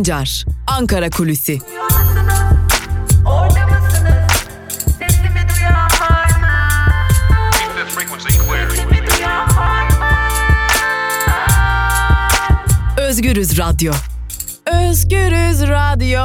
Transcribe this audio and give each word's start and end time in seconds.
Sancar, 0.00 0.44
Ankara 0.66 1.10
Kulüsi. 1.10 1.58
Özgürüz 12.98 13.58
Radyo. 13.58 13.92
Özgürüz 14.66 15.62
Radyo. 15.68 16.20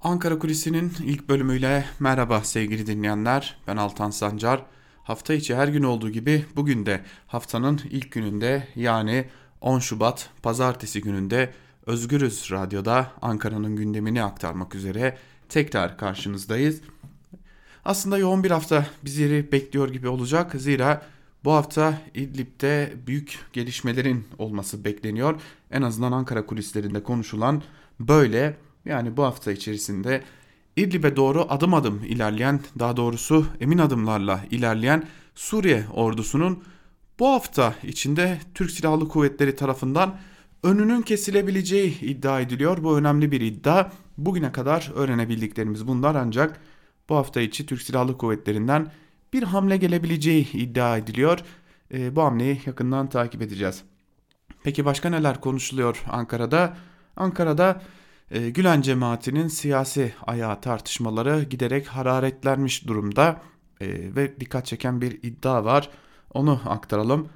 Ankara 0.00 0.38
Kulisi'nin 0.38 0.92
ilk 1.04 1.28
bölümüyle 1.28 1.84
merhaba 1.98 2.44
sevgili 2.44 2.86
dinleyenler. 2.86 3.58
Ben 3.66 3.76
Altan 3.76 4.10
Sancar. 4.10 4.62
Hafta 5.02 5.34
içi 5.34 5.56
her 5.56 5.68
gün 5.68 5.82
olduğu 5.82 6.10
gibi 6.10 6.44
bugün 6.56 6.86
de 6.86 7.00
haftanın 7.26 7.80
ilk 7.90 8.12
gününde 8.12 8.68
yani 8.76 9.24
10 9.60 9.78
Şubat 9.78 10.30
pazartesi 10.42 11.00
gününde 11.00 11.52
Özgürüz 11.86 12.48
Radyo'da 12.50 13.12
Ankara'nın 13.22 13.76
gündemini 13.76 14.22
aktarmak 14.22 14.74
üzere 14.74 15.18
tekrar 15.48 15.98
karşınızdayız. 15.98 16.80
Aslında 17.84 18.18
yoğun 18.18 18.44
bir 18.44 18.50
hafta 18.50 18.86
bizleri 19.04 19.52
bekliyor 19.52 19.88
gibi 19.88 20.08
olacak. 20.08 20.52
Zira 20.54 21.02
bu 21.44 21.52
hafta 21.52 21.98
İdlib'de 22.14 22.92
büyük 23.06 23.38
gelişmelerin 23.52 24.24
olması 24.38 24.84
bekleniyor. 24.84 25.40
En 25.70 25.82
azından 25.82 26.12
Ankara 26.12 26.46
kulislerinde 26.46 27.02
konuşulan 27.02 27.62
böyle. 28.00 28.56
Yani 28.84 29.16
bu 29.16 29.24
hafta 29.24 29.52
içerisinde 29.52 30.22
İdlib'e 30.76 31.16
doğru 31.16 31.46
adım 31.48 31.74
adım 31.74 32.04
ilerleyen, 32.04 32.60
daha 32.78 32.96
doğrusu 32.96 33.46
emin 33.60 33.78
adımlarla 33.78 34.44
ilerleyen 34.50 35.04
Suriye 35.34 35.84
ordusunun 35.94 36.64
bu 37.20 37.28
hafta 37.28 37.74
içinde 37.82 38.38
Türk 38.54 38.70
Silahlı 38.70 39.08
Kuvvetleri 39.08 39.56
tarafından 39.56 40.18
önünün 40.62 41.02
kesilebileceği 41.02 42.00
iddia 42.00 42.40
ediliyor. 42.40 42.84
Bu 42.84 42.98
önemli 42.98 43.32
bir 43.32 43.40
iddia. 43.40 43.90
Bugüne 44.18 44.52
kadar 44.52 44.92
öğrenebildiklerimiz 44.94 45.86
bunlar 45.86 46.14
ancak 46.14 46.60
bu 47.08 47.16
hafta 47.16 47.40
içi 47.40 47.66
Türk 47.66 47.82
Silahlı 47.82 48.18
Kuvvetleri'nden 48.18 48.92
bir 49.32 49.42
hamle 49.42 49.76
gelebileceği 49.76 50.52
iddia 50.52 50.96
ediliyor. 50.96 51.38
E, 51.94 52.16
bu 52.16 52.22
hamleyi 52.22 52.60
yakından 52.66 53.08
takip 53.08 53.42
edeceğiz. 53.42 53.82
Peki 54.62 54.84
başka 54.84 55.10
neler 55.10 55.40
konuşuluyor 55.40 56.04
Ankara'da? 56.10 56.76
Ankara'da 57.16 57.82
e, 58.30 58.50
Gülen 58.50 58.80
cemaatinin 58.80 59.48
siyasi 59.48 60.12
ayağı 60.26 60.60
tartışmaları 60.60 61.42
giderek 61.42 61.86
hararetlenmiş 61.86 62.86
durumda 62.86 63.42
e, 63.80 63.86
ve 64.16 64.40
dikkat 64.40 64.66
çeken 64.66 65.00
bir 65.00 65.12
iddia 65.22 65.64
var. 65.64 65.90
Onu 66.34 66.60
aktaralım. 66.66 67.28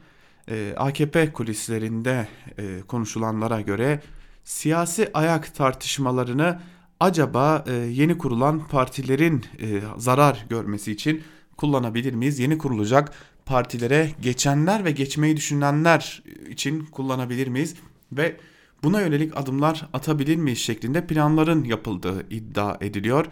E, 0.49 0.75
AKP 0.77 1.33
kulislerinde 1.33 2.29
e, 2.59 2.81
konuşulanlara 2.81 3.61
göre 3.61 4.03
siyasi 4.45 5.11
ayak 5.15 5.55
tartışmalarını 5.55 6.61
acaba 7.01 7.65
e, 7.67 7.73
yeni 7.73 8.19
kurulan 8.19 8.69
partilerin 8.69 9.45
e, 9.61 9.81
zarar 9.97 10.47
görmesi 10.49 10.93
için 10.93 11.23
kullanabilir 11.57 12.15
miyiz? 12.15 12.39
Yeni 12.39 12.59
kurulacak 12.59 13.13
partilere 13.47 14.11
geçenler 14.23 14.85
ve 14.85 14.91
geçmeyi 14.91 15.37
düşünenler 15.37 16.23
için 16.49 16.85
kullanabilir 16.85 17.49
miyiz? 17.49 17.75
Ve 18.13 18.37
buna 18.83 19.01
yönelik 19.01 19.37
adımlar 19.37 19.89
atabilir 19.93 20.37
miyiz 20.37 20.59
şeklinde 20.59 21.07
planların 21.07 21.65
yapıldığı 21.65 22.27
iddia 22.31 22.77
ediliyor. 22.81 23.27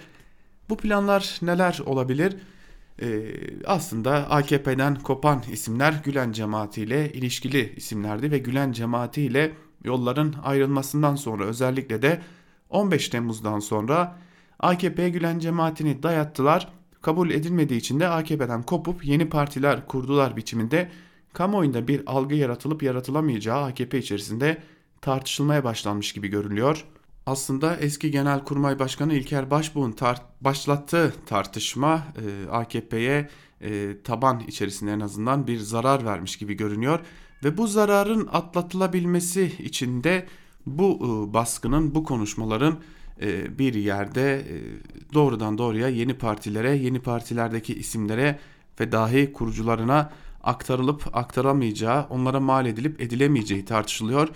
Bu 0.69 0.77
planlar 0.77 1.39
neler 1.43 1.81
olabilir? 1.87 2.37
Ee, 3.01 3.35
aslında 3.65 4.31
AKP'den 4.31 4.95
kopan 4.95 5.43
isimler 5.53 6.01
Gülen 6.05 6.33
cemaati 6.33 6.83
ile 6.83 7.13
ilişkili 7.13 7.75
isimlerdi 7.77 8.31
ve 8.31 8.39
Gülen 8.39 8.73
cemaati 8.73 9.23
ile 9.23 9.53
yolların 9.85 10.35
ayrılmasından 10.43 11.17
sonra 11.17 11.45
özellikle 11.45 12.03
de 12.03 12.23
15 12.71 13.09
Temmuz'dan 13.09 13.59
sonra 13.59 14.19
AKP'ye 14.61 15.09
Gülen 15.09 15.39
cemaatini 15.39 16.03
dayattılar 16.03 16.73
kabul 17.03 17.31
edilmediği 17.31 17.81
için 17.81 18.01
de 18.01 18.09
AKP'den 18.09 18.63
kopup 18.63 19.05
yeni 19.05 19.29
partiler 19.29 19.87
kurdular 19.87 20.37
biçiminde 20.37 20.91
kamuoyunda 21.33 21.89
bir 21.89 22.03
algı 22.07 22.35
yaratılıp 22.35 22.83
yaratılamayacağı 22.83 23.65
AKP 23.65 23.99
içerisinde 23.99 24.59
tartışılmaya 25.01 25.65
başlanmış 25.65 26.13
gibi 26.13 26.29
görülüyor. 26.29 26.85
Aslında 27.27 27.77
eski 27.77 28.11
Genelkurmay 28.11 28.79
Başkanı 28.79 29.15
İlker 29.15 29.51
Başbuğ'un 29.51 29.93
tar- 29.93 30.23
başlattığı 30.41 31.15
tartışma 31.27 32.07
e, 32.17 32.51
AKP'ye 32.51 33.29
e, 33.61 34.03
taban 34.05 34.41
içerisinde 34.41 34.93
en 34.93 35.01
azından 35.01 35.47
bir 35.47 35.59
zarar 35.59 36.05
vermiş 36.05 36.37
gibi 36.37 36.55
görünüyor. 36.55 37.01
Ve 37.45 37.57
bu 37.57 37.67
zararın 37.67 38.29
atlatılabilmesi 38.33 39.53
için 39.59 40.05
de 40.05 40.27
bu 40.67 40.97
e, 40.97 41.35
baskının, 41.35 41.95
bu 41.95 42.05
konuşmaların 42.05 42.79
e, 43.21 43.59
bir 43.59 43.75
yerde 43.75 44.39
e, 44.39 44.57
doğrudan 45.15 45.59
doğruya 45.59 45.89
yeni 45.89 46.15
partilere, 46.15 46.77
yeni 46.77 47.01
partilerdeki 47.01 47.75
isimlere 47.75 48.39
ve 48.81 48.93
dahi 48.93 49.33
kurucularına 49.33 50.11
aktarılıp 50.43 51.17
aktaramayacağı, 51.17 52.07
onlara 52.11 52.41
mal 52.41 52.67
edilip 52.67 53.01
edilemeyeceği 53.01 53.65
tartışılıyor. 53.65 54.29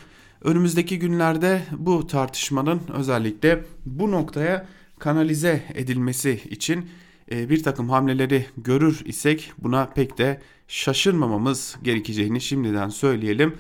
Önümüzdeki 0.47 0.99
günlerde 0.99 1.63
bu 1.79 2.07
tartışmanın 2.07 2.81
özellikle 2.95 3.65
bu 3.87 4.11
noktaya 4.11 4.67
kanalize 4.99 5.63
edilmesi 5.75 6.41
için 6.51 6.89
e, 7.31 7.51
bir 7.51 7.63
takım 7.63 7.91
hamleleri 7.91 8.47
görür 8.57 9.03
isek 9.05 9.53
buna 9.59 9.87
pek 9.87 10.19
de 10.19 10.41
şaşırmamamız 10.69 11.77
gerekeceğini 11.83 12.41
şimdiden 12.41 12.89
söyleyelim. 12.89 13.55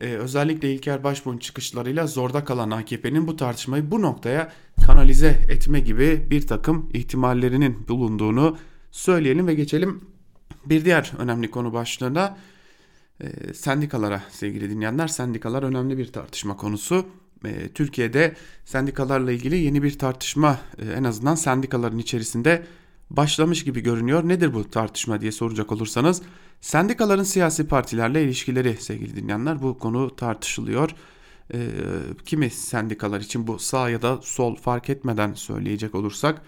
E, 0.00 0.06
özellikle 0.06 0.74
İlker 0.74 1.04
Başbuğ'un 1.04 1.38
çıkışlarıyla 1.38 2.06
zorda 2.06 2.44
kalan 2.44 2.70
AKP'nin 2.70 3.26
bu 3.26 3.36
tartışmayı 3.36 3.90
bu 3.90 4.02
noktaya 4.02 4.52
kanalize 4.86 5.40
etme 5.48 5.80
gibi 5.80 6.26
bir 6.30 6.46
takım 6.46 6.90
ihtimallerinin 6.92 7.88
bulunduğunu 7.88 8.56
söyleyelim 8.90 9.46
ve 9.46 9.54
geçelim 9.54 10.00
bir 10.66 10.84
diğer 10.84 11.12
önemli 11.18 11.50
konu 11.50 11.72
başlığına 11.72 12.36
e, 13.20 13.54
sendikalara 13.54 14.22
sevgili 14.30 14.70
dinleyenler. 14.70 15.08
Sendikalar 15.08 15.62
önemli 15.62 15.98
bir 15.98 16.12
tartışma 16.12 16.56
konusu. 16.56 17.06
E, 17.44 17.68
Türkiye'de 17.68 18.34
sendikalarla 18.64 19.32
ilgili 19.32 19.56
yeni 19.56 19.82
bir 19.82 19.98
tartışma 19.98 20.58
e, 20.78 20.92
en 20.92 21.04
azından 21.04 21.34
sendikaların 21.34 21.98
içerisinde 21.98 22.66
başlamış 23.10 23.64
gibi 23.64 23.80
görünüyor. 23.80 24.28
Nedir 24.28 24.54
bu 24.54 24.70
tartışma 24.70 25.20
diye 25.20 25.32
soracak 25.32 25.72
olursanız 25.72 26.22
sendikaların 26.60 27.22
siyasi 27.22 27.68
partilerle 27.68 28.24
ilişkileri 28.24 28.76
sevgili 28.76 29.16
dinleyenler 29.16 29.62
bu 29.62 29.78
konu 29.78 30.16
tartışılıyor. 30.16 30.90
Ee, 31.54 31.58
kimi 32.26 32.50
sendikalar 32.50 33.20
için 33.20 33.46
bu 33.46 33.58
sağ 33.58 33.90
ya 33.90 34.02
da 34.02 34.18
sol 34.22 34.56
fark 34.56 34.90
etmeden 34.90 35.34
söyleyecek 35.34 35.94
olursak 35.94 36.42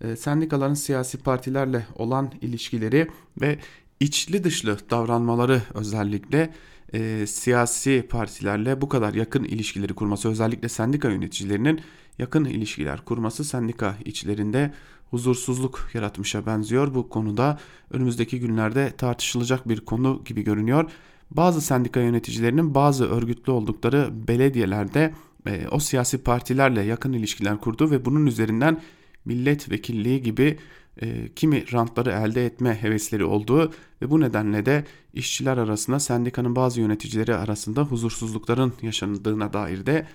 e, 0.00 0.16
sendikaların 0.16 0.74
siyasi 0.74 1.18
partilerle 1.18 1.86
olan 1.94 2.32
ilişkileri 2.40 3.08
ve 3.40 3.58
içli 4.02 4.44
dışlı 4.44 4.78
davranmaları 4.90 5.62
özellikle 5.74 6.54
e, 6.94 7.26
siyasi 7.26 8.06
partilerle 8.10 8.80
bu 8.80 8.88
kadar 8.88 9.14
yakın 9.14 9.44
ilişkileri 9.44 9.94
kurması 9.94 10.28
özellikle 10.28 10.68
sendika 10.68 11.10
yöneticilerinin 11.10 11.80
yakın 12.18 12.44
ilişkiler 12.44 13.04
kurması 13.04 13.44
sendika 13.44 13.94
içlerinde 14.04 14.74
huzursuzluk 15.10 15.90
yaratmışa 15.94 16.46
benziyor. 16.46 16.94
Bu 16.94 17.08
konuda 17.08 17.58
önümüzdeki 17.90 18.40
günlerde 18.40 18.92
tartışılacak 18.96 19.68
bir 19.68 19.80
konu 19.80 20.22
gibi 20.24 20.42
görünüyor. 20.42 20.90
Bazı 21.30 21.60
sendika 21.60 22.00
yöneticilerinin 22.00 22.74
bazı 22.74 23.10
örgütlü 23.10 23.52
oldukları 23.52 24.10
belediyelerde 24.28 25.14
e, 25.46 25.68
o 25.70 25.78
siyasi 25.78 26.18
partilerle 26.18 26.82
yakın 26.82 27.12
ilişkiler 27.12 27.58
kurdu 27.58 27.90
ve 27.90 28.04
bunun 28.04 28.26
üzerinden 28.26 28.80
milletvekilliği 29.24 30.22
gibi 30.22 30.58
e, 31.00 31.28
kimi 31.36 31.72
rantları 31.72 32.10
elde 32.10 32.46
etme 32.46 32.82
hevesleri 32.82 33.24
olduğu 33.24 33.72
ve 34.02 34.10
bu 34.10 34.20
nedenle 34.20 34.66
de 34.66 34.84
işçiler 35.14 35.56
arasında 35.56 36.00
sendikanın 36.00 36.56
bazı 36.56 36.80
yöneticileri 36.80 37.34
arasında 37.34 37.82
huzursuzlukların 37.82 38.72
yaşandığına 38.82 39.52
dair 39.52 39.86
de 39.86 40.06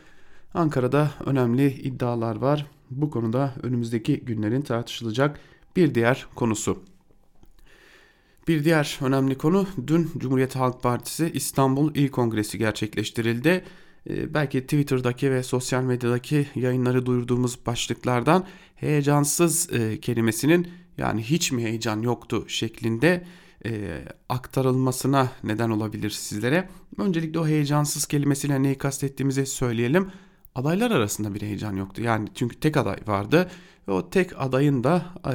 Ankara'da 0.53 1.11
önemli 1.25 1.73
iddialar 1.73 2.35
var. 2.35 2.65
Bu 2.91 3.09
konuda 3.09 3.53
önümüzdeki 3.63 4.19
günlerin 4.19 4.61
tartışılacak 4.61 5.39
bir 5.75 5.95
diğer 5.95 6.25
konusu. 6.35 6.83
Bir 8.47 8.63
diğer 8.63 8.99
önemli 9.01 9.37
konu 9.37 9.67
dün 9.87 10.09
Cumhuriyet 10.17 10.55
Halk 10.55 10.83
Partisi 10.83 11.31
İstanbul 11.33 11.95
İl 11.95 12.09
Kongresi 12.09 12.57
gerçekleştirildi. 12.57 13.63
Ee, 14.09 14.33
belki 14.33 14.61
Twitter'daki 14.61 15.31
ve 15.31 15.43
sosyal 15.43 15.83
medyadaki 15.83 16.47
yayınları 16.55 17.05
duyurduğumuz 17.05 17.65
başlıklardan 17.65 18.45
heyecansız 18.75 19.73
e, 19.73 19.99
kelimesinin 19.99 20.67
yani 20.97 21.21
hiç 21.23 21.51
mi 21.51 21.63
heyecan 21.63 22.01
yoktu 22.01 22.45
şeklinde 22.47 23.23
e, 23.65 24.01
aktarılmasına 24.29 25.31
neden 25.43 25.69
olabilir 25.69 26.09
sizlere. 26.09 26.69
Öncelikle 26.97 27.39
o 27.39 27.47
heyecansız 27.47 28.05
kelimesiyle 28.05 28.63
neyi 28.63 28.77
kastettiğimizi 28.77 29.45
söyleyelim 29.45 30.11
adaylar 30.55 30.91
arasında 30.91 31.33
bir 31.33 31.41
heyecan 31.41 31.75
yoktu. 31.75 32.01
Yani 32.01 32.27
çünkü 32.35 32.59
tek 32.59 32.77
aday 32.77 32.97
vardı 33.07 33.49
ve 33.87 33.91
o 33.91 34.09
tek 34.09 34.41
adayın 34.41 34.83
da 34.83 35.05
e, 35.25 35.33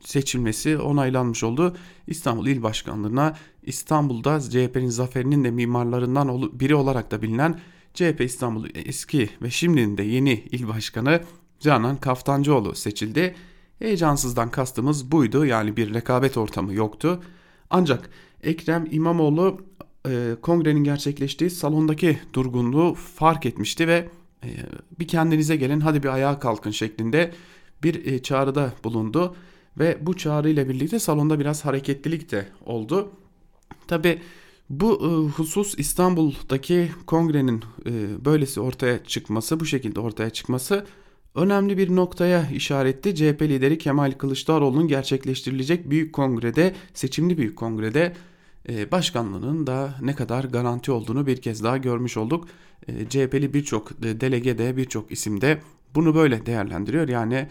seçilmesi 0.00 0.78
onaylanmış 0.78 1.44
oldu. 1.44 1.76
İstanbul 2.06 2.46
İl 2.46 2.62
Başkanlığı'na 2.62 3.36
İstanbul'da 3.62 4.40
CHP'nin 4.40 4.88
zaferinin 4.88 5.44
de 5.44 5.50
mimarlarından 5.50 6.60
biri 6.60 6.74
olarak 6.74 7.10
da 7.10 7.22
bilinen 7.22 7.60
CHP 7.94 8.20
İstanbul 8.20 8.66
eski 8.74 9.30
ve 9.42 9.50
şimdinin 9.50 9.98
de 9.98 10.02
yeni 10.02 10.32
il 10.32 10.68
başkanı 10.68 11.20
Canan 11.60 11.96
Kaftancıoğlu 11.96 12.74
seçildi. 12.74 13.34
Heyecansızdan 13.78 14.50
kastımız 14.50 15.12
buydu 15.12 15.46
yani 15.46 15.76
bir 15.76 15.94
rekabet 15.94 16.36
ortamı 16.36 16.74
yoktu. 16.74 17.22
Ancak 17.70 18.10
Ekrem 18.42 18.86
İmamoğlu 18.90 19.60
e, 20.08 20.36
kongrenin 20.42 20.84
gerçekleştiği 20.84 21.50
salondaki 21.50 22.18
durgunluğu 22.32 22.94
fark 22.94 23.46
etmişti 23.46 23.88
ve 23.88 24.08
e, 24.44 24.48
bir 24.98 25.08
kendinize 25.08 25.56
gelin 25.56 25.80
hadi 25.80 26.02
bir 26.02 26.08
ayağa 26.08 26.38
kalkın 26.38 26.70
şeklinde 26.70 27.34
bir 27.82 28.06
e, 28.06 28.22
çağrıda 28.22 28.72
bulundu. 28.84 29.36
Ve 29.78 29.98
bu 30.00 30.16
çağrı 30.16 30.50
ile 30.50 30.68
birlikte 30.68 30.98
salonda 30.98 31.40
biraz 31.40 31.64
hareketlilik 31.64 32.30
de 32.30 32.48
oldu. 32.66 33.10
Tabi 33.88 34.20
bu 34.70 35.00
e, 35.02 35.30
husus 35.36 35.74
İstanbul'daki 35.78 36.90
kongrenin 37.06 37.64
e, 37.86 38.24
böylesi 38.24 38.60
ortaya 38.60 39.04
çıkması, 39.04 39.60
bu 39.60 39.66
şekilde 39.66 40.00
ortaya 40.00 40.30
çıkması 40.30 40.86
önemli 41.34 41.78
bir 41.78 41.96
noktaya 41.96 42.50
işaretti. 42.50 43.14
CHP 43.14 43.42
lideri 43.42 43.78
Kemal 43.78 44.12
Kılıçdaroğlu'nun 44.12 44.88
gerçekleştirilecek 44.88 45.90
büyük 45.90 46.12
kongrede, 46.12 46.74
seçimli 46.94 47.38
büyük 47.38 47.56
kongrede 47.56 48.12
e, 48.68 48.90
başkanlığının 48.90 49.66
da 49.66 49.94
ne 50.00 50.14
kadar 50.14 50.44
garanti 50.44 50.92
olduğunu 50.92 51.26
bir 51.26 51.36
kez 51.36 51.62
daha 51.64 51.76
görmüş 51.76 52.16
olduk. 52.16 52.48
E, 52.88 53.08
CHP'li 53.08 53.54
birçok 53.54 54.02
delege 54.02 54.58
de 54.58 54.76
birçok 54.76 55.12
isim 55.12 55.40
de 55.40 55.60
bunu 55.94 56.14
böyle 56.14 56.46
değerlendiriyor. 56.46 57.08
Yani 57.08 57.48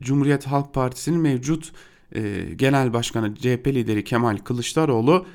Cumhuriyet 0.00 0.46
Halk 0.46 0.74
Partisi'nin 0.74 1.20
mevcut 1.20 1.72
genel 2.56 2.92
başkanı 2.92 3.34
CHP 3.34 3.66
lideri 3.66 4.04
Kemal 4.04 4.36
Kılıçdaroğlu 4.36 5.26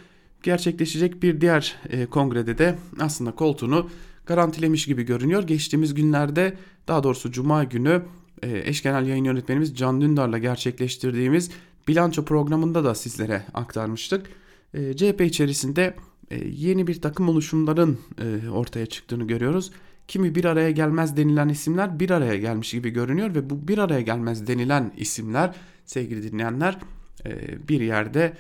gerçekleşecek 0.46 1.24
bir 1.24 1.42
diğer 1.42 1.76
e, 1.90 2.06
kongrede 2.06 2.58
de 2.58 2.76
aslında 3.00 3.32
koltuğunu 3.32 3.90
garantilemiş 4.26 4.86
gibi 4.86 5.04
görünüyor. 5.04 5.44
Geçtiğimiz 5.44 5.94
günlerde 5.94 6.58
daha 6.88 7.04
doğrusu 7.04 7.32
cuma 7.32 7.64
günü 7.64 8.02
e, 8.44 8.62
eş 8.66 8.84
genel 8.84 9.08
yayın 9.08 9.24
yönetmenimiz 9.24 9.78
Can 9.78 10.02
Dündar'la 10.02 10.38
gerçekleştirdiğimiz 10.38 11.52
bilanço 11.88 12.26
programında 12.26 12.84
da 12.84 12.96
sizlere 12.96 13.42
aktarmıştık. 13.54 14.26
E, 14.74 14.96
CHP 14.96 15.22
içerisinde 15.22 15.96
e, 16.32 16.48
yeni 16.48 16.88
bir 16.88 17.02
takım 17.02 17.30
oluşumların 17.30 18.00
e, 18.22 18.50
ortaya 18.50 18.86
çıktığını 18.86 19.28
görüyoruz. 19.28 19.72
Kimi 20.08 20.36
bir 20.36 20.46
araya 20.46 20.72
gelmez 20.72 21.18
denilen 21.18 21.50
isimler 21.50 22.00
bir 22.00 22.10
araya 22.10 22.38
gelmiş 22.38 22.72
gibi 22.72 22.90
görünüyor 22.90 23.36
ve 23.36 23.50
bu 23.50 23.68
bir 23.68 23.78
araya 23.78 24.02
gelmez 24.02 24.48
denilen 24.48 24.94
isimler 24.98 25.56
sevgili 25.86 26.32
dinleyenler 26.32 26.78
e, 27.26 27.32
bir 27.68 27.82
yerde 27.82 28.34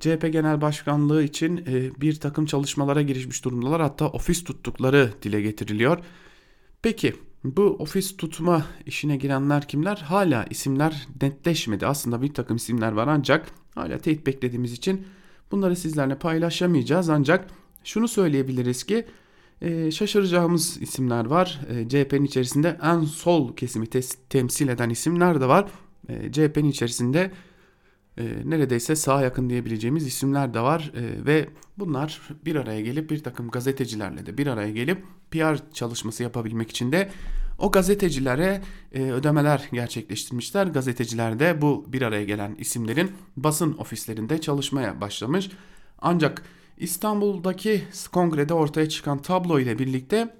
CHP 0.00 0.32
Genel 0.32 0.60
Başkanlığı 0.60 1.22
için 1.22 1.56
e, 1.56 2.00
bir 2.00 2.20
takım 2.20 2.46
çalışmalara 2.46 3.02
girişmiş 3.02 3.44
durumdalar. 3.44 3.80
Hatta 3.82 4.08
ofis 4.08 4.44
tuttukları 4.44 5.10
dile 5.22 5.42
getiriliyor. 5.42 5.98
Peki 6.82 7.14
bu 7.44 7.62
ofis 7.62 8.16
tutma 8.16 8.66
işine 8.86 9.16
girenler 9.16 9.68
kimler? 9.68 9.96
Hala 9.96 10.44
isimler 10.50 11.08
netleşmedi. 11.22 11.86
Aslında 11.86 12.22
bir 12.22 12.34
takım 12.34 12.56
isimler 12.56 12.92
var 12.92 13.08
ancak 13.08 13.46
hala 13.74 13.98
teyit 13.98 14.26
beklediğimiz 14.26 14.72
için 14.72 15.06
bunları 15.50 15.76
sizlerle 15.76 16.18
paylaşamayacağız. 16.18 17.08
Ancak 17.08 17.50
şunu 17.84 18.08
söyleyebiliriz 18.08 18.84
ki 18.84 19.06
e, 19.62 19.90
şaşıracağımız 19.90 20.82
isimler 20.82 21.26
var. 21.26 21.60
E, 21.68 21.88
CHP'nin 21.88 22.24
içerisinde 22.24 22.78
en 22.82 23.00
sol 23.00 23.56
kesimi 23.56 23.86
temsil 24.28 24.68
eden 24.68 24.90
isimler 24.90 25.40
de 25.40 25.48
var. 25.48 25.70
E, 26.08 26.32
CHP'nin 26.32 26.70
içerisinde 26.70 27.30
e, 28.18 28.24
neredeyse 28.44 28.96
sağa 28.96 29.22
yakın 29.22 29.50
diyebileceğimiz 29.50 30.06
isimler 30.06 30.54
de 30.54 30.60
var. 30.60 30.92
E, 30.94 31.26
ve 31.26 31.48
bunlar 31.78 32.20
bir 32.44 32.56
araya 32.56 32.80
gelip 32.80 33.10
bir 33.10 33.22
takım 33.22 33.50
gazetecilerle 33.50 34.26
de 34.26 34.38
bir 34.38 34.46
araya 34.46 34.70
gelip 34.70 35.04
PR 35.30 35.72
çalışması 35.72 36.22
yapabilmek 36.22 36.70
için 36.70 36.92
de 36.92 37.10
o 37.58 37.70
gazetecilere 37.70 38.62
e, 38.92 39.02
ödemeler 39.02 39.68
gerçekleştirmişler. 39.72 40.66
Gazeteciler 40.66 41.38
de 41.38 41.62
bu 41.62 41.86
bir 41.88 42.02
araya 42.02 42.24
gelen 42.24 42.54
isimlerin 42.58 43.12
basın 43.36 43.78
ofislerinde 43.78 44.40
çalışmaya 44.40 45.00
başlamış. 45.00 45.50
Ancak 45.98 46.42
İstanbul'daki 46.78 47.82
kongrede 48.12 48.54
ortaya 48.54 48.88
çıkan 48.88 49.22
tablo 49.22 49.60
ile 49.60 49.78
birlikte 49.78 50.34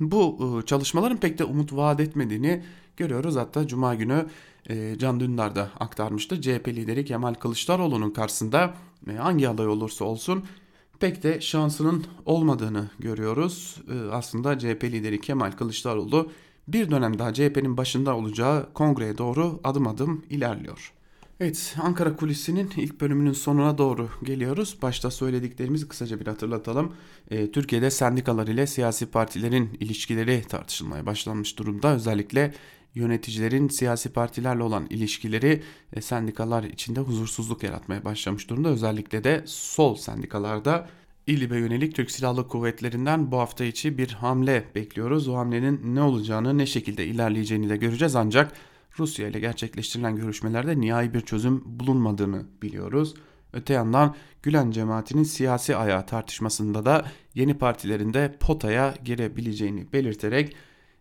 bu 0.00 0.38
e, 0.62 0.66
çalışmaların 0.66 1.18
pek 1.18 1.38
de 1.38 1.44
umut 1.44 1.72
vaat 1.72 2.00
etmediğini 2.00 2.62
görüyoruz. 2.96 3.36
Hatta 3.36 3.66
Cuma 3.66 3.94
günü 3.94 4.26
e, 4.70 4.98
Can 4.98 5.20
Dündar 5.20 5.54
da 5.54 5.70
aktarmıştı. 5.80 6.40
CHP 6.40 6.68
lideri 6.68 7.04
Kemal 7.04 7.34
Kılıçdaroğlu'nun 7.34 8.10
karşısında 8.10 8.74
e, 9.10 9.12
hangi 9.12 9.48
aday 9.48 9.68
olursa 9.68 10.04
olsun 10.04 10.44
pek 11.00 11.22
de 11.22 11.40
şansının 11.40 12.04
olmadığını 12.24 12.90
görüyoruz. 12.98 13.76
Aslında 14.12 14.58
CHP 14.58 14.84
lideri 14.84 15.20
Kemal 15.20 15.52
Kılıçdaroğlu 15.52 16.30
bir 16.68 16.90
dönem 16.90 17.18
daha 17.18 17.34
CHP'nin 17.34 17.76
başında 17.76 18.16
olacağı 18.16 18.72
kongreye 18.72 19.18
doğru 19.18 19.60
adım 19.64 19.86
adım 19.86 20.24
ilerliyor. 20.30 20.92
Evet 21.40 21.76
Ankara 21.82 22.16
Kulisi'nin 22.16 22.70
ilk 22.76 23.00
bölümünün 23.00 23.32
sonuna 23.32 23.78
doğru 23.78 24.08
geliyoruz. 24.22 24.78
Başta 24.82 25.10
söylediklerimizi 25.10 25.88
kısaca 25.88 26.20
bir 26.20 26.26
hatırlatalım. 26.26 26.92
E, 27.30 27.52
Türkiye'de 27.52 27.90
sendikalar 27.90 28.46
ile 28.46 28.66
siyasi 28.66 29.06
partilerin 29.06 29.76
ilişkileri 29.80 30.42
tartışılmaya 30.48 31.06
başlanmış 31.06 31.58
durumda. 31.58 31.94
Özellikle 31.94 32.54
yöneticilerin 32.96 33.68
siyasi 33.68 34.12
partilerle 34.12 34.62
olan 34.62 34.86
ilişkileri 34.90 35.62
e, 35.92 36.00
sendikalar 36.00 36.64
içinde 36.64 37.00
huzursuzluk 37.00 37.62
yaratmaya 37.62 38.04
başlamış 38.04 38.50
durumda. 38.50 38.68
Özellikle 38.68 39.24
de 39.24 39.42
sol 39.46 39.94
sendikalarda 39.94 40.88
İLİB'e 41.26 41.58
yönelik 41.58 41.94
Türk 41.94 42.10
Silahlı 42.10 42.48
Kuvvetleri'nden 42.48 43.32
bu 43.32 43.38
hafta 43.38 43.64
içi 43.64 43.98
bir 43.98 44.08
hamle 44.08 44.64
bekliyoruz. 44.74 45.28
O 45.28 45.36
hamlenin 45.36 45.94
ne 45.94 46.02
olacağını, 46.02 46.58
ne 46.58 46.66
şekilde 46.66 47.06
ilerleyeceğini 47.06 47.68
de 47.68 47.76
göreceğiz 47.76 48.16
ancak 48.16 48.52
Rusya 48.98 49.28
ile 49.28 49.40
gerçekleştirilen 49.40 50.16
görüşmelerde 50.16 50.80
nihai 50.80 51.14
bir 51.14 51.20
çözüm 51.20 51.62
bulunmadığını 51.66 52.46
biliyoruz. 52.62 53.14
Öte 53.52 53.72
yandan 53.72 54.14
Gülen 54.42 54.70
cemaatinin 54.70 55.22
siyasi 55.22 55.76
ayağı 55.76 56.06
tartışmasında 56.06 56.84
da 56.84 57.04
yeni 57.34 57.58
partilerinde 57.58 58.36
potaya 58.40 58.94
girebileceğini 59.04 59.92
belirterek 59.92 60.56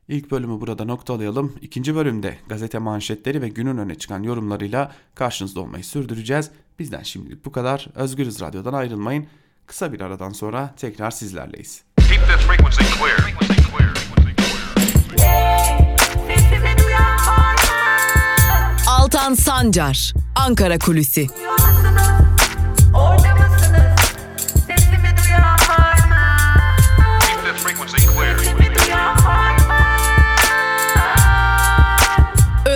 ilk 0.07 0.31
bölümü 0.31 0.61
burada 0.61 0.85
noktalayalım. 0.85 1.53
İkinci 1.61 1.95
bölümde 1.95 2.37
gazete 2.47 2.79
manşetleri 2.79 3.41
ve 3.41 3.49
günün 3.49 3.77
öne 3.77 3.95
çıkan 3.95 4.23
yorumlarıyla 4.23 4.91
karşınızda 5.15 5.59
olmayı 5.59 5.83
sürdüreceğiz. 5.83 6.51
Bizden 6.79 7.03
şimdilik 7.03 7.45
bu 7.45 7.51
kadar. 7.51 7.87
Özgürüz 7.95 8.41
Radyo'dan 8.41 8.73
ayrılmayın. 8.73 9.27
Kısa 9.67 9.93
bir 9.93 10.01
aradan 10.01 10.29
sonra 10.29 10.73
tekrar 10.77 11.11
sizlerleyiz. 11.11 11.83
Keep 11.97 12.19
the 12.19 12.37
frequency 12.37 12.83
clear. 12.99 13.35
Altan 19.05 19.33
Sancar, 19.33 20.13
Ankara 20.35 20.79
Kulüsi. 20.79 21.27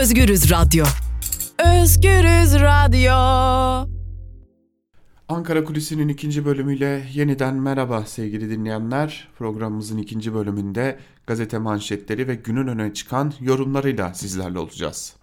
Özgürüz 0.10 0.52
Radyo. 0.52 0.86
Özgürüz 1.82 2.54
Radyo. 2.54 3.14
Ankara 5.28 5.64
Kulisi'nin 5.64 6.08
ikinci 6.08 6.46
bölümüyle 6.46 7.04
yeniden 7.14 7.56
merhaba 7.56 8.06
sevgili 8.06 8.50
dinleyenler. 8.50 9.28
Programımızın 9.38 9.98
ikinci 9.98 10.34
bölümünde 10.34 11.00
gazete 11.28 11.58
manşetleri 11.58 12.28
ve 12.28 12.36
günün 12.36 12.68
öne 12.68 12.94
çıkan 12.94 13.34
yorumlarıyla 13.42 14.14
sizlerle 14.14 14.60
olacağız. 14.60 15.16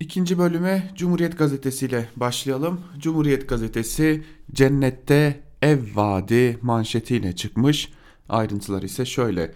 İkinci 0.00 0.38
bölüme 0.38 0.90
Cumhuriyet 0.94 1.38
Gazetesi 1.38 1.86
ile 1.86 2.08
başlayalım. 2.16 2.80
Cumhuriyet 2.98 3.48
Gazetesi 3.48 4.24
cennette 4.52 5.40
ev 5.62 5.78
vaadi 5.94 6.58
manşetiyle 6.62 7.36
çıkmış. 7.36 7.92
Ayrıntılar 8.28 8.82
ise 8.82 9.04
şöyle. 9.04 9.52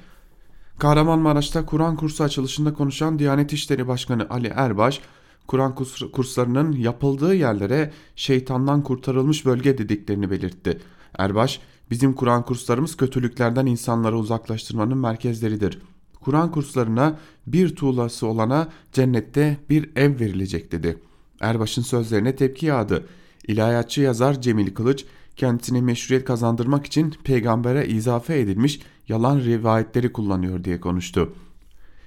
Kahramanmaraş'ta 0.78 1.66
Kur'an 1.66 1.96
kursu 1.96 2.24
açılışında 2.24 2.74
konuşan 2.74 3.18
Diyanet 3.18 3.52
İşleri 3.52 3.88
Başkanı 3.88 4.26
Ali 4.30 4.52
Erbaş, 4.56 5.00
Kur'an 5.46 5.74
kurslarının 6.12 6.72
yapıldığı 6.72 7.34
yerlere 7.34 7.92
şeytandan 8.16 8.82
kurtarılmış 8.82 9.46
bölge 9.46 9.78
dediklerini 9.78 10.30
belirtti. 10.30 10.78
Erbaş, 11.18 11.60
bizim 11.90 12.12
Kur'an 12.12 12.44
kurslarımız 12.44 12.96
kötülüklerden 12.96 13.66
insanları 13.66 14.16
uzaklaştırmanın 14.16 14.98
merkezleridir. 14.98 15.78
Kur'an 16.20 16.52
kurslarına 16.52 17.16
bir 17.46 17.76
tuğlası 17.76 18.26
olana 18.26 18.68
cennette 18.92 19.56
bir 19.70 19.90
ev 19.96 20.20
verilecek 20.20 20.72
dedi. 20.72 20.98
Erbaş'ın 21.40 21.82
sözlerine 21.82 22.36
tepki 22.36 22.66
yağdı. 22.66 23.06
İlahiyatçı 23.48 24.00
yazar 24.00 24.40
Cemil 24.40 24.74
Kılıç 24.74 25.04
kendisine 25.36 25.80
meşruiyet 25.80 26.24
kazandırmak 26.24 26.86
için 26.86 27.14
peygambere 27.24 27.86
izafe 27.86 28.38
edilmiş 28.38 28.80
yalan 29.08 29.40
rivayetleri 29.40 30.12
kullanıyor 30.12 30.64
diye 30.64 30.80
konuştu. 30.80 31.34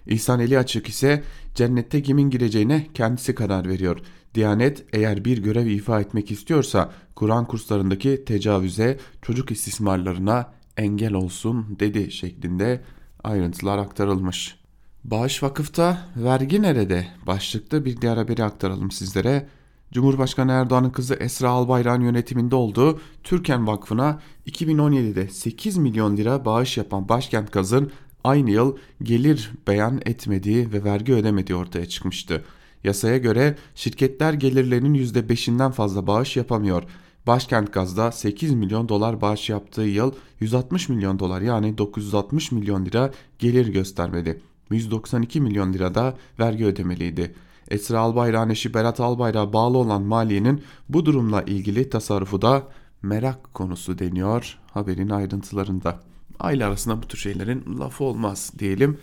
İhsan 0.07 0.39
Eli 0.39 0.59
Açık 0.59 0.89
ise 0.89 1.23
cennette 1.55 2.01
kimin 2.01 2.29
gireceğine 2.29 2.87
kendisi 2.93 3.35
karar 3.35 3.69
veriyor. 3.69 3.99
Diyanet 4.35 4.85
eğer 4.93 5.25
bir 5.25 5.37
görev 5.37 5.67
ifa 5.67 6.01
etmek 6.01 6.31
istiyorsa 6.31 6.91
Kur'an 7.15 7.45
kurslarındaki 7.45 8.25
tecavüze, 8.25 8.97
çocuk 9.21 9.51
istismarlarına 9.51 10.53
engel 10.77 11.13
olsun 11.13 11.79
dedi 11.79 12.11
şeklinde 12.11 12.81
ayrıntılar 13.23 13.77
aktarılmış. 13.77 14.59
Bağış 15.03 15.43
Vakıf'ta 15.43 16.09
vergi 16.15 16.61
nerede? 16.61 17.07
Başlıklı 17.27 17.85
bir 17.85 18.01
diğer 18.01 18.17
haberi 18.17 18.43
aktaralım 18.43 18.91
sizlere. 18.91 19.47
Cumhurbaşkanı 19.93 20.51
Erdoğan'ın 20.51 20.89
kızı 20.89 21.15
Esra 21.15 21.49
Albayrak'ın 21.49 22.01
yönetiminde 22.01 22.55
olduğu 22.55 22.99
Türken 23.23 23.67
Vakfı'na 23.67 24.19
2017'de 24.47 25.27
8 25.27 25.77
milyon 25.77 26.17
lira 26.17 26.45
bağış 26.45 26.77
yapan 26.77 27.09
Başkent 27.09 27.51
Gaz'ın 27.51 27.91
aynı 28.23 28.51
yıl 28.51 28.77
gelir 29.03 29.51
beyan 29.67 30.01
etmediği 30.05 30.73
ve 30.73 30.83
vergi 30.83 31.13
ödemediği 31.13 31.57
ortaya 31.57 31.85
çıkmıştı. 31.85 32.43
Yasaya 32.83 33.17
göre 33.17 33.55
şirketler 33.75 34.33
gelirlerinin 34.33 34.93
%5'inden 34.93 35.71
fazla 35.71 36.07
bağış 36.07 36.37
yapamıyor. 36.37 36.83
Başkent 37.27 37.73
Gaz'da 37.73 38.11
8 38.11 38.51
milyon 38.53 38.89
dolar 38.89 39.21
bağış 39.21 39.49
yaptığı 39.49 39.81
yıl 39.81 40.13
160 40.39 40.89
milyon 40.89 41.19
dolar 41.19 41.41
yani 41.41 41.77
960 41.77 42.51
milyon 42.51 42.85
lira 42.85 43.11
gelir 43.39 43.67
göstermedi. 43.67 44.41
192 44.71 45.41
milyon 45.41 45.73
lirada 45.73 46.17
vergi 46.39 46.65
ödemeliydi. 46.65 47.35
Esra 47.69 47.99
Albayrak'ın 47.99 48.49
eşi 48.49 48.73
Berat 48.73 48.99
Albayrak'a 48.99 49.53
bağlı 49.53 49.77
olan 49.77 50.01
maliyenin 50.01 50.63
bu 50.89 51.05
durumla 51.05 51.41
ilgili 51.41 51.89
tasarrufu 51.89 52.41
da 52.41 52.63
merak 53.01 53.53
konusu 53.53 53.99
deniyor 53.99 54.59
haberin 54.71 55.09
ayrıntılarında. 55.09 55.99
Aile 56.39 56.65
arasında 56.65 57.03
bu 57.03 57.07
tür 57.07 57.17
şeylerin 57.17 57.79
lafı 57.79 58.03
olmaz 58.03 58.51
diyelim 58.59 58.97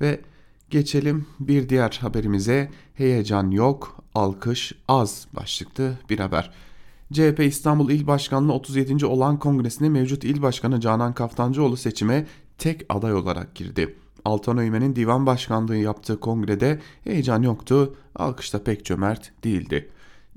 ve 0.00 0.20
geçelim 0.70 1.26
bir 1.40 1.68
diğer 1.68 1.98
haberimize 2.00 2.70
heyecan 2.94 3.50
yok 3.50 3.96
alkış 4.14 4.72
az 4.88 5.26
başlıklı 5.32 5.92
bir 6.10 6.18
haber. 6.18 6.50
CHP 7.12 7.40
İstanbul 7.40 7.90
İl 7.90 8.06
Başkanlığı 8.06 8.52
37. 8.52 9.06
olan 9.06 9.38
kongresine 9.38 9.88
mevcut 9.88 10.24
il 10.24 10.42
başkanı 10.42 10.80
Canan 10.80 11.12
Kaftancıoğlu 11.12 11.76
seçime 11.76 12.26
tek 12.58 12.86
aday 12.88 13.14
olarak 13.14 13.54
girdi. 13.54 13.96
Altan 14.26 14.58
Öymen'in 14.58 14.96
divan 14.96 15.26
başkanlığı 15.26 15.76
yaptığı 15.76 16.20
kongrede 16.20 16.80
heyecan 17.04 17.42
yoktu, 17.42 17.96
alkış 18.14 18.54
da 18.54 18.64
pek 18.64 18.84
cömert 18.84 19.32
değildi. 19.44 19.88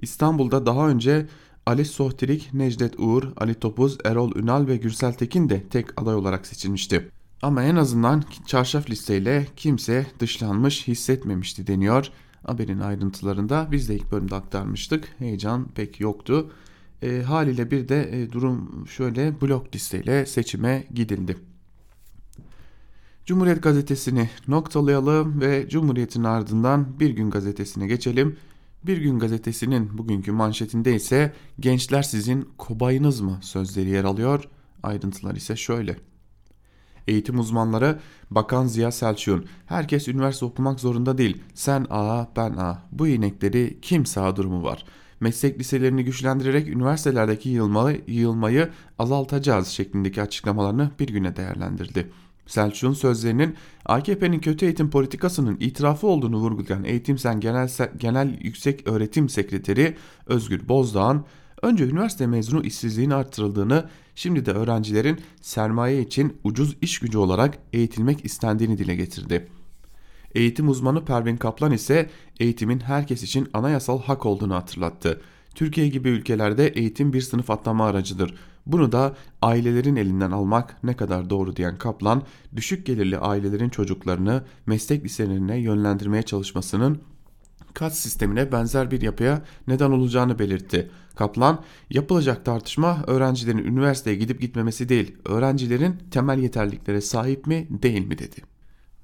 İstanbul'da 0.01 0.65
daha 0.65 0.89
önce 0.89 1.27
Ali 1.65 1.85
Sohtirik, 1.85 2.53
Necdet 2.53 2.99
Uğur, 2.99 3.23
Ali 3.37 3.53
Topuz, 3.53 3.97
Erol 4.05 4.35
Ünal 4.35 4.67
ve 4.67 4.77
Gürsel 4.77 5.13
Tekin 5.13 5.49
de 5.49 5.63
tek 5.63 6.01
aday 6.01 6.15
olarak 6.15 6.47
seçilmişti. 6.47 7.09
Ama 7.41 7.63
en 7.63 7.75
azından 7.75 8.23
çarşaf 8.45 8.89
listeyle 8.89 9.47
kimse 9.55 10.07
dışlanmış 10.19 10.87
hissetmemişti 10.87 11.67
deniyor. 11.67 12.09
Haberin 12.45 12.79
ayrıntılarında 12.79 13.67
biz 13.71 13.89
de 13.89 13.95
ilk 13.95 14.11
bölümde 14.11 14.35
aktarmıştık. 14.35 15.15
Heyecan 15.19 15.67
pek 15.75 15.99
yoktu. 15.99 16.51
E, 17.01 17.21
haliyle 17.21 17.71
bir 17.71 17.89
de 17.89 18.21
e, 18.21 18.31
durum 18.31 18.87
şöyle 18.87 19.41
blok 19.41 19.75
listeyle 19.75 20.25
seçime 20.25 20.83
gidildi. 20.93 21.37
Cumhuriyet 23.29 23.63
gazetesini 23.63 24.29
noktalayalım 24.47 25.41
ve 25.41 25.69
Cumhuriyet'in 25.69 26.23
ardından 26.23 26.99
Bir 26.99 27.09
Gün 27.09 27.29
gazetesine 27.29 27.87
geçelim. 27.87 28.37
Bir 28.83 28.97
Gün 28.97 29.19
gazetesinin 29.19 29.97
bugünkü 29.97 30.31
manşetinde 30.31 30.95
ise 30.95 31.33
gençler 31.59 32.01
sizin 32.01 32.49
kobayınız 32.57 33.21
mı 33.21 33.39
sözleri 33.41 33.89
yer 33.89 34.03
alıyor. 34.03 34.43
Ayrıntılar 34.83 35.35
ise 35.35 35.55
şöyle. 35.55 35.95
Eğitim 37.07 37.39
uzmanları 37.39 37.99
Bakan 38.31 38.67
Ziya 38.67 38.91
Selçuk'un 38.91 39.45
herkes 39.65 40.07
üniversite 40.07 40.45
okumak 40.45 40.79
zorunda 40.79 41.17
değil. 41.17 41.41
Sen 41.53 41.85
A, 41.89 42.27
ben 42.35 42.51
A. 42.51 42.83
Bu 42.91 43.07
inekleri 43.07 43.77
kim 43.81 44.05
sağ 44.05 44.35
durumu 44.35 44.63
var. 44.63 44.85
Meslek 45.19 45.59
liselerini 45.59 46.05
güçlendirerek 46.05 46.67
üniversitelerdeki 46.67 47.49
yığılmayı, 47.49 48.01
yığılmayı 48.07 48.69
azaltacağız 48.99 49.67
şeklindeki 49.67 50.21
açıklamalarını 50.21 50.91
bir 50.99 51.07
güne 51.07 51.35
değerlendirdi. 51.35 52.09
Selçuk'un 52.49 52.93
sözlerinin 52.93 53.55
AKP'nin 53.85 54.39
kötü 54.39 54.65
eğitim 54.65 54.89
politikasının 54.89 55.57
itirafı 55.59 56.07
olduğunu 56.07 56.37
vurgulayan 56.37 56.83
Eğitimsen 56.83 57.39
Genel, 57.39 57.69
Genel 57.97 58.37
Yüksek 58.41 58.87
Öğretim 58.87 59.29
Sekreteri 59.29 59.95
Özgür 60.25 60.67
Bozdağ'ın 60.67 61.25
önce 61.61 61.85
üniversite 61.85 62.27
mezunu 62.27 62.63
işsizliğin 62.63 63.09
artırıldığını, 63.09 63.89
şimdi 64.15 64.45
de 64.45 64.51
öğrencilerin 64.51 65.19
sermaye 65.41 66.01
için 66.01 66.37
ucuz 66.43 66.77
iş 66.81 66.99
gücü 66.99 67.17
olarak 67.17 67.57
eğitilmek 67.73 68.25
istendiğini 68.25 68.77
dile 68.77 68.95
getirdi. 68.95 69.47
Eğitim 70.35 70.69
uzmanı 70.69 71.05
Pervin 71.05 71.37
Kaplan 71.37 71.71
ise 71.71 72.09
eğitimin 72.39 72.79
herkes 72.79 73.23
için 73.23 73.47
anayasal 73.53 74.01
hak 74.01 74.25
olduğunu 74.25 74.55
hatırlattı. 74.55 75.21
Türkiye 75.55 75.87
gibi 75.87 76.09
ülkelerde 76.09 76.67
eğitim 76.67 77.13
bir 77.13 77.21
sınıf 77.21 77.49
atlama 77.49 77.85
aracıdır. 77.85 78.35
Bunu 78.65 78.91
da 78.91 79.15
ailelerin 79.41 79.95
elinden 79.95 80.31
almak 80.31 80.83
ne 80.83 80.95
kadar 80.95 81.29
doğru 81.29 81.55
diyen 81.55 81.77
Kaplan, 81.77 82.23
düşük 82.55 82.85
gelirli 82.85 83.17
ailelerin 83.17 83.69
çocuklarını 83.69 84.43
meslek 84.65 85.05
liselerine 85.05 85.57
yönlendirmeye 85.57 86.23
çalışmasının 86.23 87.01
kat 87.73 87.97
sistemine 87.97 88.51
benzer 88.51 88.91
bir 88.91 89.01
yapıya 89.01 89.41
neden 89.67 89.91
olacağını 89.91 90.39
belirtti. 90.39 90.91
Kaplan, 91.15 91.63
yapılacak 91.89 92.45
tartışma 92.45 93.03
öğrencilerin 93.07 93.57
üniversiteye 93.57 94.15
gidip 94.15 94.41
gitmemesi 94.41 94.89
değil, 94.89 95.15
öğrencilerin 95.25 95.97
temel 96.11 96.39
yeterliklere 96.39 97.01
sahip 97.01 97.47
mi 97.47 97.67
değil 97.69 98.07
mi 98.07 98.17
dedi. 98.17 98.41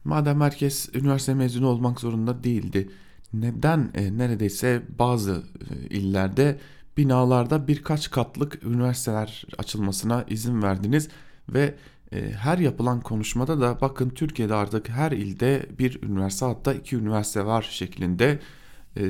Madem 0.04 0.42
herkes 0.42 0.90
üniversite 0.96 1.34
mezunu 1.34 1.68
olmak 1.68 2.00
zorunda 2.00 2.44
değildi, 2.44 2.90
neden 3.34 3.92
e, 3.94 4.18
neredeyse 4.18 4.82
bazı 5.00 5.44
e, 5.70 5.96
illerde 5.96 6.60
binalarda 6.98 7.68
birkaç 7.68 8.12
katlık 8.12 8.64
üniversiteler 8.64 9.46
açılmasına 9.58 10.26
izin 10.30 10.62
verdiniz 10.62 11.10
ve 11.50 11.76
e, 12.12 12.32
her 12.32 12.58
yapılan 12.58 13.02
konuşmada 13.02 13.62
da 13.62 13.82
bakın 13.82 14.10
Türkiye'de 14.10 14.54
artık 14.54 14.90
her 14.90 15.12
ilde 15.12 15.66
bir 15.80 16.04
üniversite 16.04 16.46
hatta 16.46 16.74
iki 16.74 16.96
üniversite 16.96 17.46
var 17.46 17.68
şeklinde 17.72 18.40
e, 18.98 19.02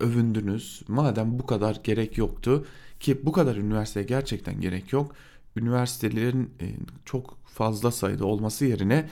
övündünüz. 0.00 0.82
Madem 0.88 1.38
bu 1.38 1.46
kadar 1.46 1.80
gerek 1.84 2.18
yoktu 2.18 2.66
ki 3.00 3.26
bu 3.26 3.32
kadar 3.32 3.56
üniversiteye 3.56 4.06
gerçekten 4.06 4.60
gerek 4.60 4.92
yok. 4.92 5.14
Üniversitelerin 5.56 6.50
e, 6.60 6.66
çok 7.04 7.38
fazla 7.46 7.90
sayıda 7.90 8.26
olması 8.26 8.64
yerine 8.64 9.08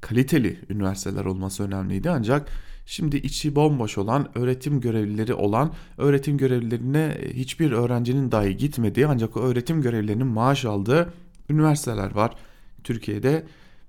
kaliteli 0.00 0.60
üniversiteler 0.70 1.24
olması 1.24 1.62
önemliydi 1.62 2.10
ancak 2.10 2.48
Şimdi 2.90 3.16
içi 3.16 3.56
bomboş 3.56 3.98
olan 3.98 4.38
öğretim 4.38 4.80
görevlileri 4.80 5.34
olan 5.34 5.74
öğretim 5.98 6.38
görevlilerine 6.38 7.18
hiçbir 7.34 7.72
öğrencinin 7.72 8.32
dahi 8.32 8.56
gitmediği 8.56 9.06
ancak 9.06 9.36
o 9.36 9.40
öğretim 9.40 9.82
görevlilerinin 9.82 10.26
maaş 10.26 10.64
aldığı 10.64 11.14
üniversiteler 11.50 12.14
var 12.14 12.36
Türkiye'de. 12.84 13.46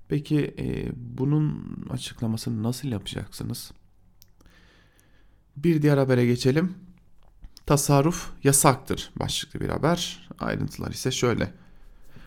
Peki 0.08 0.54
e, 0.58 0.92
bunun 0.96 1.76
açıklamasını 1.90 2.62
nasıl 2.62 2.88
yapacaksınız? 2.88 3.72
Bir 5.56 5.82
diğer 5.82 5.98
habere 5.98 6.26
geçelim. 6.26 6.74
Tasarruf 7.66 8.30
yasaktır 8.44 9.10
başlıklı 9.16 9.60
bir 9.60 9.68
haber. 9.68 10.28
Ayrıntılar 10.38 10.90
ise 10.90 11.10
şöyle. 11.10 11.52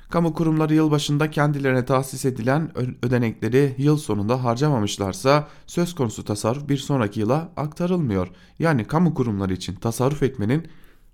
Kamu 0.10 0.34
kurumları 0.34 0.74
yılbaşında 0.74 1.32
kendilerine 1.32 1.86
tahsis 1.86 2.26
edilen 2.26 2.72
ödenekleri 3.06 3.76
yıl 3.78 3.98
sonunda 3.98 4.44
harcamamışlarsa 4.44 5.48
söz 5.68 5.96
konusu 5.96 6.24
tasarruf 6.24 6.70
bir 6.70 6.78
sonraki 6.78 7.20
yıla 7.20 7.52
aktarılmıyor. 7.58 8.28
Yani 8.60 8.86
kamu 8.86 9.14
kurumları 9.14 9.54
için 9.54 9.76
tasarruf 9.76 10.24
etmenin 10.24 10.68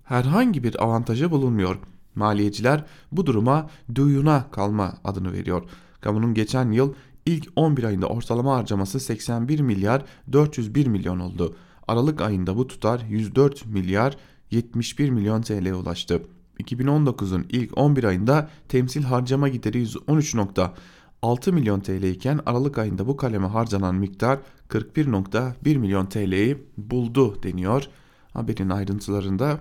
herhangi 0.04 0.64
bir 0.64 0.82
avantajı 0.84 1.30
bulunmuyor. 1.30 1.78
Maliyeciler 2.14 2.84
bu 3.12 3.26
duruma 3.26 3.70
duyuna 3.94 4.50
kalma 4.50 4.94
adını 5.04 5.32
veriyor. 5.32 5.62
Kamunun 6.00 6.34
geçen 6.34 6.70
yıl 6.70 6.94
ilk 7.26 7.48
11 7.56 7.84
ayında 7.84 8.06
ortalama 8.06 8.56
harcaması 8.56 9.00
81 9.00 9.60
milyar 9.60 10.04
401 10.32 10.86
milyon 10.86 11.18
oldu. 11.18 11.56
Aralık 11.88 12.20
ayında 12.20 12.56
bu 12.56 12.66
tutar 12.66 13.00
104 13.08 13.66
milyar 13.66 14.16
71 14.50 15.10
milyon 15.10 15.42
TL'ye 15.42 15.74
ulaştı. 15.74 16.22
2019'un 16.60 17.46
ilk 17.48 17.78
11 17.78 18.04
ayında 18.04 18.50
temsil 18.68 19.02
harcama 19.02 19.48
gideri 19.48 19.84
113.6 19.84 21.52
milyon 21.52 21.80
TL 21.80 22.02
iken 22.02 22.40
Aralık 22.46 22.78
ayında 22.78 23.06
bu 23.06 23.16
kaleme 23.16 23.46
harcanan 23.46 23.94
miktar 23.94 24.38
41.1 24.68 25.78
milyon 25.78 26.06
TL'yi 26.06 26.66
buldu 26.76 27.42
deniyor 27.42 27.88
haberin 28.32 28.70
ayrıntılarında. 28.70 29.60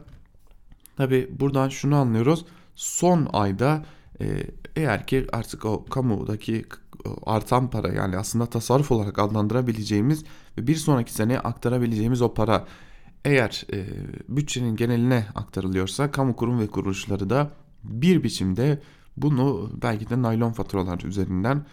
Tabi 0.98 1.30
buradan 1.40 1.70
şunu 1.70 1.96
anlıyoruz. 1.96 2.46
Son 2.76 3.28
ayda 3.34 3.86
e, 4.22 4.26
eğer 4.76 5.08
ki 5.08 5.28
artık 5.32 5.66
o 5.66 5.86
kamudaki 5.86 6.66
artan 7.26 7.70
para 7.70 7.94
yani 7.94 8.18
aslında 8.18 8.46
tasarruf 8.46 8.92
olarak 8.92 9.20
adlandırabileceğimiz 9.20 10.24
ve 10.58 10.68
bir 10.68 10.76
sonraki 10.76 11.14
sene 11.14 11.40
aktarabileceğimiz 11.40 12.22
o 12.22 12.34
para 12.34 12.66
eğer 13.25 13.66
e, 13.74 13.86
bütçenin 14.30 14.75
geneline 14.75 15.25
aktarılıyorsa 15.36 16.12
kamu 16.12 16.36
kurum 16.36 16.60
ve 16.60 16.68
kuruluşları 16.68 17.30
da 17.30 17.51
bir 17.84 18.24
biçimde 18.24 18.82
bunu 19.18 19.72
belki 19.82 20.10
de 20.10 20.22
naylon 20.22 20.51
faturalar 20.51 21.01
üzerinden 21.01 21.66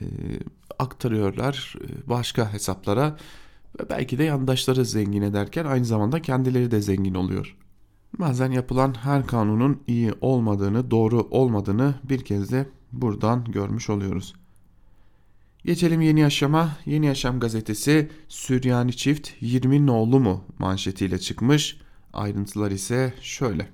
e, 0.00 0.02
aktarıyorlar 0.78 1.74
e, 1.80 2.08
başka 2.08 2.52
hesaplara 2.52 3.16
ve 3.80 3.90
belki 3.90 4.18
de 4.18 4.24
yandaşları 4.24 4.84
zengin 4.84 5.22
ederken 5.22 5.64
aynı 5.64 5.84
zamanda 5.84 6.22
kendileri 6.22 6.70
de 6.70 6.80
zengin 6.80 7.14
oluyor. 7.14 7.56
Bazen 8.18 8.50
yapılan 8.50 8.94
her 8.94 9.26
kanunun 9.26 9.82
iyi 9.86 10.12
olmadığını, 10.20 10.90
doğru 10.90 11.20
olmadığını 11.30 11.94
bir 12.04 12.24
kez 12.24 12.52
de 12.52 12.68
buradan 12.92 13.44
görmüş 13.44 13.90
oluyoruz. 13.90 14.34
Geçelim 15.64 16.00
Yeni 16.00 16.20
Yaşam'a. 16.20 16.76
Yeni 16.86 17.06
Yaşam 17.06 17.40
gazetesi 17.40 18.10
Süryani 18.28 18.96
çift 18.96 19.30
20 19.40 19.90
oğlu 19.90 20.20
mu 20.20 20.44
manşetiyle 20.58 21.18
çıkmış. 21.18 21.80
Ayrıntılar 22.12 22.70
ise 22.70 23.14
şöyle. 23.20 23.68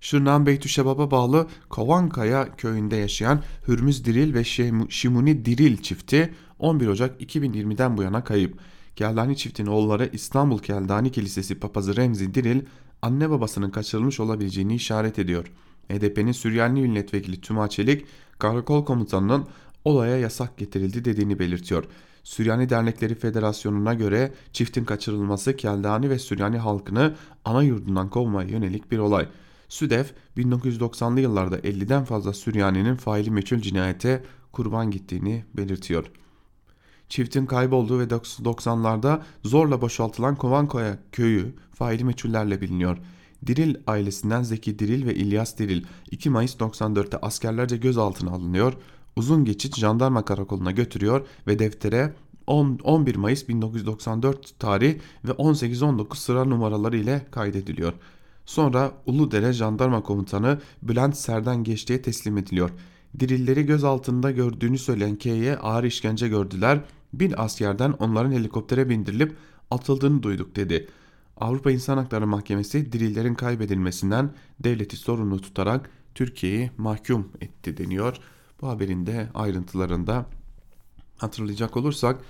Şırnak'ın 0.00 0.46
Beytüşebab'a 0.46 1.10
bağlı 1.10 1.46
Kovankaya 1.68 2.56
köyünde 2.56 2.96
yaşayan 2.96 3.42
Hürmüz 3.68 4.04
Diril 4.04 4.34
ve 4.34 4.44
Şimuni 4.88 5.44
Diril 5.44 5.76
çifti 5.76 6.34
11 6.58 6.88
Ocak 6.88 7.20
2020'den 7.20 7.96
bu 7.96 8.02
yana 8.02 8.24
kayıp. 8.24 8.58
Keldani 8.96 9.36
çiftin 9.36 9.66
oğulları 9.66 10.10
İstanbul 10.12 10.58
Keldani 10.58 11.12
Kilisesi 11.12 11.60
papazı 11.60 11.96
Remzi 11.96 12.34
Diril 12.34 12.62
anne 13.02 13.30
babasının 13.30 13.70
kaçırılmış 13.70 14.20
olabileceğini 14.20 14.74
işaret 14.74 15.18
ediyor. 15.18 15.52
HDP'nin 15.88 16.32
Süryani 16.32 16.82
milletvekili 16.82 17.40
Tüma 17.40 17.68
Çelik 17.68 18.06
karakol 18.38 18.84
komutanının 18.84 19.46
olaya 19.84 20.18
yasak 20.18 20.58
getirildi 20.58 21.04
dediğini 21.04 21.38
belirtiyor. 21.38 21.84
Süryani 22.22 22.68
Dernekleri 22.68 23.14
Federasyonu'na 23.14 23.94
göre 23.94 24.32
çiftin 24.52 24.84
kaçırılması 24.84 25.56
Keldani 25.56 26.10
ve 26.10 26.18
Süryani 26.18 26.58
halkını 26.58 27.14
ana 27.44 27.62
yurdundan 27.62 28.10
kovmaya 28.10 28.48
yönelik 28.48 28.90
bir 28.90 28.98
olay. 28.98 29.28
SÜDEF 29.68 30.12
1990'lı 30.36 31.20
yıllarda 31.20 31.58
50'den 31.58 32.04
fazla 32.04 32.32
Süryani'nin 32.32 32.94
faili 32.94 33.30
meçhul 33.30 33.58
cinayete 33.58 34.24
kurban 34.52 34.90
gittiğini 34.90 35.44
belirtiyor. 35.54 36.10
Çiftin 37.08 37.46
kaybolduğu 37.46 37.98
ve 37.98 38.04
90'larda 38.04 39.20
zorla 39.44 39.80
boşaltılan 39.80 40.36
Kovankoya 40.36 40.98
köyü 41.12 41.54
faili 41.74 42.04
meçhullerle 42.04 42.60
biliniyor. 42.60 42.98
Diril 43.46 43.76
ailesinden 43.86 44.42
Zeki 44.42 44.78
Diril 44.78 45.06
ve 45.06 45.14
İlyas 45.14 45.58
Diril 45.58 45.84
2 46.10 46.30
Mayıs 46.30 46.56
94'te 46.56 47.16
askerlerce 47.16 47.76
gözaltına 47.76 48.30
alınıyor 48.30 48.72
uzun 49.18 49.44
geçit 49.44 49.76
jandarma 49.76 50.24
karakoluna 50.24 50.70
götürüyor 50.70 51.26
ve 51.46 51.58
deftere 51.58 52.14
10, 52.46 52.78
11 52.84 53.16
Mayıs 53.16 53.48
1994 53.48 54.58
tarih 54.58 54.98
ve 55.24 55.30
18-19 55.30 56.16
sıra 56.16 56.44
numaraları 56.44 56.96
ile 56.96 57.26
kaydediliyor. 57.30 57.92
Sonra 58.46 58.92
Uludere 59.06 59.52
Jandarma 59.52 60.02
Komutanı 60.02 60.60
Bülent 60.82 61.16
Serden 61.16 61.64
Geçti'ye 61.64 62.02
teslim 62.02 62.38
ediliyor. 62.38 62.70
Dirilleri 63.20 63.66
gözaltında 63.66 64.30
gördüğünü 64.30 64.78
söyleyen 64.78 65.16
K'ye 65.16 65.56
ağır 65.56 65.84
işkence 65.84 66.28
gördüler. 66.28 66.80
Bin 67.12 67.34
askerden 67.36 67.92
onların 67.92 68.32
helikoptere 68.32 68.88
bindirilip 68.88 69.36
atıldığını 69.70 70.22
duyduk 70.22 70.56
dedi. 70.56 70.88
Avrupa 71.36 71.70
İnsan 71.70 71.98
Hakları 71.98 72.26
Mahkemesi 72.26 72.92
dirillerin 72.92 73.34
kaybedilmesinden 73.34 74.30
devleti 74.60 74.96
sorumlu 74.96 75.40
tutarak 75.40 75.90
Türkiye'yi 76.14 76.70
mahkum 76.78 77.28
etti 77.40 77.76
deniyor. 77.76 78.16
Bu 78.60 78.68
haberin 78.68 79.06
de 79.06 79.28
ayrıntılarında 79.34 80.26
hatırlayacak 81.18 81.76
olursak 81.76 82.20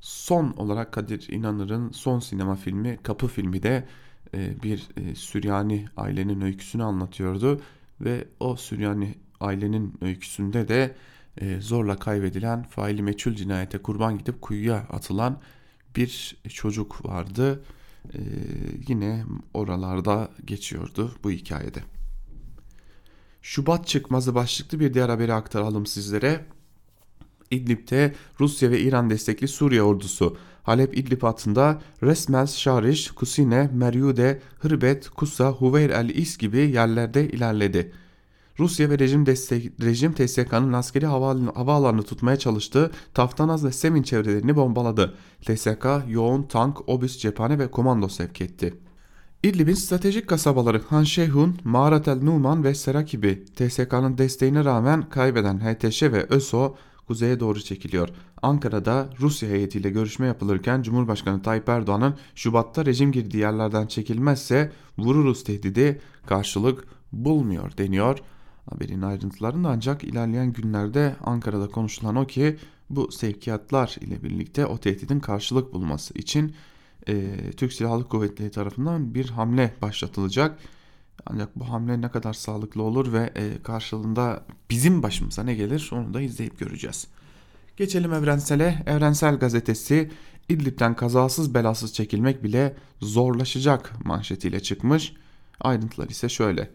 son 0.00 0.50
olarak 0.50 0.92
Kadir 0.92 1.28
İnanır'ın 1.28 1.90
son 1.90 2.20
sinema 2.20 2.56
filmi 2.56 2.98
Kapı 3.02 3.26
filmi 3.26 3.62
de 3.62 3.88
e, 4.34 4.62
bir 4.62 4.88
e, 4.96 5.14
Süryani 5.14 5.86
ailenin 5.96 6.40
öyküsünü 6.40 6.82
anlatıyordu 6.82 7.60
ve 8.00 8.24
o 8.40 8.56
Süryani 8.56 9.14
ailenin 9.40 9.94
öyküsünde 10.00 10.68
de 10.68 10.96
e, 11.40 11.60
zorla 11.60 11.96
kaybedilen 11.96 12.62
faili 12.62 13.02
meçhul 13.02 13.34
cinayete 13.34 13.78
kurban 13.78 14.18
gidip 14.18 14.42
kuyuya 14.42 14.76
atılan 14.76 15.40
bir 15.96 16.36
çocuk 16.48 17.04
vardı. 17.04 17.62
Yine 18.88 19.24
oralarda 19.54 20.30
geçiyordu 20.44 21.12
bu 21.24 21.30
hikayede. 21.30 21.80
Şubat 23.42 23.86
çıkmazı 23.86 24.34
başlıklı 24.34 24.80
bir 24.80 24.94
diğer 24.94 25.08
haberi 25.08 25.34
aktaralım 25.34 25.86
sizlere. 25.86 26.46
İdlib'de 27.50 28.14
Rusya 28.40 28.70
ve 28.70 28.80
İran 28.80 29.10
destekli 29.10 29.48
Suriye 29.48 29.82
ordusu 29.82 30.36
Halep 30.62 30.98
İdlib 30.98 31.22
hattında 31.22 31.80
Resmels, 32.02 32.56
Şariş, 32.56 33.10
Kusine, 33.10 33.70
Meryude, 33.74 34.40
Hırbet, 34.58 35.08
Kusa, 35.08 35.50
Huveyr 35.50 35.90
el-İs 35.90 36.38
gibi 36.38 36.58
yerlerde 36.58 37.28
ilerledi. 37.28 37.92
Rusya 38.58 38.90
ve 38.90 38.98
rejim, 38.98 39.26
destek, 39.26 39.80
rejim 39.82 40.12
TSK'nın 40.12 40.72
askeri 40.72 41.06
havaalanını 41.06 42.02
tutmaya 42.02 42.38
çalıştığı 42.38 42.90
Taftanaz 43.14 43.64
ve 43.64 43.72
Semin 43.72 44.02
çevrelerini 44.02 44.56
bombaladı. 44.56 45.14
TSK 45.44 45.86
yoğun 46.08 46.42
tank, 46.42 46.88
obüs, 46.88 47.18
cephane 47.18 47.58
ve 47.58 47.70
komando 47.70 48.08
sevk 48.08 48.40
etti. 48.40 48.74
İdlib'in 49.42 49.74
stratejik 49.74 50.28
kasabaları 50.28 50.82
Han 50.88 51.04
Şehun, 51.04 51.56
Mağarat 51.64 52.08
el 52.08 52.22
Numan 52.22 52.64
ve 52.64 52.74
Serakibi 52.74 53.44
TSK'nın 53.44 54.18
desteğine 54.18 54.64
rağmen 54.64 55.08
kaybeden 55.08 55.58
HTŞ 55.58 56.02
ve 56.02 56.24
ÖSO 56.24 56.76
kuzeye 57.06 57.40
doğru 57.40 57.60
çekiliyor. 57.60 58.08
Ankara'da 58.42 59.08
Rusya 59.20 59.48
heyetiyle 59.48 59.90
görüşme 59.90 60.26
yapılırken 60.26 60.82
Cumhurbaşkanı 60.82 61.42
Tayyip 61.42 61.68
Erdoğan'ın 61.68 62.14
Şubat'ta 62.34 62.86
rejim 62.86 63.12
girdiği 63.12 63.38
yerlerden 63.38 63.86
çekilmezse 63.86 64.72
vururuz 64.98 65.44
tehdidi 65.44 66.00
karşılık 66.26 66.84
bulmuyor 67.12 67.78
deniyor. 67.78 68.18
Haberin 68.70 69.02
ayrıntılarında 69.02 69.68
ancak 69.68 70.04
ilerleyen 70.04 70.52
günlerde 70.52 71.16
Ankara'da 71.24 71.68
konuşulan 71.68 72.16
o 72.16 72.26
ki 72.26 72.56
bu 72.90 73.12
sevkiyatlar 73.12 73.96
ile 74.00 74.22
birlikte 74.22 74.66
o 74.66 74.78
tehdidin 74.78 75.20
karşılık 75.20 75.72
bulması 75.72 76.18
için 76.18 76.54
e, 77.08 77.36
Türk 77.56 77.72
Silahlı 77.72 78.08
Kuvvetleri 78.08 78.50
tarafından 78.50 79.14
bir 79.14 79.28
hamle 79.28 79.74
başlatılacak. 79.82 80.58
Ancak 81.26 81.56
bu 81.56 81.68
hamle 81.68 82.00
ne 82.00 82.10
kadar 82.10 82.32
sağlıklı 82.32 82.82
olur 82.82 83.12
ve 83.12 83.30
e, 83.36 83.62
karşılığında 83.62 84.44
bizim 84.70 85.02
başımıza 85.02 85.42
ne 85.42 85.54
gelir 85.54 85.90
onu 85.92 86.14
da 86.14 86.20
izleyip 86.20 86.58
göreceğiz. 86.58 87.06
Geçelim 87.76 88.12
Evrensel'e. 88.12 88.82
Evrensel 88.86 89.38
gazetesi 89.38 90.10
İdlib'den 90.48 90.96
kazasız 90.96 91.54
belasız 91.54 91.94
çekilmek 91.94 92.44
bile 92.44 92.76
zorlaşacak 93.00 94.04
manşetiyle 94.04 94.60
çıkmış. 94.60 95.12
Ayrıntılar 95.60 96.08
ise 96.08 96.28
şöyle. 96.28 96.70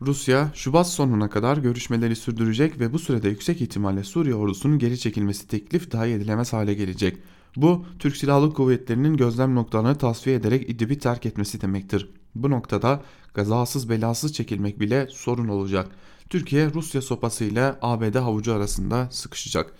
Rusya 0.00 0.50
Şubat 0.54 0.88
sonuna 0.88 1.30
kadar 1.30 1.56
görüşmeleri 1.56 2.16
sürdürecek 2.16 2.80
ve 2.80 2.92
bu 2.92 2.98
sürede 2.98 3.28
yüksek 3.28 3.60
ihtimalle 3.60 4.04
Suriye 4.04 4.34
ordusunun 4.34 4.78
geri 4.78 4.98
çekilmesi 4.98 5.48
teklif 5.48 5.92
dahi 5.92 6.10
edilemez 6.10 6.52
hale 6.52 6.74
gelecek. 6.74 7.18
Bu 7.56 7.84
Türk 7.98 8.16
Silahlı 8.16 8.54
Kuvvetleri'nin 8.54 9.16
gözlem 9.16 9.54
noktalarını 9.54 9.98
tasfiye 9.98 10.36
ederek 10.36 10.70
İdlib'i 10.70 10.98
terk 10.98 11.26
etmesi 11.26 11.60
demektir. 11.60 12.10
Bu 12.34 12.50
noktada 12.50 13.02
gazasız 13.34 13.88
belasız 13.88 14.32
çekilmek 14.32 14.80
bile 14.80 15.06
sorun 15.10 15.48
olacak. 15.48 15.88
Türkiye 16.30 16.74
Rusya 16.74 17.02
sopası 17.02 17.44
ile 17.44 17.74
ABD 17.82 18.14
havucu 18.14 18.54
arasında 18.54 19.08
sıkışacak. 19.10 19.72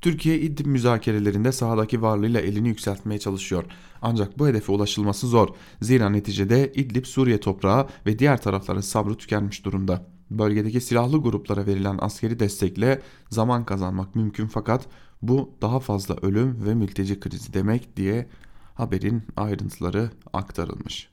Türkiye 0.00 0.40
İdlib 0.40 0.66
müzakerelerinde 0.66 1.52
sahadaki 1.52 2.02
varlığıyla 2.02 2.40
elini 2.40 2.68
yükseltmeye 2.68 3.18
çalışıyor. 3.18 3.64
Ancak 4.02 4.38
bu 4.38 4.48
hedefe 4.48 4.72
ulaşılması 4.72 5.26
zor. 5.26 5.48
Zira 5.82 6.10
neticede 6.10 6.72
İdlib 6.74 7.04
Suriye 7.04 7.40
toprağı 7.40 7.88
ve 8.06 8.18
diğer 8.18 8.42
tarafların 8.42 8.80
sabrı 8.80 9.14
tükenmiş 9.14 9.64
durumda. 9.64 10.06
Bölgedeki 10.30 10.80
silahlı 10.80 11.22
gruplara 11.22 11.66
verilen 11.66 11.98
askeri 12.00 12.38
destekle 12.40 13.02
zaman 13.30 13.64
kazanmak 13.64 14.14
mümkün 14.14 14.46
fakat 14.46 14.86
bu 15.28 15.50
daha 15.62 15.80
fazla 15.80 16.16
ölüm 16.22 16.64
ve 16.66 16.74
mülteci 16.74 17.20
krizi 17.20 17.52
demek 17.52 17.96
diye 17.96 18.26
haberin 18.74 19.22
ayrıntıları 19.36 20.10
aktarılmış. 20.32 21.08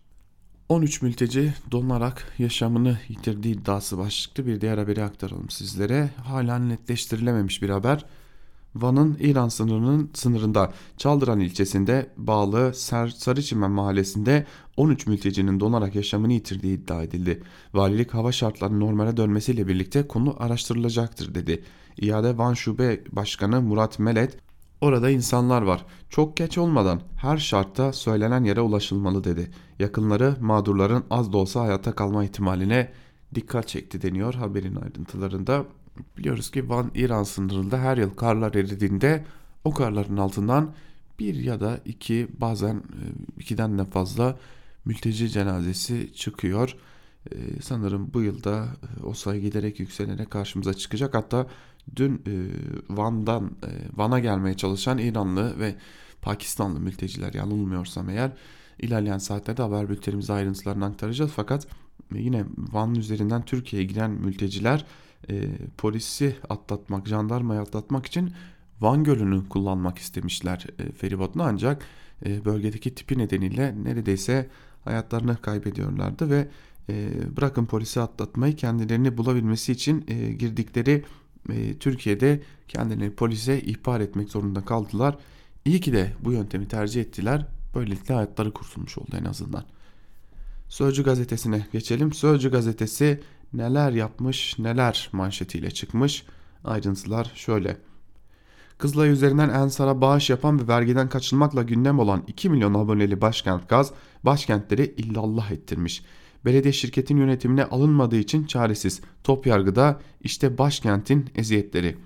13 0.70 1.02
mülteci 1.02 1.54
donarak 1.72 2.34
yaşamını 2.38 2.98
yitirdiği 3.10 3.56
iddiası 3.56 3.98
başlıklı 3.98 4.48
bir 4.48 4.62
diğer 4.62 4.78
haberi 4.78 5.04
aktaralım 5.04 5.50
sizlere. 5.50 6.10
Hala 6.24 6.60
netleştirilememiş 6.60 7.62
bir 7.62 7.70
haber. 7.70 8.06
Van'ın 8.76 9.18
İran 9.20 9.50
sınırının 9.50 10.10
sınırında 10.14 10.74
Çaldıran 10.98 11.40
ilçesinde 11.40 12.10
bağlı 12.18 12.74
Ser, 12.74 13.08
Sarıçimen 13.08 13.72
mahallesinde 13.72 14.46
13 14.78 15.08
mültecinin 15.08 15.60
donarak 15.60 15.96
yaşamını 15.96 16.34
yitirdiği 16.34 16.78
iddia 16.78 17.04
edildi. 17.04 17.44
Valilik 17.74 18.14
hava 18.14 18.32
şartlarının 18.32 18.80
normale 18.80 19.18
dönmesiyle 19.18 19.68
birlikte 19.68 20.08
konu 20.08 20.36
araştırılacaktır 20.40 21.36
dedi. 21.36 21.64
İade 22.02 22.38
Van 22.38 22.54
Şube 22.54 23.02
Başkanı 23.12 23.62
Murat 23.62 24.00
Melet 24.00 24.38
Orada 24.82 25.10
insanlar 25.10 25.62
var. 25.62 25.86
Çok 26.10 26.38
geç 26.38 26.58
olmadan 26.58 27.02
her 27.18 27.38
şartta 27.38 27.94
söylenen 27.94 28.44
yere 28.44 28.62
ulaşılmalı 28.62 29.24
dedi. 29.24 29.52
Yakınları 29.80 30.36
mağdurların 30.40 31.04
az 31.10 31.34
da 31.34 31.38
olsa 31.38 31.62
hayatta 31.62 31.96
kalma 31.96 32.24
ihtimaline 32.24 32.92
dikkat 33.36 33.68
çekti 33.68 34.02
deniyor 34.02 34.34
haberin 34.34 34.76
ayrıntılarında. 34.76 35.66
Biliyoruz 36.18 36.52
ki 36.52 36.70
Van 36.70 36.92
İran 36.96 37.24
sınırında 37.24 37.80
her 37.80 37.98
yıl 37.98 38.10
karlar 38.10 38.54
eridiğinde 38.54 39.26
o 39.64 39.74
karların 39.74 40.18
altından 40.18 40.74
bir 41.20 41.36
ya 41.36 41.60
da 41.60 41.80
iki 41.86 42.28
bazen 42.38 42.76
e, 42.76 43.04
ikiden 43.40 43.80
de 43.80 43.86
fazla 43.86 44.38
mülteci 44.86 45.30
cenazesi 45.30 46.14
çıkıyor. 46.14 46.76
Ee, 47.32 47.62
sanırım 47.62 48.14
bu 48.14 48.22
yılda 48.22 48.68
e, 49.02 49.06
o 49.06 49.14
sayı 49.14 49.42
giderek 49.42 49.80
yükselerek 49.80 50.32
karşımıza 50.32 50.74
çıkacak. 50.74 51.14
Hatta 51.16 51.48
dün 51.96 52.14
e, 52.28 52.34
Van'dan 52.90 53.46
e, 53.46 53.70
Van'a 53.98 54.20
gelmeye 54.20 54.58
çalışan 54.58 54.98
İranlı 54.98 55.60
ve 55.60 55.76
Pakistanlı 56.22 56.80
mülteciler 56.80 57.34
yanılmıyorsam 57.34 58.10
eğer 58.10 58.32
ilerleyen 58.80 59.18
saatlerde 59.18 59.62
haber 59.62 59.90
bültenimize 59.90 60.34
ayrıntılarını 60.34 60.86
aktaracağız. 60.86 61.32
Fakat 61.36 61.68
yine 62.14 62.46
Van 62.58 62.96
üzerinden 62.96 63.46
Türkiye'ye 63.46 63.88
giden 63.88 64.12
mülteciler 64.12 64.86
e, 65.30 65.48
polisi 65.78 66.36
atlatmak, 66.50 67.08
jandarmayı 67.08 67.60
atlatmak 67.62 68.06
için 68.06 68.34
Van 68.82 69.04
Gölü'nü 69.04 69.50
kullanmak 69.50 69.98
istemişler 69.98 70.66
e, 70.80 70.92
feribotunu 70.92 71.44
ancak 71.44 71.86
e, 72.26 72.46
bölgedeki 72.46 72.96
tipi 72.96 73.18
nedeniyle 73.18 73.76
neredeyse 73.84 74.50
hayatlarını 74.84 75.38
kaybediyorlardı 75.38 76.30
ve 76.30 76.48
e, 76.90 77.10
bırakın 77.38 77.66
polisi 77.66 78.02
atlatmayı 78.02 78.56
kendilerini 78.56 79.18
bulabilmesi 79.18 79.72
için 79.72 80.06
e, 80.08 80.34
girdikleri 80.34 81.04
e, 81.50 81.78
Türkiye'de 81.78 82.42
kendilerini 82.68 83.16
polise 83.16 83.62
ihbar 83.62 84.00
etmek 84.00 84.30
zorunda 84.30 84.66
kaldılar. 84.66 85.18
İyi 85.66 85.82
ki 85.82 85.94
de 85.94 86.14
bu 86.24 86.32
yöntemi 86.32 86.68
tercih 86.68 87.02
ettiler. 87.02 87.48
Böylelikle 87.76 88.14
hayatları 88.14 88.52
kurtulmuş 88.52 88.98
oldu 88.98 89.16
en 89.22 89.26
azından. 89.26 89.64
Sözcü 90.70 91.04
gazetesine 91.04 91.68
geçelim. 91.72 92.14
Sözcü 92.14 92.52
gazetesi 92.52 93.22
neler 93.54 93.92
yapmış 93.92 94.60
neler 94.60 95.10
manşetiyle 95.12 95.72
çıkmış. 95.72 96.26
Ayrıntılar 96.64 97.32
şöyle. 97.36 97.78
Kızılay 98.78 99.10
üzerinden 99.10 99.50
Ensar'a 99.50 100.02
bağış 100.02 100.30
yapan 100.30 100.60
ve 100.60 100.68
vergiden 100.68 101.10
kaçınmakla 101.10 101.64
gündem 101.64 102.00
olan 102.00 102.24
2 102.28 102.50
milyon 102.50 102.74
aboneli 102.74 103.22
Başkent 103.22 103.70
Gaz 103.70 103.94
başkentleri 104.24 104.94
illallah 104.98 105.52
ettirmiş. 105.52 106.04
Belediye 106.46 106.74
şirketin 106.74 107.18
yönetimine 107.18 107.66
alınmadığı 107.66 108.18
için 108.18 108.46
çaresiz. 108.46 109.02
Top 109.24 109.48
yargıda 109.48 110.00
işte 110.22 110.58
başkentin 110.58 111.30
eziyetleri. 111.36 111.98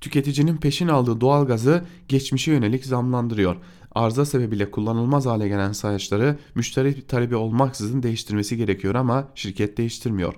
Tüketicinin 0.00 0.56
peşin 0.56 0.88
aldığı 0.88 1.20
doğalgazı 1.20 1.84
geçmişe 2.08 2.52
yönelik 2.52 2.84
zamlandırıyor. 2.84 3.56
Arıza 3.92 4.24
sebebiyle 4.24 4.70
kullanılmaz 4.70 5.26
hale 5.26 5.48
gelen 5.48 5.72
sayaçları 5.72 6.38
müşteri 6.54 7.06
talebi 7.06 7.36
olmaksızın 7.36 8.02
değiştirmesi 8.02 8.56
gerekiyor 8.56 8.94
ama 8.94 9.28
şirket 9.34 9.76
değiştirmiyor. 9.76 10.34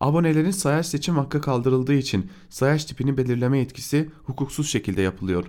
Abonelerin 0.00 0.50
sayaç 0.50 0.86
seçim 0.86 1.16
hakkı 1.16 1.40
kaldırıldığı 1.40 1.94
için 1.94 2.30
sayaç 2.50 2.84
tipini 2.84 3.16
belirleme 3.16 3.58
yetkisi 3.58 4.10
hukuksuz 4.24 4.70
şekilde 4.70 5.02
yapılıyor. 5.02 5.44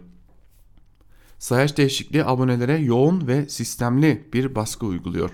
Sayaç 1.39 1.77
değişikliği 1.77 2.25
abonelere 2.25 2.77
yoğun 2.77 3.27
ve 3.27 3.49
sistemli 3.49 4.29
bir 4.33 4.55
baskı 4.55 4.85
uyguluyor. 4.85 5.29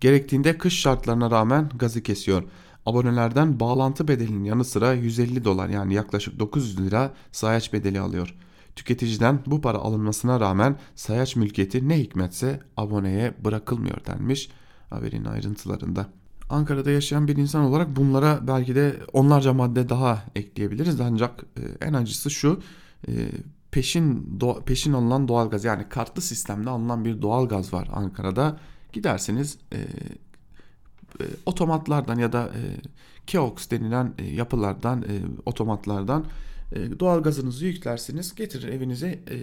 Gerektiğinde 0.00 0.58
kış 0.58 0.80
şartlarına 0.80 1.30
rağmen 1.30 1.70
gazı 1.78 2.02
kesiyor. 2.02 2.42
Abonelerden 2.86 3.60
bağlantı 3.60 4.08
bedelinin 4.08 4.44
yanı 4.44 4.64
sıra 4.64 4.92
150 4.92 5.44
dolar 5.44 5.68
yani 5.68 5.94
yaklaşık 5.94 6.38
900 6.38 6.80
lira 6.80 7.14
sayaç 7.32 7.72
bedeli 7.72 8.00
alıyor. 8.00 8.34
Tüketiciden 8.76 9.40
bu 9.46 9.60
para 9.60 9.78
alınmasına 9.78 10.40
rağmen 10.40 10.76
sayaç 10.94 11.36
mülkiyeti 11.36 11.88
ne 11.88 11.98
hikmetse 11.98 12.60
aboneye 12.76 13.34
bırakılmıyor 13.44 14.04
denmiş 14.06 14.50
haberin 14.90 15.24
ayrıntılarında. 15.24 16.06
Ankara'da 16.50 16.90
yaşayan 16.90 17.28
bir 17.28 17.36
insan 17.36 17.64
olarak 17.64 17.96
bunlara 17.96 18.46
belki 18.46 18.74
de 18.74 18.96
onlarca 19.12 19.52
madde 19.52 19.88
daha 19.88 20.24
ekleyebiliriz 20.34 21.00
ancak 21.00 21.44
e, 21.56 21.86
en 21.86 21.92
acısı 21.92 22.30
şu 22.30 22.60
e, 23.08 23.12
peşin 23.70 24.38
peşin 24.66 24.92
alınan 24.92 25.28
doğalgaz 25.28 25.64
yani 25.64 25.88
kartlı 25.88 26.22
sistemde 26.22 26.70
alınan 26.70 27.04
bir 27.04 27.22
doğalgaz 27.22 27.72
var 27.72 27.88
Ankara'da 27.92 28.58
gidersiniz 28.96 29.58
e, 29.72 29.76
e, 29.76 31.24
otomatlardan 31.46 32.18
ya 32.18 32.32
da 32.32 32.44
e, 32.44 32.62
keoks 33.26 33.70
denilen 33.70 34.14
e, 34.18 34.24
yapılardan 34.24 35.02
e, 35.02 35.14
otomatlardan 35.46 36.24
e, 36.72 37.00
doğalgazınızı 37.00 37.66
yüklersiniz 37.66 38.34
getirir 38.34 38.68
evinize 38.68 39.08
e, 39.08 39.36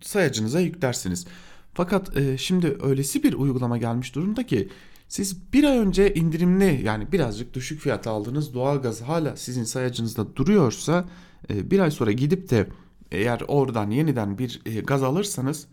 sayacınıza 0.00 0.60
yüklersiniz. 0.60 1.26
Fakat 1.74 2.16
e, 2.16 2.38
şimdi 2.38 2.76
öylesi 2.82 3.22
bir 3.22 3.32
uygulama 3.32 3.78
gelmiş 3.78 4.14
durumda 4.14 4.46
ki 4.46 4.68
siz 5.08 5.52
bir 5.52 5.64
ay 5.64 5.78
önce 5.78 6.14
indirimli 6.14 6.80
yani 6.84 7.12
birazcık 7.12 7.54
düşük 7.54 7.80
fiyata 7.80 8.10
aldığınız 8.10 8.54
doğalgaz 8.54 9.02
hala 9.02 9.36
sizin 9.36 9.64
sayacınızda 9.64 10.36
duruyorsa 10.36 11.04
e, 11.50 11.70
bir 11.70 11.80
ay 11.80 11.90
sonra 11.90 12.12
gidip 12.12 12.50
de 12.50 12.68
eğer 13.12 13.42
oradan 13.48 13.90
yeniden 13.90 14.38
bir 14.38 14.60
e, 14.66 14.80
gaz 14.80 15.02
alırsanız 15.02 15.66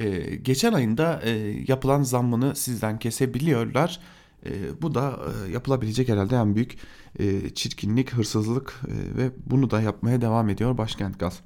e, 0.00 0.36
geçen 0.36 0.72
ayında 0.72 1.20
e, 1.22 1.30
yapılan 1.68 2.02
zammını 2.02 2.56
sizden 2.56 2.98
kesebiliyorlar. 2.98 4.00
E, 4.46 4.82
bu 4.82 4.94
da 4.94 5.20
e, 5.48 5.52
yapılabilecek 5.52 6.08
herhalde 6.08 6.36
en 6.36 6.54
büyük 6.54 6.76
e, 7.18 7.50
çirkinlik, 7.50 8.12
hırsızlık 8.12 8.80
e, 8.88 9.16
ve 9.18 9.30
bunu 9.46 9.70
da 9.70 9.80
yapmaya 9.80 10.20
devam 10.20 10.48
ediyor 10.48 10.78
Başkent 10.78 11.20
Gaz. 11.20 11.40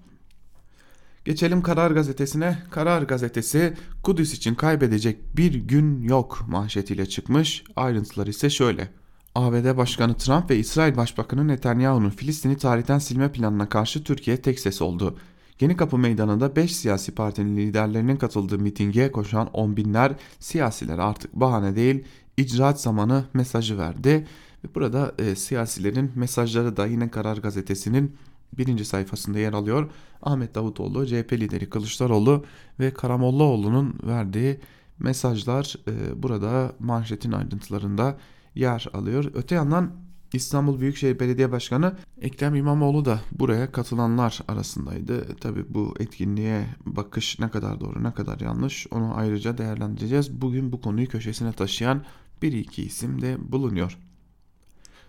Geçelim 1.24 1.62
Karar 1.62 1.90
Gazetesi'ne. 1.90 2.58
Karar 2.70 3.02
Gazetesi 3.02 3.74
Kudüs 4.02 4.34
için 4.34 4.54
kaybedecek 4.54 5.36
bir 5.36 5.54
gün 5.54 6.02
yok 6.02 6.44
manşetiyle 6.48 7.06
çıkmış. 7.06 7.64
Ayrıntılar 7.76 8.26
ise 8.26 8.50
şöyle. 8.50 8.88
ABD 9.34 9.76
Başkanı 9.76 10.16
Trump 10.16 10.50
ve 10.50 10.58
İsrail 10.58 10.96
Başbakanı 10.96 11.48
Netanyahu'nun 11.48 12.10
Filistin'i 12.10 12.56
tarihten 12.56 12.98
silme 12.98 13.32
planına 13.32 13.68
karşı 13.68 14.04
Türkiye 14.04 14.36
tek 14.42 14.60
ses 14.60 14.82
oldu. 14.82 15.18
Yeni 15.60 15.76
Kapı 15.76 15.98
Meydanı'nda 15.98 16.56
5 16.56 16.76
siyasi 16.76 17.14
partinin 17.14 17.56
liderlerinin 17.56 18.16
katıldığı 18.16 18.58
mitinge 18.58 19.12
koşan 19.12 19.50
on 19.52 19.76
binler 19.76 20.12
siyasiler 20.38 20.98
artık 20.98 21.34
bahane 21.34 21.76
değil 21.76 22.04
icraat 22.36 22.80
zamanı 22.80 23.24
mesajı 23.34 23.78
verdi. 23.78 24.26
Ve 24.64 24.74
burada 24.74 25.14
e, 25.18 25.34
siyasilerin 25.34 26.12
mesajları 26.14 26.76
da 26.76 26.86
yine 26.86 27.10
Karar 27.10 27.36
Gazetesi'nin 27.36 28.16
birinci 28.58 28.84
sayfasında 28.84 29.38
yer 29.38 29.52
alıyor. 29.52 29.90
Ahmet 30.22 30.54
Davutoğlu, 30.54 31.06
CHP 31.06 31.32
lideri 31.32 31.70
Kılıçdaroğlu 31.70 32.44
ve 32.80 32.94
Karamollaoğlu'nun 32.94 33.98
verdiği 34.06 34.60
mesajlar 34.98 35.74
e, 35.88 36.22
burada 36.22 36.72
manşetin 36.78 37.32
ayrıntılarında 37.32 38.18
yer 38.54 38.86
alıyor. 38.92 39.24
Öte 39.34 39.54
yandan 39.54 39.92
İstanbul 40.32 40.80
Büyükşehir 40.80 41.20
Belediye 41.20 41.52
Başkanı 41.52 41.96
Ekrem 42.20 42.54
İmamoğlu 42.54 43.04
da 43.04 43.20
buraya 43.32 43.72
katılanlar 43.72 44.40
arasındaydı. 44.48 45.36
Tabi 45.36 45.74
bu 45.74 45.94
etkinliğe 45.98 46.66
bakış 46.86 47.38
ne 47.38 47.48
kadar 47.48 47.80
doğru 47.80 48.04
ne 48.04 48.14
kadar 48.14 48.40
yanlış 48.40 48.86
onu 48.90 49.12
ayrıca 49.16 49.58
değerlendireceğiz. 49.58 50.40
Bugün 50.40 50.72
bu 50.72 50.80
konuyu 50.80 51.08
köşesine 51.08 51.52
taşıyan 51.52 52.04
bir 52.42 52.52
iki 52.52 52.82
isim 52.82 53.22
de 53.22 53.36
bulunuyor. 53.52 53.98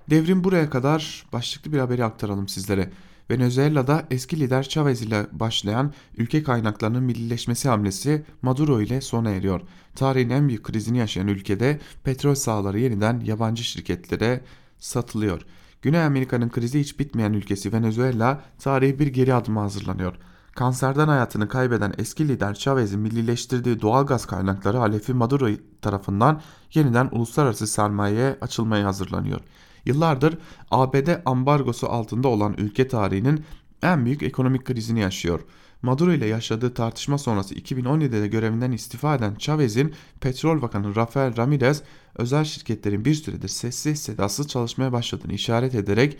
Devrim 0.09 0.43
buraya 0.43 0.69
kadar 0.69 1.25
başlıklı 1.33 1.73
bir 1.73 1.79
haberi 1.79 2.03
aktaralım 2.03 2.47
sizlere. 2.47 2.91
Venezuela'da 3.29 4.07
eski 4.11 4.39
lider 4.39 4.63
Chavez 4.63 5.01
ile 5.01 5.27
başlayan 5.31 5.93
ülke 6.17 6.43
kaynaklarının 6.43 7.03
millileşmesi 7.03 7.69
hamlesi 7.69 8.25
Maduro 8.41 8.81
ile 8.81 9.01
sona 9.01 9.29
eriyor. 9.29 9.61
Tarihin 9.95 10.29
en 10.29 10.47
büyük 10.47 10.63
krizini 10.63 10.97
yaşayan 10.97 11.27
ülkede 11.27 11.79
petrol 12.03 12.35
sahaları 12.35 12.79
yeniden 12.79 13.19
yabancı 13.19 13.63
şirketlere 13.63 14.41
satılıyor. 14.81 15.41
Güney 15.81 16.03
Amerika'nın 16.03 16.49
krizi 16.49 16.79
hiç 16.79 16.99
bitmeyen 16.99 17.33
ülkesi 17.33 17.73
Venezuela 17.73 18.41
tarihi 18.59 18.99
bir 18.99 19.07
geri 19.07 19.33
adıma 19.33 19.61
hazırlanıyor. 19.61 20.15
Kanserden 20.55 21.07
hayatını 21.07 21.47
kaybeden 21.47 21.93
eski 21.97 22.27
lider 22.27 22.53
Chavez'in 22.53 22.99
millileştirdiği 22.99 23.81
doğal 23.81 24.05
gaz 24.05 24.25
kaynakları 24.25 24.79
Alefi 24.79 25.13
Maduro 25.13 25.49
tarafından 25.81 26.41
yeniden 26.73 27.09
uluslararası 27.11 27.67
sermayeye 27.67 28.37
açılmaya 28.41 28.85
hazırlanıyor. 28.85 29.41
Yıllardır 29.85 30.37
ABD 30.71 31.09
ambargosu 31.25 31.87
altında 31.87 32.27
olan 32.27 32.55
ülke 32.57 32.87
tarihinin 32.87 33.45
en 33.81 34.05
büyük 34.05 34.23
ekonomik 34.23 34.65
krizini 34.65 34.99
yaşıyor. 34.99 35.39
Maduro 35.81 36.13
ile 36.13 36.25
yaşadığı 36.25 36.73
tartışma 36.73 37.17
sonrası 37.17 37.55
2017'de 37.55 38.27
görevinden 38.27 38.71
istifa 38.71 39.15
eden 39.15 39.35
Chavez'in 39.35 39.93
Petrol 40.19 40.61
Bakanı 40.61 40.95
Rafael 40.95 41.37
Ramirez 41.37 41.83
özel 42.15 42.43
şirketlerin 42.43 43.05
bir 43.05 43.13
süredir 43.13 43.47
sessiz 43.47 44.01
sedasız 44.01 44.47
çalışmaya 44.47 44.91
başladığını 44.91 45.33
işaret 45.33 45.75
ederek 45.75 46.17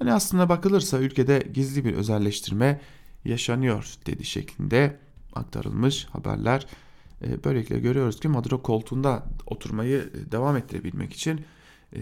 yani 0.00 0.12
aslında 0.12 0.48
bakılırsa 0.48 0.98
ülkede 0.98 1.48
gizli 1.54 1.84
bir 1.84 1.94
özelleştirme 1.94 2.80
yaşanıyor 3.24 3.94
dedi 4.06 4.24
şeklinde 4.24 4.96
aktarılmış 5.34 6.04
haberler. 6.04 6.66
E, 7.24 7.44
böylelikle 7.44 7.78
görüyoruz 7.78 8.20
ki 8.20 8.28
Maduro 8.28 8.62
koltuğunda 8.62 9.26
oturmayı 9.46 10.10
devam 10.32 10.56
ettirebilmek 10.56 11.12
için 11.12 11.40
e, 11.96 12.00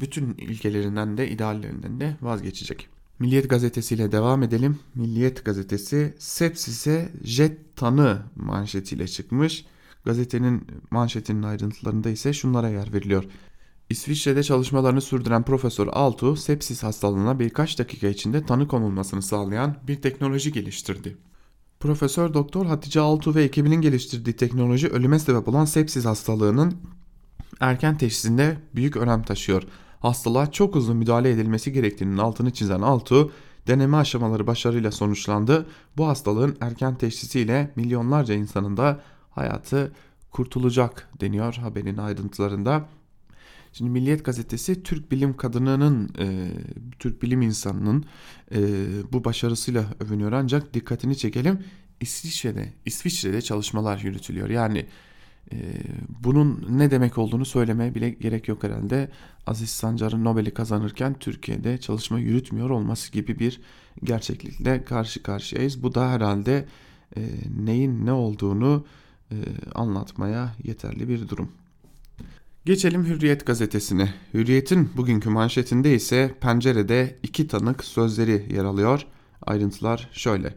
bütün 0.00 0.34
ilkelerinden 0.34 1.16
de 1.16 1.30
ideallerinden 1.30 2.00
de 2.00 2.16
vazgeçecek. 2.22 2.88
Milliyet 3.18 3.50
gazetesiyle 3.50 4.12
devam 4.12 4.42
edelim. 4.42 4.78
Milliyet 4.94 5.44
gazetesi 5.44 6.14
sepsise 6.18 7.12
jet 7.24 7.76
tanı 7.76 8.22
manşetiyle 8.36 9.08
çıkmış. 9.08 9.66
Gazetenin 10.04 10.66
manşetinin 10.90 11.42
ayrıntılarında 11.42 12.10
ise 12.10 12.32
şunlara 12.32 12.68
yer 12.68 12.92
veriliyor. 12.92 13.24
İsviçre'de 13.90 14.42
çalışmalarını 14.42 15.00
sürdüren 15.00 15.42
Profesör 15.42 15.86
Altu, 15.86 16.36
sepsis 16.36 16.82
hastalığına 16.82 17.38
birkaç 17.38 17.78
dakika 17.78 18.08
içinde 18.08 18.46
tanı 18.46 18.68
konulmasını 18.68 19.22
sağlayan 19.22 19.76
bir 19.88 20.02
teknoloji 20.02 20.52
geliştirdi. 20.52 21.16
Profesör 21.80 22.34
Doktor 22.34 22.66
Hatice 22.66 23.00
Altu 23.00 23.34
ve 23.34 23.44
ekibinin 23.44 23.80
geliştirdiği 23.80 24.36
teknoloji 24.36 24.88
ölüme 24.88 25.18
sebep 25.18 25.48
olan 25.48 25.64
sepsis 25.64 26.04
hastalığının 26.04 26.74
erken 27.60 27.98
teşhisinde 27.98 28.58
büyük 28.74 28.96
önem 28.96 29.22
taşıyor. 29.22 29.62
Hastalığa 30.04 30.50
çok 30.50 30.74
hızlı 30.74 30.94
müdahale 30.94 31.30
edilmesi 31.30 31.72
gerektiğinin 31.72 32.18
altını 32.18 32.50
çizen 32.50 32.80
Altu, 32.80 33.32
deneme 33.66 33.96
aşamaları 33.96 34.46
başarıyla 34.46 34.90
sonuçlandı. 34.90 35.66
Bu 35.96 36.06
hastalığın 36.06 36.56
erken 36.60 36.98
teşhisiyle 36.98 37.72
milyonlarca 37.76 38.34
insanın 38.34 38.76
da 38.76 39.00
hayatı 39.30 39.92
kurtulacak 40.30 41.10
deniyor 41.20 41.54
haberin 41.54 41.96
ayrıntılarında. 41.96 42.88
Şimdi 43.72 43.90
Milliyet 43.90 44.24
gazetesi 44.24 44.82
Türk 44.82 45.12
bilim 45.12 45.36
kadınının, 45.36 46.10
e, 46.18 46.48
Türk 46.98 47.22
bilim 47.22 47.42
insanının 47.42 48.04
e, 48.54 48.60
bu 49.12 49.24
başarısıyla 49.24 49.84
övünüyor. 50.00 50.32
Ancak 50.32 50.74
dikkatini 50.74 51.16
çekelim 51.16 51.64
İsviçre'de, 52.00 52.72
İsviçre'de 52.84 53.42
çalışmalar 53.42 53.98
yürütülüyor. 53.98 54.48
Yani 54.48 54.86
bunun 56.24 56.66
ne 56.78 56.90
demek 56.90 57.18
olduğunu 57.18 57.44
söylemeye 57.44 57.94
bile 57.94 58.10
gerek 58.10 58.48
yok 58.48 58.62
herhalde. 58.62 59.10
Aziz 59.46 59.70
Sancar'ın 59.70 60.24
Nobel'i 60.24 60.54
kazanırken 60.54 61.14
Türkiye'de 61.14 61.78
çalışma 61.78 62.18
yürütmüyor 62.18 62.70
olması 62.70 63.12
gibi 63.12 63.38
bir 63.38 63.60
gerçeklikle 64.04 64.84
karşı 64.84 65.22
karşıyayız. 65.22 65.82
Bu 65.82 65.94
da 65.94 66.10
herhalde 66.10 66.66
e, 67.16 67.20
neyin 67.64 68.06
ne 68.06 68.12
olduğunu 68.12 68.84
e, 69.30 69.36
anlatmaya 69.74 70.54
yeterli 70.64 71.08
bir 71.08 71.28
durum. 71.28 71.52
Geçelim 72.64 73.06
Hürriyet 73.06 73.46
gazetesine. 73.46 74.14
Hürriyet'in 74.34 74.90
bugünkü 74.96 75.30
manşetinde 75.30 75.94
ise 75.94 76.34
pencerede 76.40 77.18
iki 77.22 77.48
tanık 77.48 77.84
sözleri 77.84 78.54
yer 78.54 78.64
alıyor. 78.64 79.06
Ayrıntılar 79.42 80.08
şöyle. 80.12 80.54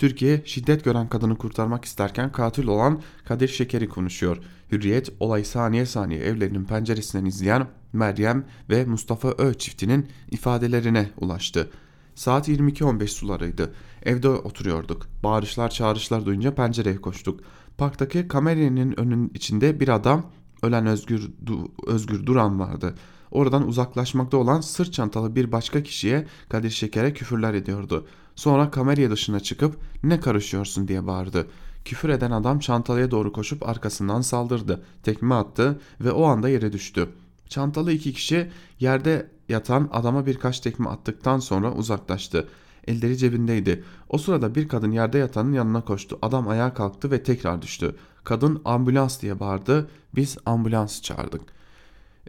Türkiye 0.00 0.42
şiddet 0.44 0.84
gören 0.84 1.08
kadını 1.08 1.38
kurtarmak 1.38 1.84
isterken 1.84 2.32
katil 2.32 2.66
olan 2.66 3.00
Kadir 3.24 3.48
Şeker'i 3.48 3.88
konuşuyor. 3.88 4.38
Hürriyet 4.72 5.12
olay 5.20 5.44
saniye 5.44 5.86
saniye 5.86 6.20
evlerinin 6.20 6.64
penceresinden 6.64 7.24
izleyen 7.24 7.66
Meryem 7.92 8.44
ve 8.70 8.84
Mustafa 8.84 9.28
Ö 9.28 9.54
çiftinin 9.54 10.08
ifadelerine 10.30 11.10
ulaştı. 11.16 11.70
Saat 12.14 12.48
22.15 12.48 13.06
sularıydı. 13.06 13.74
Evde 14.02 14.28
oturuyorduk. 14.28 15.06
Bağırışlar 15.22 15.70
çağrışlar 15.70 16.26
duyunca 16.26 16.54
pencereye 16.54 16.96
koştuk. 16.96 17.40
Parktaki 17.78 18.28
kameranın 18.28 18.94
önün 18.96 19.30
içinde 19.34 19.80
bir 19.80 19.88
adam 19.88 20.30
ölen 20.62 20.86
Özgür, 20.86 21.30
du, 21.46 21.72
Özgür 21.86 22.26
Duran 22.26 22.60
vardı. 22.60 22.94
Oradan 23.30 23.68
uzaklaşmakta 23.68 24.36
olan 24.36 24.60
sırt 24.60 24.92
çantalı 24.92 25.36
bir 25.36 25.52
başka 25.52 25.82
kişiye 25.82 26.26
Kadir 26.48 26.70
Şeker'e 26.70 27.12
küfürler 27.12 27.54
ediyordu. 27.54 28.06
Sonra 28.36 28.70
kameraya 28.70 29.10
dışına 29.10 29.40
çıkıp 29.40 29.76
ne 30.02 30.20
karışıyorsun 30.20 30.88
diye 30.88 31.06
bağırdı. 31.06 31.46
Küfür 31.84 32.08
eden 32.08 32.30
adam 32.30 32.58
çantalıya 32.58 33.10
doğru 33.10 33.32
koşup 33.32 33.68
arkasından 33.68 34.20
saldırdı. 34.20 34.84
Tekme 35.02 35.34
attı 35.34 35.80
ve 36.00 36.12
o 36.12 36.24
anda 36.24 36.48
yere 36.48 36.72
düştü. 36.72 37.08
Çantalı 37.48 37.92
iki 37.92 38.12
kişi 38.12 38.50
yerde 38.80 39.30
yatan 39.48 39.88
adama 39.92 40.26
birkaç 40.26 40.60
tekme 40.60 40.88
attıktan 40.88 41.38
sonra 41.38 41.72
uzaklaştı. 41.72 42.48
Elleri 42.86 43.16
cebindeydi. 43.16 43.84
O 44.08 44.18
sırada 44.18 44.54
bir 44.54 44.68
kadın 44.68 44.92
yerde 44.92 45.18
yatanın 45.18 45.52
yanına 45.52 45.84
koştu. 45.84 46.18
Adam 46.22 46.48
ayağa 46.48 46.74
kalktı 46.74 47.10
ve 47.10 47.22
tekrar 47.22 47.62
düştü. 47.62 47.96
Kadın 48.24 48.62
ambulans 48.64 49.22
diye 49.22 49.40
bağırdı. 49.40 49.90
Biz 50.14 50.38
ambulans 50.46 51.02
çağırdık. 51.02 51.59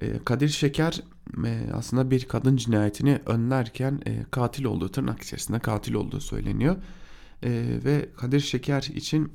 Ee, 0.02 0.20
Kadir 0.26 0.50
Şeker 0.50 1.02
e, 1.46 1.72
aslında 1.74 2.12
bir 2.12 2.26
kadın 2.26 2.56
cinayetini 2.58 3.20
önlerken 3.26 4.02
e, 4.06 4.26
katil 4.32 4.66
olduğu 4.66 4.90
tırnak 4.90 5.22
içerisinde 5.22 5.60
katil 5.60 5.94
olduğu 5.94 6.20
söyleniyor. 6.20 6.76
E, 7.44 7.50
ve 7.86 8.10
Kadir 8.18 8.40
Şeker 8.40 8.82
için 8.82 9.32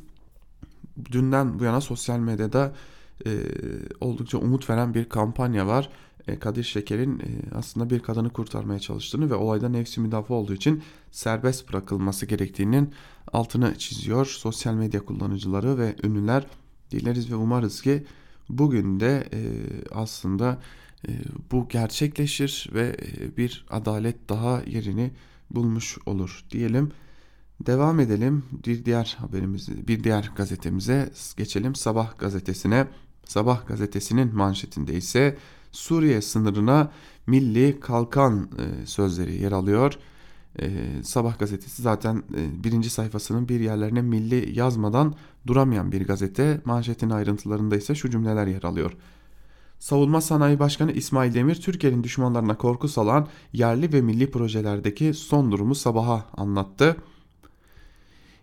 dünden 1.12 1.59
bu 1.59 1.64
yana 1.64 1.81
sosyal 1.81 2.18
medyada 2.18 2.74
oldukça 4.00 4.38
umut 4.38 4.70
veren 4.70 4.94
bir 4.94 5.09
kampanya 5.09 5.66
var. 5.66 5.90
Kadir 6.40 6.62
Şeker'in 6.64 7.22
aslında 7.55 7.90
bir 7.90 8.00
kadını 8.00 8.31
kurtarmaya 8.31 8.81
çalıştığını 8.81 9.31
ve 9.31 9.35
olayda 9.35 9.68
nefsi 9.68 10.00
müdafaa 10.00 10.35
olduğu 10.35 10.55
için 10.55 10.83
serbest 11.11 11.68
bırakılması 11.68 12.26
gerektiğinin 12.26 12.94
altını 13.33 13.79
çiziyor. 13.79 14.26
Sosyal 14.26 14.74
medya 14.74 15.05
kullanıcıları 15.05 15.79
ve 15.79 15.96
ünlüler 16.02 16.46
dileriz 16.90 17.31
ve 17.31 17.35
umarız 17.35 17.83
ki 17.83 18.05
bugün 18.48 19.00
de 19.00 19.28
aslında 19.92 20.59
ee, 21.09 21.12
bu 21.52 21.68
gerçekleşir 21.68 22.70
ve 22.74 22.96
e, 23.20 23.37
bir 23.37 23.66
adalet 23.70 24.28
daha 24.28 24.62
yerini 24.66 25.11
bulmuş 25.50 25.98
olur 26.06 26.44
diyelim. 26.50 26.92
Devam 27.66 28.00
edelim 28.00 28.44
bir 28.66 28.85
diğer 28.85 29.16
haberimizi, 29.18 29.88
bir 29.88 30.04
diğer 30.04 30.32
gazetemize 30.37 31.11
geçelim. 31.37 31.74
Sabah 31.74 32.18
gazetesine. 32.18 32.87
Sabah 33.24 33.66
gazetesinin 33.66 34.37
manşetinde 34.37 34.94
ise 34.94 35.37
Suriye 35.72 36.22
sınırına 36.22 36.92
milli 37.26 37.80
kalkan 37.80 38.50
e, 38.59 38.87
sözleri 38.87 39.42
yer 39.42 39.52
alıyor. 39.52 39.98
E, 40.61 40.69
Sabah 41.03 41.38
gazetesi 41.38 41.83
zaten 41.83 42.23
birinci 42.64 42.90
sayfasının 42.90 43.49
bir 43.49 43.61
yerlerine 43.61 44.03
milli 44.03 44.59
yazmadan 44.59 45.14
duramayan 45.47 45.92
bir 45.92 46.07
gazete. 46.07 46.61
Manşetin 46.64 47.11
ayrıntılarında 47.11 47.77
ise 47.77 47.95
şu 47.95 48.11
cümleler 48.11 48.47
yer 48.47 48.62
alıyor. 48.62 48.92
Savunma 49.79 50.21
Sanayi 50.21 50.59
Başkanı 50.59 50.92
İsmail 50.92 51.35
Demir, 51.35 51.55
Türkiye'nin 51.55 52.05
düşmanlarına 52.05 52.59
korku 52.59 52.88
salan 52.88 53.29
yerli 53.53 53.92
ve 53.92 54.01
milli 54.01 54.31
projelerdeki 54.31 55.14
son 55.14 55.53
durumu 55.53 55.75
sabaha 55.75 56.27
anlattı. 56.37 56.97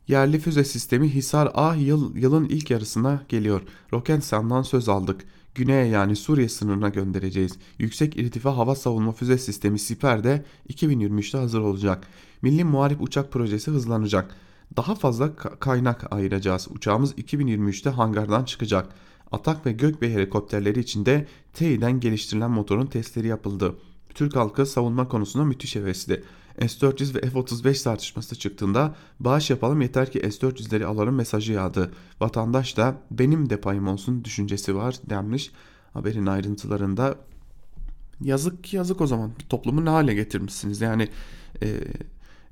Yerli 0.07 0.39
füze 0.39 0.63
sistemi 0.63 1.09
Hisar 1.09 1.51
A 1.53 1.75
yıl, 1.75 2.15
yılın 2.15 2.45
ilk 2.45 2.71
yarısına 2.71 3.23
geliyor. 3.29 3.61
Roketsan'dan 3.93 4.61
söz 4.61 4.89
aldık. 4.89 5.25
Güney'e 5.55 5.85
yani 5.85 6.15
Suriye 6.15 6.49
sınırına 6.49 6.89
göndereceğiz. 6.89 7.57
Yüksek 7.79 8.17
irtifa 8.17 8.57
hava 8.57 8.75
savunma 8.75 9.11
füze 9.11 9.37
sistemi 9.37 9.79
Siper 9.79 10.23
de 10.23 10.45
2023'te 10.69 11.37
hazır 11.37 11.59
olacak. 11.59 12.07
Milli 12.41 12.63
Muharip 12.63 13.01
Uçak 13.01 13.31
Projesi 13.31 13.71
hızlanacak. 13.71 14.35
Daha 14.77 14.95
fazla 14.95 15.35
kaynak 15.35 16.13
ayıracağız. 16.13 16.67
Uçağımız 16.71 17.13
2023'te 17.13 17.89
hangardan 17.89 18.43
çıkacak. 18.43 18.89
Atak 19.31 19.65
ve 19.65 19.71
Gökbey 19.71 20.13
helikopterleri 20.13 20.79
içinde 20.79 21.27
TEİ'den 21.53 21.99
geliştirilen 21.99 22.51
motorun 22.51 22.85
testleri 22.85 23.27
yapıldı. 23.27 23.75
Türk 24.13 24.35
halkı 24.35 24.65
savunma 24.65 25.07
konusunda 25.07 25.45
müthiş 25.45 25.75
hevesli. 25.75 26.23
S-400 26.59 27.15
ve 27.15 27.29
F-35 27.29 27.83
tartışması 27.83 28.35
çıktığında 28.35 28.95
bağış 29.19 29.49
yapalım 29.49 29.81
yeter 29.81 30.11
ki 30.11 30.19
S-400'leri 30.19 30.85
alalım 30.85 31.15
mesajı 31.15 31.53
yağdı. 31.53 31.91
Vatandaş 32.21 32.77
da 32.77 32.95
benim 33.11 33.49
de 33.49 33.61
payım 33.61 33.87
olsun 33.87 34.23
düşüncesi 34.23 34.75
var 34.75 34.95
denmiş 35.09 35.51
haberin 35.93 36.25
ayrıntılarında. 36.25 37.15
Yazık 38.21 38.63
ki 38.63 38.75
yazık 38.75 39.01
o 39.01 39.07
zaman 39.07 39.31
toplumu 39.49 39.85
ne 39.85 39.89
hale 39.89 40.13
getirmişsiniz 40.13 40.81
yani 40.81 41.09
e, 41.61 41.79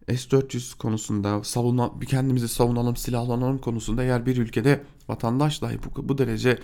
S-400 0.07 0.77
konusunda 0.77 1.43
savunma, 1.43 1.99
kendimizi 1.99 2.47
savunalım, 2.47 2.95
silahlanalım 2.95 3.57
konusunda 3.57 4.03
eğer 4.03 4.25
bir 4.25 4.37
ülkede 4.37 4.83
vatandaş 5.07 5.61
dahi 5.61 5.79
bu, 5.83 6.09
bu 6.09 6.17
derece 6.17 6.59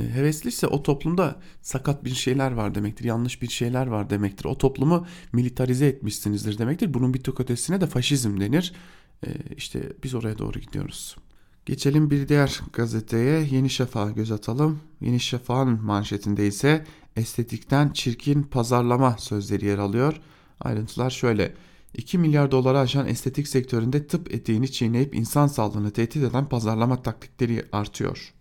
hevesliyse 0.00 0.66
o 0.66 0.82
toplumda 0.82 1.40
sakat 1.62 2.04
bir 2.04 2.14
şeyler 2.14 2.52
var 2.52 2.74
demektir. 2.74 3.04
Yanlış 3.04 3.42
bir 3.42 3.48
şeyler 3.48 3.86
var 3.86 4.10
demektir. 4.10 4.44
O 4.44 4.58
toplumu 4.58 5.06
militarize 5.32 5.86
etmişsinizdir 5.86 6.58
demektir. 6.58 6.94
Bunun 6.94 7.14
bir 7.14 7.22
tık 7.22 7.40
ötesine 7.40 7.80
de 7.80 7.86
faşizm 7.86 8.40
denir. 8.40 8.72
E, 9.26 9.28
işte 9.56 9.92
biz 10.04 10.14
oraya 10.14 10.38
doğru 10.38 10.60
gidiyoruz. 10.60 11.16
Geçelim 11.66 12.10
bir 12.10 12.28
diğer 12.28 12.60
gazeteye 12.72 13.48
Yeni 13.50 13.70
Şafak'a 13.70 14.10
göz 14.10 14.32
atalım. 14.32 14.80
Yeni 15.00 15.20
Şafak'ın 15.20 15.84
manşetinde 15.84 16.46
ise 16.46 16.84
estetikten 17.16 17.90
çirkin 17.90 18.42
pazarlama 18.42 19.16
sözleri 19.18 19.66
yer 19.66 19.78
alıyor. 19.78 20.20
Ayrıntılar 20.60 21.10
şöyle. 21.10 21.54
2 21.94 22.18
milyar 22.18 22.50
dolara 22.50 22.80
aşan 22.80 23.06
estetik 23.06 23.48
sektöründe 23.48 24.06
tıp 24.06 24.34
etiğini 24.34 24.72
çiğneyip 24.72 25.14
insan 25.14 25.46
sağlığını 25.46 25.90
tehdit 25.90 26.16
eden 26.16 26.48
pazarlama 26.48 27.02
taktikleri 27.02 27.64
artıyor. 27.72 28.32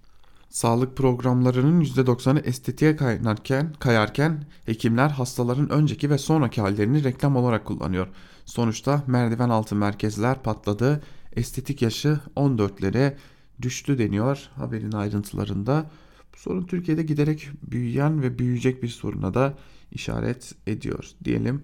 Sağlık 0.51 0.97
programlarının 0.97 1.81
%90'ı 1.81 2.39
estetiğe 2.39 2.95
kaynarken, 2.95 3.73
kayarken 3.79 4.45
hekimler 4.65 5.09
hastaların 5.09 5.69
önceki 5.69 6.09
ve 6.09 6.17
sonraki 6.17 6.61
hallerini 6.61 7.03
reklam 7.03 7.35
olarak 7.35 7.65
kullanıyor. 7.65 8.07
Sonuçta 8.45 9.03
merdiven 9.07 9.49
altı 9.49 9.75
merkezler 9.75 10.43
patladı, 10.43 11.03
estetik 11.35 11.81
yaşı 11.81 12.19
14'lere 12.35 13.13
düştü 13.61 13.97
deniyor 13.97 14.49
haberin 14.55 14.91
ayrıntılarında. 14.91 15.91
Bu 16.33 16.37
sorun 16.37 16.65
Türkiye'de 16.65 17.03
giderek 17.03 17.49
büyüyen 17.71 18.21
ve 18.21 18.39
büyüyecek 18.39 18.83
bir 18.83 18.89
soruna 18.89 19.33
da 19.33 19.53
işaret 19.91 20.55
ediyor 20.67 21.05
diyelim. 21.23 21.63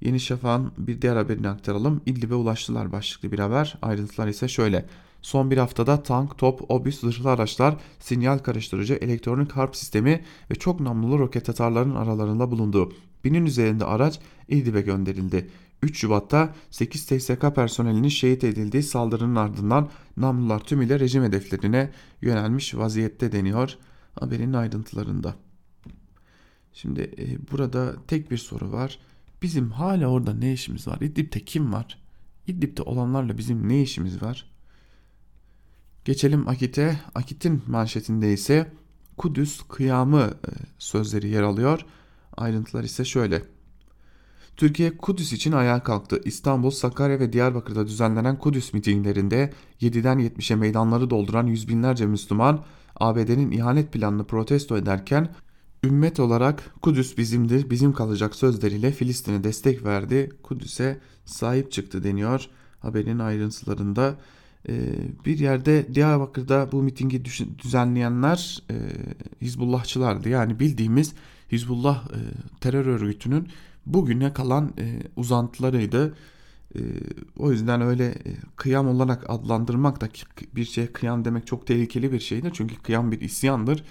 Yeni 0.00 0.20
Şafak'ın 0.20 0.72
bir 0.78 1.02
diğer 1.02 1.16
haberini 1.16 1.48
aktaralım. 1.48 2.00
İdlib'e 2.06 2.34
ulaştılar 2.34 2.92
başlıklı 2.92 3.32
bir 3.32 3.38
haber. 3.38 3.78
Ayrıntılar 3.82 4.28
ise 4.28 4.48
şöyle. 4.48 4.86
Son 5.24 5.50
bir 5.50 5.58
haftada 5.58 6.02
tank, 6.02 6.38
top, 6.38 6.70
obüs, 6.70 7.00
zırhlı 7.00 7.30
araçlar, 7.30 7.76
sinyal 8.00 8.38
karıştırıcı, 8.38 8.94
elektronik 8.94 9.52
harp 9.52 9.76
sistemi 9.76 10.24
ve 10.50 10.54
çok 10.54 10.80
namlulu 10.80 11.18
roket 11.18 11.48
atarların 11.48 11.94
aralarında 11.94 12.50
bulundu. 12.50 12.92
Binin 13.24 13.46
üzerinde 13.46 13.84
araç 13.84 14.20
İdlib'e 14.48 14.80
gönderildi. 14.80 15.50
3 15.82 15.98
Şubat'ta 15.98 16.54
8 16.70 17.06
TSK 17.06 17.54
personelinin 17.54 18.08
şehit 18.08 18.44
edildiği 18.44 18.82
saldırının 18.82 19.36
ardından 19.36 19.90
namlular 20.16 20.60
tümüyle 20.60 21.00
rejim 21.00 21.22
hedeflerine 21.22 21.90
yönelmiş 22.22 22.74
vaziyette 22.74 23.32
deniyor 23.32 23.78
haberin 24.20 24.52
ayrıntılarında. 24.52 25.34
Şimdi 26.72 27.00
e, 27.18 27.52
burada 27.52 27.94
tek 28.08 28.30
bir 28.30 28.38
soru 28.38 28.72
var. 28.72 28.98
Bizim 29.42 29.70
hala 29.70 30.06
orada 30.06 30.34
ne 30.34 30.52
işimiz 30.52 30.88
var? 30.88 31.00
İdlib'de 31.00 31.40
kim 31.40 31.72
var? 31.72 32.02
İdlib'de 32.46 32.82
olanlarla 32.82 33.38
bizim 33.38 33.68
ne 33.68 33.82
işimiz 33.82 34.22
var? 34.22 34.53
Geçelim 36.04 36.48
Akit'e. 36.48 37.00
Akit'in 37.14 37.62
manşetinde 37.66 38.32
ise 38.32 38.72
Kudüs 39.16 39.62
kıyamı 39.68 40.20
e, 40.20 40.50
sözleri 40.78 41.28
yer 41.28 41.42
alıyor. 41.42 41.80
Ayrıntılar 42.36 42.84
ise 42.84 43.04
şöyle. 43.04 43.42
Türkiye 44.56 44.96
Kudüs 44.96 45.32
için 45.32 45.52
ayağa 45.52 45.82
kalktı. 45.82 46.20
İstanbul, 46.24 46.70
Sakarya 46.70 47.20
ve 47.20 47.32
Diyarbakır'da 47.32 47.86
düzenlenen 47.86 48.38
Kudüs 48.38 48.72
mitinglerinde 48.72 49.52
7'den 49.80 50.18
70'e 50.18 50.56
meydanları 50.56 51.10
dolduran 51.10 51.46
yüz 51.46 51.68
binlerce 51.68 52.06
Müslüman 52.06 52.64
ABD'nin 52.96 53.50
ihanet 53.50 53.92
planını 53.92 54.24
protesto 54.24 54.76
ederken 54.76 55.34
ümmet 55.84 56.20
olarak 56.20 56.74
Kudüs 56.82 57.18
bizimdir, 57.18 57.70
bizim 57.70 57.92
kalacak 57.92 58.34
sözleriyle 58.34 58.92
Filistin'e 58.92 59.44
destek 59.44 59.84
verdi. 59.84 60.30
Kudüs'e 60.42 61.00
sahip 61.24 61.72
çıktı 61.72 62.04
deniyor 62.04 62.48
haberin 62.80 63.18
ayrıntılarında. 63.18 64.16
Ee, 64.68 64.94
bir 65.24 65.38
yerde 65.38 65.94
Diyarbakır'da 65.94 66.72
bu 66.72 66.82
mitingi 66.82 67.24
düzenleyenler 67.58 68.62
e, 68.70 68.74
Hizbullahçılardı. 69.40 70.28
Yani 70.28 70.60
bildiğimiz 70.60 71.14
Hizbullah 71.52 72.04
e, 72.04 72.18
terör 72.60 72.86
örgütünün 72.86 73.48
bugüne 73.86 74.32
kalan 74.32 74.72
e, 74.78 75.02
uzantılarıydı. 75.16 76.14
O 77.38 77.52
yüzden 77.52 77.80
öyle 77.80 78.14
kıyam 78.56 78.88
olarak 78.88 79.30
adlandırmak 79.30 80.00
da 80.00 80.08
bir 80.56 80.64
şeye 80.64 80.86
kıyam 80.86 81.24
demek 81.24 81.46
çok 81.46 81.66
tehlikeli 81.66 82.12
bir 82.12 82.20
şeydir. 82.20 82.50
Çünkü 82.54 82.82
kıyam 82.82 83.12
bir 83.12 83.20
isyandır. 83.20 83.84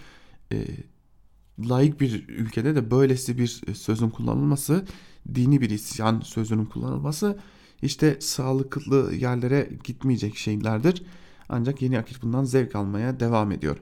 Layık 1.60 2.02
bir 2.02 2.28
ülkede 2.28 2.76
de 2.76 2.92
böylesi 2.92 3.38
bir 3.38 3.62
sözün 3.74 4.10
kullanılması, 4.10 4.86
dini 5.36 5.62
bir 5.62 5.70
isyan 5.70 6.20
sözünün 6.20 6.66
kullanılması 6.66 7.40
işte 7.84 8.18
sağlıklı 8.20 9.14
yerlere 9.16 9.70
gitmeyecek 9.84 10.38
şeylerdir. 10.38 11.04
Ancak 11.50 11.82
yeni 11.82 12.00
akit 12.00 12.22
bundan 12.22 12.44
zevk 12.44 12.76
almaya 12.76 13.20
devam 13.20 13.52
ediyor. 13.52 13.78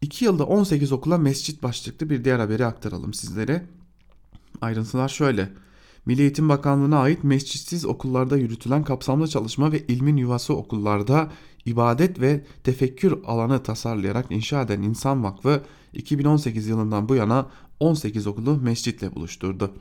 2 0.00 0.24
yılda 0.24 0.46
18 0.46 0.92
okula 0.92 1.18
mescit 1.18 1.62
başlıklı 1.62 2.10
bir 2.10 2.24
diğer 2.24 2.38
haberi 2.38 2.66
aktaralım 2.66 3.14
sizlere. 3.14 3.66
Ayrıntılar 4.60 5.08
şöyle. 5.08 5.52
Milli 6.06 6.22
Eğitim 6.22 6.48
Bakanlığı'na 6.48 6.98
ait 6.98 7.24
mescitsiz 7.24 7.84
okullarda 7.84 8.36
yürütülen 8.36 8.84
kapsamlı 8.84 9.28
çalışma 9.28 9.72
ve 9.72 9.86
ilmin 9.86 10.16
yuvası 10.16 10.56
okullarda 10.56 11.30
ibadet 11.64 12.20
ve 12.20 12.44
tefekkür 12.64 13.18
alanı 13.24 13.62
tasarlayarak 13.62 14.26
inşa 14.30 14.62
eden 14.62 14.82
İnsan 14.82 15.24
Vakfı 15.24 15.62
2018 15.92 16.66
yılından 16.66 17.08
bu 17.08 17.14
yana 17.14 17.46
18 17.80 18.26
okulu 18.26 18.56
mescitle 18.56 19.14
buluşturdu. 19.14 19.72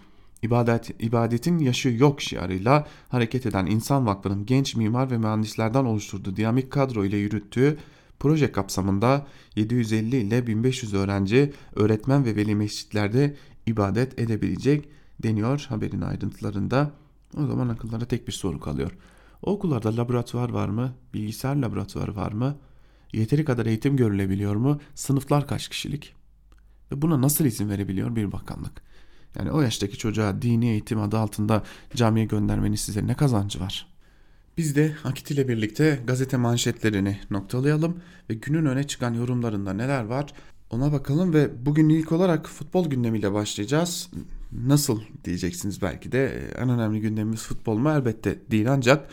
İbadet, 0.46 1.04
ibadetin 1.04 1.60
yaşı 1.60 1.90
yok 1.90 2.22
şiarıyla 2.22 2.88
hareket 3.10 3.46
eden 3.46 3.66
İnsan 3.66 4.06
Vakfı'nın 4.06 4.46
genç 4.46 4.76
mimar 4.76 5.12
ve 5.12 5.18
mühendislerden 5.18 5.86
oluşturduğu 5.86 6.36
dinamik 6.36 6.72
kadro 6.72 7.06
ile 7.06 7.18
yürüttüğü 7.18 7.78
proje 8.20 8.52
kapsamında 8.52 9.28
750 9.56 10.16
ile 10.16 10.48
1500 10.48 10.94
öğrenci, 10.94 11.54
öğretmen 11.76 12.26
ve 12.26 12.36
veli 12.36 12.56
mescitlerde 12.56 13.36
ibadet 13.66 14.20
edebilecek 14.20 14.90
deniyor 15.24 15.66
haberin 15.70 16.02
ayrıntılarında. 16.02 16.92
O 17.38 17.46
zaman 17.46 17.70
akıllara 17.70 18.06
tek 18.06 18.28
bir 18.28 18.34
soru 18.34 18.60
kalıyor. 18.60 18.92
O 19.42 19.52
okullarda 19.52 19.98
laboratuvar 19.98 20.50
var 20.50 20.70
mı? 20.70 20.94
Bilgisayar 21.14 21.56
laboratuvarı 21.56 22.16
var 22.16 22.32
mı? 22.32 22.58
Yeteri 23.14 23.46
kadar 23.46 23.66
eğitim 23.66 23.98
görülebiliyor 23.98 24.56
mu? 24.56 24.80
Sınıflar 24.96 25.48
kaç 25.48 25.68
kişilik? 25.68 26.14
Ve 26.92 27.02
buna 27.02 27.22
nasıl 27.22 27.46
izin 27.46 27.70
verebiliyor 27.70 28.16
bir 28.16 28.32
bakanlık? 28.32 28.82
Yani 29.40 29.52
o 29.52 29.62
yaştaki 29.62 29.98
çocuğa 29.98 30.42
dini 30.42 30.70
eğitim 30.70 31.02
adı 31.02 31.18
altında 31.18 31.64
camiye 31.96 32.26
göndermenin 32.26 32.76
size 32.76 33.08
ne 33.08 33.14
kazancı 33.14 33.60
var? 33.60 33.88
Biz 34.58 34.76
de 34.76 34.96
Akit 35.04 35.32
ile 35.32 35.48
birlikte 35.48 36.00
gazete 36.08 36.38
manşetlerini 36.38 37.20
noktalayalım 37.32 37.98
ve 38.30 38.34
günün 38.34 38.66
öne 38.66 38.84
çıkan 38.84 39.14
yorumlarında 39.14 39.74
neler 39.74 40.04
var 40.04 40.34
ona 40.70 40.92
bakalım 40.92 41.34
ve 41.34 41.66
bugün 41.66 41.90
ilk 41.90 42.12
olarak 42.12 42.48
futbol 42.48 42.90
gündemiyle 42.90 43.34
başlayacağız. 43.34 44.10
Nasıl 44.52 45.02
diyeceksiniz 45.24 45.82
belki 45.82 46.12
de 46.12 46.50
en 46.58 46.70
önemli 46.70 47.02
gündemimiz 47.02 47.42
futbol 47.42 47.78
mu? 47.78 47.90
Elbette 47.90 48.40
değil 48.52 48.72
ancak 48.72 49.10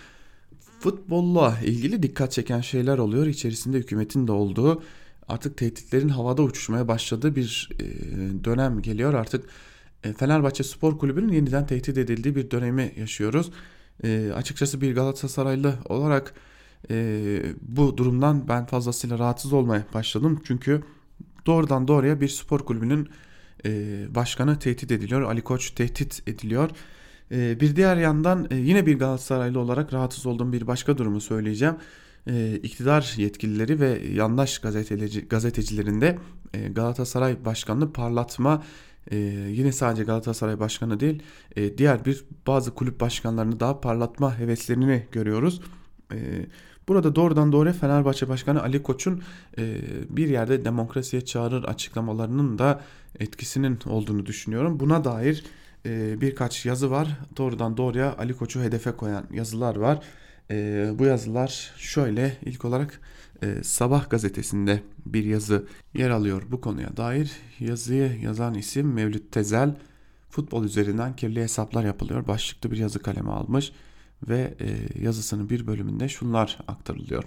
futbolla 0.81 1.59
ilgili 1.65 2.03
dikkat 2.03 2.33
çeken 2.33 2.61
şeyler 2.61 2.99
oluyor. 2.99 3.27
İçerisinde 3.27 3.79
hükümetin 3.79 4.27
de 4.27 4.33
olduğu 4.33 4.83
artık 5.29 5.57
tehditlerin 5.57 6.09
havada 6.09 6.43
uçuşmaya 6.43 6.89
başladığı 6.89 7.37
bir 7.37 7.71
e, 7.81 7.85
dönem 8.45 8.83
geliyor. 8.83 9.15
Artık 9.15 9.45
Fenerbahçe 10.17 10.65
Spor 10.65 10.99
Kulübü'nün 10.99 11.33
yeniden 11.33 11.67
tehdit 11.67 11.99
edildiği 11.99 12.37
bir 12.37 12.51
dönemi 12.51 12.93
yaşıyoruz. 12.97 13.51
E, 14.05 14.33
açıkçası 14.35 14.81
bir 14.81 14.95
Galatasaraylı 14.95 15.75
olarak 15.89 16.35
bu 17.63 17.97
durumdan 17.97 18.49
ben 18.49 18.67
fazlasıyla 18.67 19.19
rahatsız 19.19 19.53
olmaya 19.53 19.85
başladım. 19.95 20.41
Çünkü 20.45 20.83
doğrudan 21.47 21.89
doğruya 21.89 22.21
bir 22.21 22.29
spor 22.29 22.61
kulübünün 22.61 23.09
e, 23.67 23.71
başkanı 24.15 24.59
tehdit 24.59 24.93
ediliyor. 24.93 25.23
Ali 25.23 25.43
Koç 25.43 25.71
tehdit 25.71 26.23
ediliyor. 26.29 26.71
E, 27.33 27.61
bir 27.61 27.77
diğer 27.77 27.97
yandan 27.97 28.47
e, 28.51 28.57
yine 28.57 28.87
bir 28.87 28.99
Galatasaraylı 28.99 29.61
olarak 29.61 29.93
rahatsız 29.93 30.27
olduğum 30.27 30.53
bir 30.53 30.67
başka 30.67 30.99
durumu 30.99 31.21
söyleyeceğim. 31.21 31.77
E, 32.27 32.61
iktidar 32.63 33.15
yetkilileri 33.17 33.81
ve 33.81 34.01
yandaş 34.15 34.59
gazeteci, 34.59 35.29
gazetecilerinde 35.29 36.19
e, 36.55 36.69
Galatasaray 36.69 37.45
başkanını 37.45 37.93
parlatma 37.93 38.63
ee, 39.11 39.17
yine 39.51 39.73
sadece 39.73 40.05
Galatasaray 40.05 40.61
başkanı 40.61 41.01
değil 41.01 41.23
e, 41.57 41.79
diğer 41.79 42.05
bir 42.05 42.25
bazı 42.47 42.75
kulüp 42.75 43.01
başkanlarını 43.01 43.61
daha 43.61 43.81
parlatma 43.81 44.39
heveslerini 44.39 45.07
görüyoruz. 45.13 45.61
Ee, 46.13 46.47
Burada 46.89 47.15
doğrudan 47.15 47.53
doğruya 47.53 47.73
Fenerbahçe 47.73 48.29
Başkanı 48.29 48.63
Ali 48.63 48.83
Koç'un 48.83 49.23
e, 49.59 49.81
bir 50.09 50.29
yerde 50.29 50.65
demokrasiye 50.65 51.25
çağırır 51.25 51.65
açıklamalarının 51.65 52.59
da 52.59 52.81
etkisinin 53.19 53.79
olduğunu 53.87 54.27
düşünüyorum. 54.27 54.81
Buna 54.81 55.05
dair 55.05 55.45
e, 55.87 56.21
birkaç 56.21 56.67
yazı 56.67 56.91
var. 56.91 57.19
Doğrudan 57.37 57.77
doğruya 57.77 58.17
Ali 58.19 58.37
Koç'u 58.37 58.63
hedefe 58.63 58.93
koyan 58.93 59.25
yazılar 59.33 59.77
var. 59.77 60.05
E, 60.51 60.89
bu 60.99 61.05
yazılar 61.05 61.73
şöyle 61.77 62.37
ilk 62.45 62.65
olarak 62.65 63.01
e, 63.43 63.63
Sabah 63.63 64.11
gazetesinde 64.11 64.83
bir 65.07 65.25
yazı 65.25 65.67
yer 65.95 66.11
alıyor 66.11 66.43
bu 66.51 66.61
konuya 66.61 66.97
dair. 66.97 67.33
Yazıyı 67.61 68.21
yazan 68.21 68.55
isim 68.55 68.93
Mevlüt 68.93 69.33
Tezel. 69.33 69.77
Futbol 70.31 70.65
üzerinden 70.65 71.17
kirli 71.17 71.41
hesaplar 71.43 71.85
yapılıyor. 71.85 72.27
Başlıklı 72.27 72.71
bir 72.71 72.77
yazı 72.77 72.99
kaleme 72.99 73.31
almış 73.31 73.73
ve 74.29 74.55
e, 74.61 74.99
yazısının 75.03 75.51
bir 75.51 75.67
bölümünde 75.67 76.09
şunlar 76.09 76.59
aktarılıyor. 76.69 77.25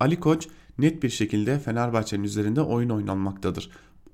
Ali 0.00 0.20
Koç 0.20 0.48
net 0.78 1.02
bir 1.02 1.10
şekilde 1.10 1.58
Fenerbahçe'nin 1.58 2.24
üzerinde 2.24 2.60
oyun 2.60 2.88
oynanmaktadır. 2.88 3.70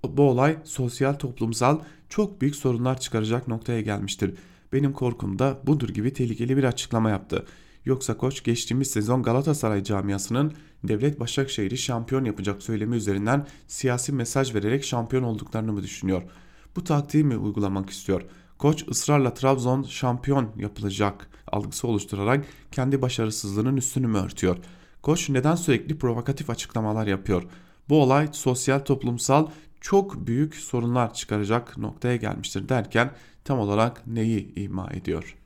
Bu 0.09 0.22
olay 0.22 0.59
sosyal 0.64 1.12
toplumsal 1.12 1.81
çok 2.09 2.40
büyük 2.40 2.57
sorunlar 2.57 3.00
çıkaracak 3.00 3.48
noktaya 3.48 3.81
gelmiştir. 3.81 4.35
Benim 4.72 4.92
korkum 4.92 5.38
da 5.38 5.61
budur 5.66 5.88
gibi 5.88 6.12
tehlikeli 6.12 6.57
bir 6.57 6.64
açıklama 6.64 7.11
yaptı. 7.11 7.46
Yoksa 7.85 8.16
koç 8.16 8.45
geçtiğimiz 8.45 8.90
sezon 8.90 9.23
Galatasaray 9.23 9.85
camiasının 9.85 10.53
Devlet 10.85 11.21
Başakşehir'i 11.21 11.79
şampiyon 11.79 12.25
yapacak 12.25 12.62
söylemi 12.62 12.97
üzerinden 12.97 13.47
siyasi 13.69 14.12
mesaj 14.12 14.55
vererek 14.55 14.85
şampiyon 14.85 15.23
olduklarını 15.23 15.73
mı 15.73 15.83
düşünüyor? 15.83 16.23
Bu 16.77 16.85
taktiği 16.85 17.25
mi 17.25 17.37
uygulamak 17.37 17.90
istiyor? 17.90 18.23
Koç 18.59 18.88
ısrarla 18.88 19.35
Trabzon 19.35 19.83
şampiyon 19.83 20.49
yapılacak 20.57 21.31
algısı 21.47 21.88
oluşturarak 21.88 22.47
kendi 22.73 23.03
başarısızlığının 23.03 23.77
üstünü 23.77 24.07
mü 24.07 24.19
örtüyor? 24.19 24.57
Koç 25.03 25.29
neden 25.29 25.55
sürekli 25.55 25.99
provokatif 25.99 26.51
açıklamalar 26.51 27.07
yapıyor? 27.07 27.43
Bu 27.88 28.03
olay 28.03 28.29
sosyal 28.33 28.79
toplumsal 28.79 29.49
çok 29.81 30.27
büyük 30.27 30.55
sorunlar 30.55 31.14
çıkaracak 31.14 31.79
noktaya 31.79 32.16
gelmiştir 32.16 32.69
derken 32.69 33.11
tam 33.45 33.59
olarak 33.59 34.07
neyi 34.07 34.55
ima 34.55 34.90
ediyor? 34.90 35.39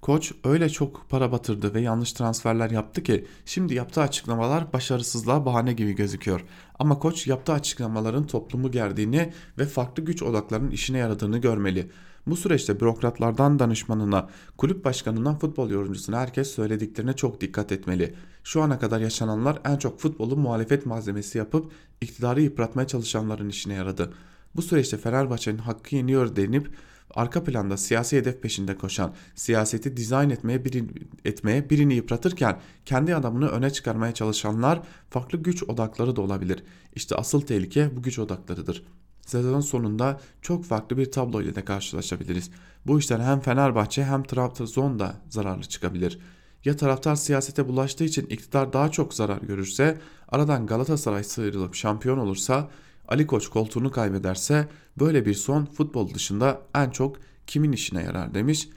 Koç 0.00 0.32
öyle 0.44 0.68
çok 0.68 1.06
para 1.08 1.32
batırdı 1.32 1.74
ve 1.74 1.80
yanlış 1.80 2.12
transferler 2.12 2.70
yaptı 2.70 3.02
ki 3.02 3.26
şimdi 3.44 3.74
yaptığı 3.74 4.00
açıklamalar 4.00 4.72
başarısızlığa 4.72 5.46
bahane 5.46 5.72
gibi 5.72 5.92
gözüküyor. 5.92 6.44
Ama 6.78 6.98
koç 6.98 7.26
yaptığı 7.26 7.52
açıklamaların 7.52 8.26
toplumu 8.26 8.70
gerdiğini 8.70 9.32
ve 9.58 9.64
farklı 9.64 10.04
güç 10.04 10.22
odaklarının 10.22 10.70
işine 10.70 10.98
yaradığını 10.98 11.38
görmeli. 11.38 11.90
Bu 12.26 12.36
süreçte 12.36 12.80
bürokratlardan 12.80 13.58
danışmanına, 13.58 14.28
kulüp 14.56 14.84
başkanından 14.84 15.38
futbol 15.38 15.70
yorumcusuna 15.70 16.20
herkes 16.20 16.50
söylediklerine 16.50 17.12
çok 17.12 17.40
dikkat 17.40 17.72
etmeli. 17.72 18.14
Şu 18.44 18.62
ana 18.62 18.78
kadar 18.78 19.00
yaşananlar 19.00 19.58
en 19.64 19.76
çok 19.76 20.00
futbolu 20.00 20.36
muhalefet 20.36 20.86
malzemesi 20.86 21.38
yapıp 21.38 21.72
iktidarı 22.00 22.42
yıpratmaya 22.42 22.86
çalışanların 22.86 23.48
işine 23.48 23.74
yaradı. 23.74 24.12
Bu 24.56 24.62
süreçte 24.62 24.96
Fenerbahçe'nin 24.96 25.58
hakkı 25.58 25.96
yeniyor 25.96 26.36
denip 26.36 26.70
arka 27.14 27.44
planda 27.44 27.76
siyasi 27.76 28.16
hedef 28.16 28.42
peşinde 28.42 28.76
koşan, 28.76 29.14
siyaseti 29.34 29.96
dizayn 29.96 30.30
etmeye, 30.30 30.64
birini, 30.64 30.88
etmeye 31.24 31.70
birini 31.70 31.94
yıpratırken 31.94 32.60
kendi 32.84 33.14
adamını 33.14 33.48
öne 33.48 33.70
çıkarmaya 33.70 34.14
çalışanlar 34.14 34.82
farklı 35.10 35.38
güç 35.38 35.62
odakları 35.62 36.16
da 36.16 36.20
olabilir. 36.20 36.64
İşte 36.94 37.16
asıl 37.16 37.40
tehlike 37.40 37.96
bu 37.96 38.02
güç 38.02 38.18
odaklarıdır 38.18 38.84
sezon 39.28 39.60
sonunda 39.60 40.20
çok 40.42 40.64
farklı 40.64 40.96
bir 40.96 41.12
tablo 41.12 41.42
ile 41.42 41.54
de 41.54 41.64
karşılaşabiliriz. 41.64 42.50
Bu 42.86 42.98
işten 42.98 43.20
hem 43.20 43.40
Fenerbahçe 43.40 44.04
hem 44.04 44.22
Trabzon 44.22 44.98
da 44.98 45.14
zararlı 45.28 45.62
çıkabilir. 45.62 46.18
Ya 46.64 46.76
taraftar 46.76 47.16
siyasete 47.16 47.68
bulaştığı 47.68 48.04
için 48.04 48.26
iktidar 48.26 48.72
daha 48.72 48.90
çok 48.90 49.14
zarar 49.14 49.40
görürse, 49.40 49.98
aradan 50.28 50.66
Galatasaray 50.66 51.24
sıyrılıp 51.24 51.74
şampiyon 51.74 52.18
olursa 52.18 52.68
Ali 53.08 53.26
Koç 53.26 53.48
koltuğunu 53.48 53.90
kaybederse 53.90 54.68
böyle 54.98 55.26
bir 55.26 55.34
son 55.34 55.64
futbol 55.64 56.14
dışında 56.14 56.62
en 56.74 56.90
çok 56.90 57.16
kimin 57.46 57.72
işine 57.72 58.02
yarar 58.02 58.34
demiş 58.34 58.68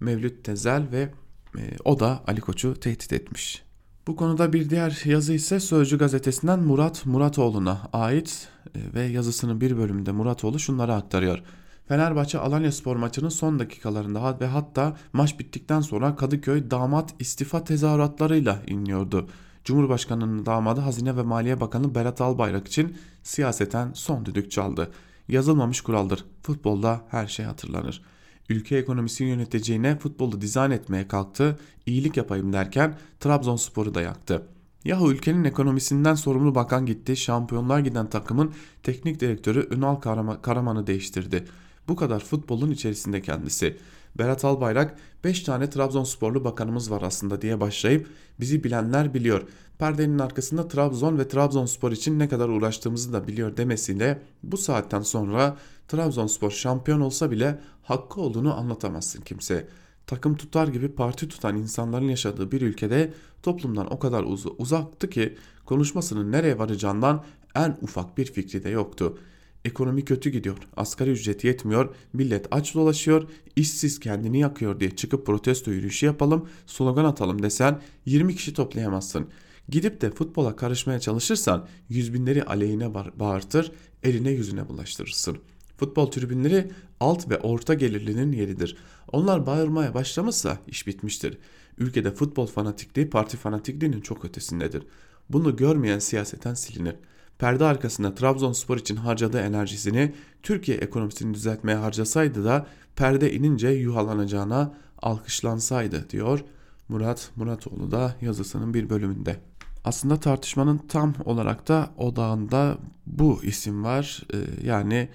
Mevlüt 0.00 0.44
Tezel 0.44 0.86
ve 0.92 1.10
e, 1.58 1.60
o 1.84 2.00
da 2.00 2.22
Ali 2.26 2.40
Koç'u 2.40 2.74
tehdit 2.74 3.12
etmiş. 3.12 3.62
Bu 4.06 4.16
konuda 4.16 4.52
bir 4.52 4.70
diğer 4.70 5.02
yazı 5.04 5.32
ise 5.32 5.60
Sözcü 5.60 5.98
gazetesinden 5.98 6.58
Murat 6.58 7.06
Muratoğlu'na 7.06 7.88
ait 7.92 8.48
e, 8.74 8.94
ve 8.94 9.02
yazısının 9.02 9.60
bir 9.60 9.76
bölümünde 9.76 10.12
Muratoğlu 10.12 10.58
şunları 10.58 10.94
aktarıyor. 10.94 11.42
Fenerbahçe 11.88 12.38
Alanya 12.38 12.72
Spor 12.72 12.96
maçının 12.96 13.28
son 13.28 13.58
dakikalarında 13.58 14.40
ve 14.40 14.46
hatta 14.46 14.96
maç 15.12 15.38
bittikten 15.38 15.80
sonra 15.80 16.16
Kadıköy 16.16 16.70
damat 16.70 17.14
istifa 17.18 17.64
tezahüratlarıyla 17.64 18.62
inliyordu. 18.66 19.28
Cumhurbaşkanının 19.68 20.46
damadı 20.46 20.80
Hazine 20.80 21.16
ve 21.16 21.22
Maliye 21.22 21.60
Bakanı 21.60 21.94
Berat 21.94 22.20
Albayrak 22.20 22.68
için 22.68 22.96
siyaseten 23.22 23.92
son 23.94 24.26
düdük 24.26 24.50
çaldı. 24.50 24.90
Yazılmamış 25.28 25.80
kuraldır. 25.80 26.24
Futbolda 26.42 27.00
her 27.08 27.26
şey 27.26 27.46
hatırlanır. 27.46 28.02
Ülke 28.48 28.76
ekonomisini 28.76 29.28
yöneteceğine 29.28 29.98
futbolu 29.98 30.40
dizayn 30.40 30.70
etmeye 30.70 31.08
kalktı. 31.08 31.58
İyilik 31.86 32.16
yapayım 32.16 32.52
derken 32.52 32.98
Trabzonspor'u 33.20 33.94
da 33.94 34.00
yaktı. 34.00 34.42
Yahu 34.84 35.12
ülkenin 35.12 35.44
ekonomisinden 35.44 36.14
sorumlu 36.14 36.54
bakan 36.54 36.86
gitti. 36.86 37.16
Şampiyonlar 37.16 37.78
giden 37.78 38.10
takımın 38.10 38.52
teknik 38.82 39.20
direktörü 39.20 39.68
Ünal 39.70 39.96
Karaman'ı 40.42 40.86
değiştirdi. 40.86 41.44
Bu 41.88 41.96
kadar 41.96 42.20
futbolun 42.20 42.70
içerisinde 42.70 43.22
kendisi. 43.22 43.76
Berat 44.18 44.44
Albayrak 44.44 44.98
5 45.24 45.40
tane 45.40 45.70
Trabzonsporlu 45.70 46.44
bakanımız 46.44 46.90
var 46.90 47.02
aslında 47.02 47.42
diye 47.42 47.60
başlayıp 47.60 48.06
bizi 48.40 48.64
bilenler 48.64 49.14
biliyor. 49.14 49.42
Perdenin 49.78 50.18
arkasında 50.18 50.68
Trabzon 50.68 51.18
ve 51.18 51.28
Trabzonspor 51.28 51.92
için 51.92 52.18
ne 52.18 52.28
kadar 52.28 52.48
uğraştığımızı 52.48 53.12
da 53.12 53.28
biliyor 53.28 53.56
demesiyle 53.56 54.22
bu 54.42 54.56
saatten 54.56 55.02
sonra 55.02 55.56
Trabzonspor 55.88 56.50
şampiyon 56.50 57.00
olsa 57.00 57.30
bile 57.30 57.58
hakkı 57.82 58.20
olduğunu 58.20 58.58
anlatamazsın 58.58 59.20
kimse. 59.20 59.68
Takım 60.06 60.36
tutar 60.36 60.68
gibi 60.68 60.88
parti 60.88 61.28
tutan 61.28 61.56
insanların 61.56 62.08
yaşadığı 62.08 62.52
bir 62.52 62.60
ülkede 62.60 63.14
toplumdan 63.42 63.92
o 63.92 63.98
kadar 63.98 64.22
uz 64.24 64.46
uzaktı 64.58 65.10
ki 65.10 65.36
konuşmasının 65.64 66.32
nereye 66.32 66.58
varacağından 66.58 67.24
en 67.54 67.78
ufak 67.82 68.18
bir 68.18 68.32
fikri 68.32 68.64
de 68.64 68.68
yoktu. 68.68 69.18
Ekonomi 69.64 70.04
kötü 70.04 70.30
gidiyor. 70.30 70.58
Asgari 70.76 71.10
ücret 71.10 71.44
yetmiyor. 71.44 71.94
Millet 72.12 72.46
aç 72.50 72.74
dolaşıyor. 72.74 73.28
işsiz 73.56 74.00
kendini 74.00 74.40
yakıyor 74.40 74.80
diye 74.80 74.96
çıkıp 74.96 75.26
protesto 75.26 75.70
yürüyüşü 75.70 76.06
yapalım, 76.06 76.48
slogan 76.66 77.04
atalım 77.04 77.42
desen 77.42 77.80
20 78.06 78.36
kişi 78.36 78.54
toplayamazsın. 78.54 79.28
Gidip 79.68 80.00
de 80.00 80.10
futbola 80.10 80.56
karışmaya 80.56 81.00
çalışırsan 81.00 81.68
yüz 81.88 82.14
binleri 82.14 82.44
aleyhine 82.44 82.94
bağırtır, 82.94 83.72
eline 84.02 84.30
yüzüne 84.30 84.68
bulaştırırsın. 84.68 85.38
Futbol 85.76 86.06
tribünleri 86.06 86.70
alt 87.00 87.30
ve 87.30 87.38
orta 87.38 87.74
gelirlinin 87.74 88.32
yeridir. 88.32 88.76
Onlar 89.12 89.46
bağırmaya 89.46 89.94
başlamışsa 89.94 90.58
iş 90.66 90.86
bitmiştir. 90.86 91.38
Ülkede 91.78 92.10
futbol 92.10 92.46
fanatikliği 92.46 93.10
parti 93.10 93.36
fanatikliğinin 93.36 94.00
çok 94.00 94.24
ötesindedir. 94.24 94.82
Bunu 95.30 95.56
görmeyen 95.56 95.98
siyaseten 95.98 96.54
silinir 96.54 96.94
perde 97.38 97.64
arkasında 97.64 98.14
Trabzonspor 98.14 98.76
için 98.76 98.96
harcadığı 98.96 99.40
enerjisini 99.40 100.14
Türkiye 100.42 100.76
ekonomisini 100.76 101.34
düzeltmeye 101.34 101.78
harcasaydı 101.78 102.44
da 102.44 102.66
perde 102.96 103.32
inince 103.32 103.68
yuhalanacağına 103.68 104.74
alkışlansaydı 105.02 106.10
diyor 106.10 106.44
Murat 106.88 107.30
Muratoğlu 107.36 107.90
da 107.90 108.14
yazısının 108.20 108.74
bir 108.74 108.90
bölümünde. 108.90 109.40
Aslında 109.84 110.20
tartışmanın 110.20 110.78
tam 110.78 111.14
olarak 111.24 111.68
da 111.68 111.90
odağında 111.96 112.78
bu 113.06 113.40
isim 113.42 113.84
var. 113.84 114.22
Ee, 114.34 114.36
yani 114.66 115.08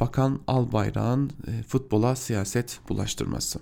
Bakan 0.00 0.40
Albayrak'ın 0.46 1.30
e, 1.46 1.62
futbola 1.62 2.16
siyaset 2.16 2.80
bulaştırması. 2.88 3.58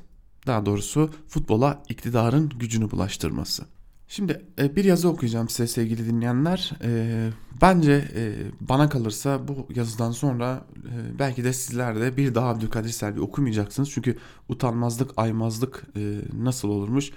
Daha 0.47 0.67
doğrusu 0.67 1.11
futbola 1.29 1.83
iktidarın 1.89 2.49
gücünü 2.49 2.91
bulaştırması. 2.91 3.65
Şimdi 4.09 4.45
e, 4.59 4.77
bir 4.77 4.85
yazı 4.85 5.09
okuyacağım 5.09 5.49
size 5.49 5.67
sevgili 5.67 6.07
dinleyenler. 6.07 6.73
E, 6.83 7.31
bence 7.63 8.05
e, 8.15 8.33
bana 8.61 8.89
kalırsa 8.89 9.49
bu 9.49 9.67
yazıdan 9.75 10.11
sonra 10.11 10.67
belki 11.19 11.45
de 11.45 11.53
sizler 11.53 12.01
de 12.01 12.17
bir 12.17 12.35
daha 12.35 12.49
Abdülkadir 12.49 12.89
Selvi 12.89 13.21
okumayacaksınız. 13.21 13.91
Çünkü 13.91 14.17
utanmazlık, 14.49 15.11
aymazlık 15.17 15.85
nasıl 16.33 16.69
olurmuş 16.69 17.11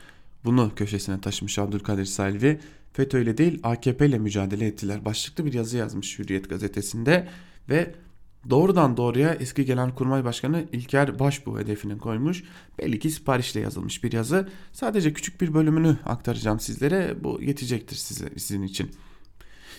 bunu 0.46 0.72
köşesine 0.76 1.22
taşımış 1.22 1.60
Abdülkadir 1.60 2.06
Selvi. 2.06 2.60
FETÖ 2.94 3.22
ile 3.22 3.38
değil 3.38 3.60
AKP 3.64 4.06
ile 4.06 4.20
mücadele 4.20 4.68
ettiler. 4.68 5.06
Başlıklı 5.06 5.46
bir 5.46 5.54
yazı 5.54 5.78
yazmış 5.78 6.20
Hürriyet 6.20 6.50
gazetesinde 6.50 7.28
ve 7.70 7.96
Doğrudan 8.50 8.98
doğruya 8.98 9.34
eski 9.34 9.66
gelen 9.66 9.96
kurmay 9.96 10.24
başkanı 10.24 10.66
İlker 10.72 11.20
Başbuğ 11.20 11.60
hedefini 11.60 11.98
koymuş. 11.98 12.44
Belli 12.80 13.00
ki 13.00 13.10
siparişle 13.10 13.60
yazılmış 13.60 14.04
bir 14.04 14.12
yazı. 14.12 14.50
Sadece 14.74 15.14
küçük 15.14 15.42
bir 15.42 15.54
bölümünü 15.54 15.98
aktaracağım 16.06 16.60
sizlere. 16.60 17.16
Bu 17.24 17.42
yetecektir 17.42 17.96
size, 17.96 18.30
sizin 18.38 18.64
için. 18.64 18.92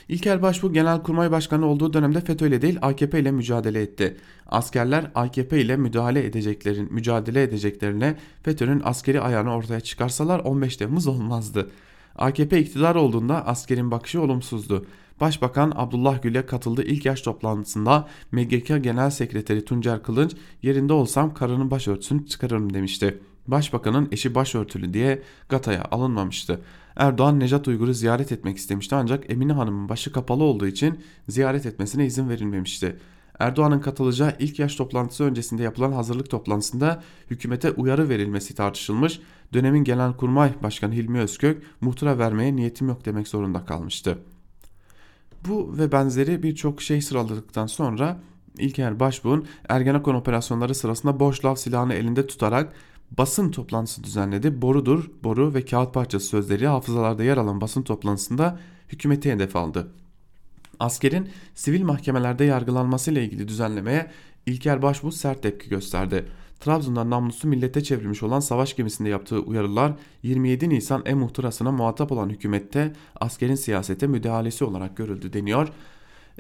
İlker 0.09 0.43
Başbuğ 0.43 0.73
Genelkurmay 0.73 1.31
Başkanı 1.31 1.67
olduğu 1.67 1.93
dönemde 1.93 2.21
FETÖ 2.21 2.49
ile 2.49 2.63
değil 2.63 2.79
AKP 2.83 3.21
ile 3.21 3.31
mücadele 3.31 3.83
etti. 3.83 4.17
Askerler 4.47 5.11
AKP 5.15 5.61
ile 5.61 5.77
müdahale 5.77 6.27
edeceklerin 6.27 6.93
mücadele 6.93 7.43
edeceklerine 7.43 8.17
FETÖ'nün 8.43 8.83
askeri 8.85 9.21
ayağını 9.21 9.55
ortaya 9.55 9.81
çıkarsalar 9.81 10.39
15 10.39 10.77
Temmuz 10.77 11.07
olmazdı. 11.07 11.71
AKP 12.17 12.59
iktidar 12.59 12.95
olduğunda 12.95 13.47
askerin 13.47 13.91
bakışı 13.91 14.23
olumsuzdu. 14.23 14.87
Başbakan 15.21 15.73
Abdullah 15.77 16.23
Gül'e 16.23 16.47
katıldığı 16.47 16.83
ilk 16.83 17.07
yaş 17.07 17.23
toplantısında 17.23 18.09
MGK 18.33 18.67
Genel 18.67 19.11
Sekreteri 19.11 19.65
Tuncer 19.65 20.03
Kılınç 20.03 20.33
yerinde 20.63 20.93
olsam 20.93 21.35
karının 21.35 21.71
başörtüsünü 21.71 22.27
çıkarırım 22.27 22.75
demişti. 22.75 23.19
Başbakanın 23.47 24.09
eşi 24.13 24.35
başörtülü 24.35 24.95
diye 24.95 25.23
Gata'ya 25.49 25.85
alınmamıştı. 25.91 26.61
Erdoğan 26.97 27.41
Necat 27.41 27.69
Uygur'u 27.69 27.95
ziyaret 27.95 28.33
etmek 28.33 28.57
istemişti 28.57 28.95
ancak 28.95 29.31
Emine 29.31 29.53
Hanım'ın 29.53 29.89
başı 29.89 30.13
kapalı 30.13 30.45
olduğu 30.45 30.67
için 30.67 30.99
ziyaret 31.29 31.67
etmesine 31.67 32.07
izin 32.07 32.29
verilmemişti. 32.29 32.97
Erdoğan'ın 33.39 33.81
katılacağı 33.81 34.33
ilk 34.39 34.59
yaş 34.59 34.77
toplantısı 34.77 35.25
öncesinde 35.25 35.63
yapılan 35.63 35.93
hazırlık 35.93 36.31
toplantısında 36.31 37.03
hükümete 37.31 37.71
uyarı 37.71 38.09
verilmesi 38.09 38.55
tartışılmış. 38.55 39.21
Dönemin 39.53 39.85
Genelkurmay 39.85 40.53
Başkanı 40.63 40.95
Hilmi 40.95 41.19
Özkök 41.19 41.63
muhtıra 41.81 42.19
vermeye 42.19 42.57
niyetim 42.57 42.89
yok 42.89 43.05
demek 43.05 43.29
zorunda 43.29 43.65
kalmıştı. 43.65 44.19
Bu 45.49 45.79
ve 45.79 45.93
benzeri 45.93 46.43
birçok 46.43 46.83
şey 46.83 47.01
sıraladıktan 47.01 47.67
sonra 47.67 48.21
İlker 48.59 49.01
Başbuğ'un 49.01 49.47
Ergenekon 49.69 50.15
operasyonları 50.15 50.75
sırasında 50.75 51.21
boş 51.21 51.45
lav 51.45 51.55
silahını 51.55 51.95
elinde 51.95 52.27
tutarak 52.27 52.73
basın 53.11 53.51
toplantısı 53.51 54.05
düzenledi. 54.05 54.63
Borudur, 54.63 55.11
boru 55.25 55.55
ve 55.55 55.65
kağıt 55.65 55.95
parçası 55.95 56.27
sözleri 56.27 56.67
hafızalarda 56.67 57.25
yer 57.25 57.37
alan 57.37 57.61
basın 57.61 57.83
toplantısında 57.83 58.59
hükümeti 58.89 59.33
hedef 59.33 59.57
aldı. 59.57 59.89
Askerin 60.81 61.29
sivil 61.55 61.83
mahkemelerde 61.83 62.45
yargılanmasıyla 62.45 63.23
ilgili 63.23 63.49
düzenlemeye 63.49 64.11
İlker 64.47 64.83
Başbuğ 64.83 65.13
sert 65.13 65.43
tepki 65.43 65.69
gösterdi. 65.69 66.29
Trabzon'dan 66.61 67.11
namlusu 67.11 67.49
millete 67.49 67.83
çevrilmiş 67.83 68.23
olan 68.23 68.41
savaş 68.41 68.77
gemisinde 68.77 69.09
yaptığı 69.09 69.41
uyarılar 69.41 69.93
27 70.23 70.69
Nisan 70.69 71.03
e-muhtırasına 71.07 71.73
muhatap 71.73 72.13
olan 72.13 72.29
hükümette 72.29 72.93
askerin 73.21 73.55
siyasete 73.55 74.07
müdahalesi 74.07 74.65
olarak 74.65 74.97
görüldü 74.97 75.33
deniyor. 75.33 75.69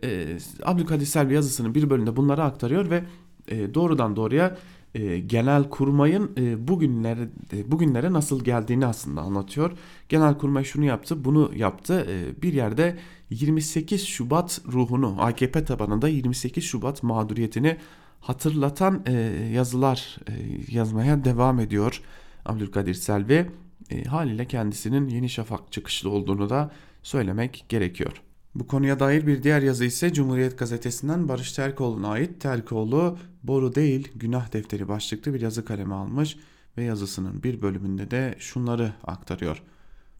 Ee, 0.04 0.38
Abdülkadir 0.64 1.06
Selvi 1.06 1.34
yazısının 1.34 1.74
bir 1.74 1.90
bölümünde 1.90 2.16
bunları 2.16 2.42
aktarıyor 2.42 2.90
ve 2.90 3.04
e, 3.48 3.74
doğrudan 3.74 4.16
doğruya 4.16 4.56
e, 4.94 5.18
genel 5.18 5.68
kurmayın 5.70 6.30
e, 6.36 6.68
bugünlere 6.68 7.28
e, 7.52 7.70
bugünlere 7.70 8.12
nasıl 8.12 8.44
geldiğini 8.44 8.86
aslında 8.86 9.20
anlatıyor. 9.20 9.72
Genel 10.08 10.38
kurmay 10.38 10.64
şunu 10.64 10.84
yaptı, 10.84 11.24
bunu 11.24 11.50
yaptı. 11.56 12.06
E, 12.10 12.42
bir 12.42 12.52
yerde 12.52 12.98
28 13.30 14.06
Şubat 14.06 14.60
ruhunu, 14.72 15.16
AKP 15.18 15.64
tabanında 15.64 16.08
28 16.08 16.64
Şubat 16.64 17.02
mağduriyetini 17.02 17.76
hatırlatan 18.20 19.02
e, 19.06 19.12
yazılar 19.52 20.16
e, 20.28 20.32
yazmaya 20.68 21.24
devam 21.24 21.60
ediyor 21.60 22.02
Abdülkadir 22.46 22.94
Selvi. 22.94 23.50
E, 23.90 24.04
haliyle 24.04 24.44
kendisinin 24.44 25.08
Yeni 25.08 25.28
Şafak 25.28 25.72
çıkışlı 25.72 26.10
olduğunu 26.10 26.50
da 26.50 26.70
söylemek 27.02 27.64
gerekiyor. 27.68 28.22
Bu 28.54 28.66
konuya 28.66 29.00
dair 29.00 29.26
bir 29.26 29.42
diğer 29.42 29.62
yazı 29.62 29.84
ise 29.84 30.12
Cumhuriyet 30.12 30.58
Gazetesi'nden 30.58 31.28
Barış 31.28 31.52
Terkoğlu'na 31.52 32.08
ait. 32.08 32.40
Terkoğlu 32.40 33.18
boru 33.42 33.74
değil 33.74 34.08
günah 34.14 34.52
defteri 34.52 34.88
başlıklı 34.88 35.34
bir 35.34 35.40
yazı 35.40 35.64
kaleme 35.64 35.94
almış 35.94 36.36
ve 36.76 36.84
yazısının 36.84 37.42
bir 37.42 37.62
bölümünde 37.62 38.10
de 38.10 38.34
şunları 38.38 38.92
aktarıyor. 39.04 39.62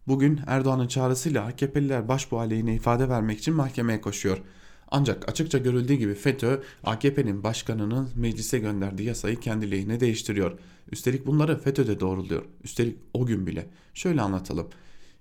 Bugün 0.07 0.39
Erdoğan'ın 0.47 0.87
çağrısıyla 0.87 1.45
AKP'liler 1.45 2.07
başbuğ 2.07 2.39
aleyhine 2.39 2.75
ifade 2.75 3.09
vermek 3.09 3.39
için 3.39 3.53
mahkemeye 3.53 4.01
koşuyor. 4.01 4.37
Ancak 4.91 5.29
açıkça 5.29 5.57
görüldüğü 5.57 5.93
gibi 5.93 6.13
FETÖ 6.13 6.61
AKP'nin 6.83 7.43
başkanının 7.43 8.09
meclise 8.15 8.59
gönderdiği 8.59 9.03
yasayı 9.03 9.39
kendi 9.39 9.71
lehine 9.71 9.99
değiştiriyor. 9.99 10.59
Üstelik 10.91 11.25
bunları 11.25 11.59
FETÖ'de 11.59 11.99
doğruluyor. 11.99 12.45
Üstelik 12.63 12.97
o 13.13 13.25
gün 13.25 13.47
bile. 13.47 13.67
Şöyle 13.93 14.21
anlatalım. 14.21 14.67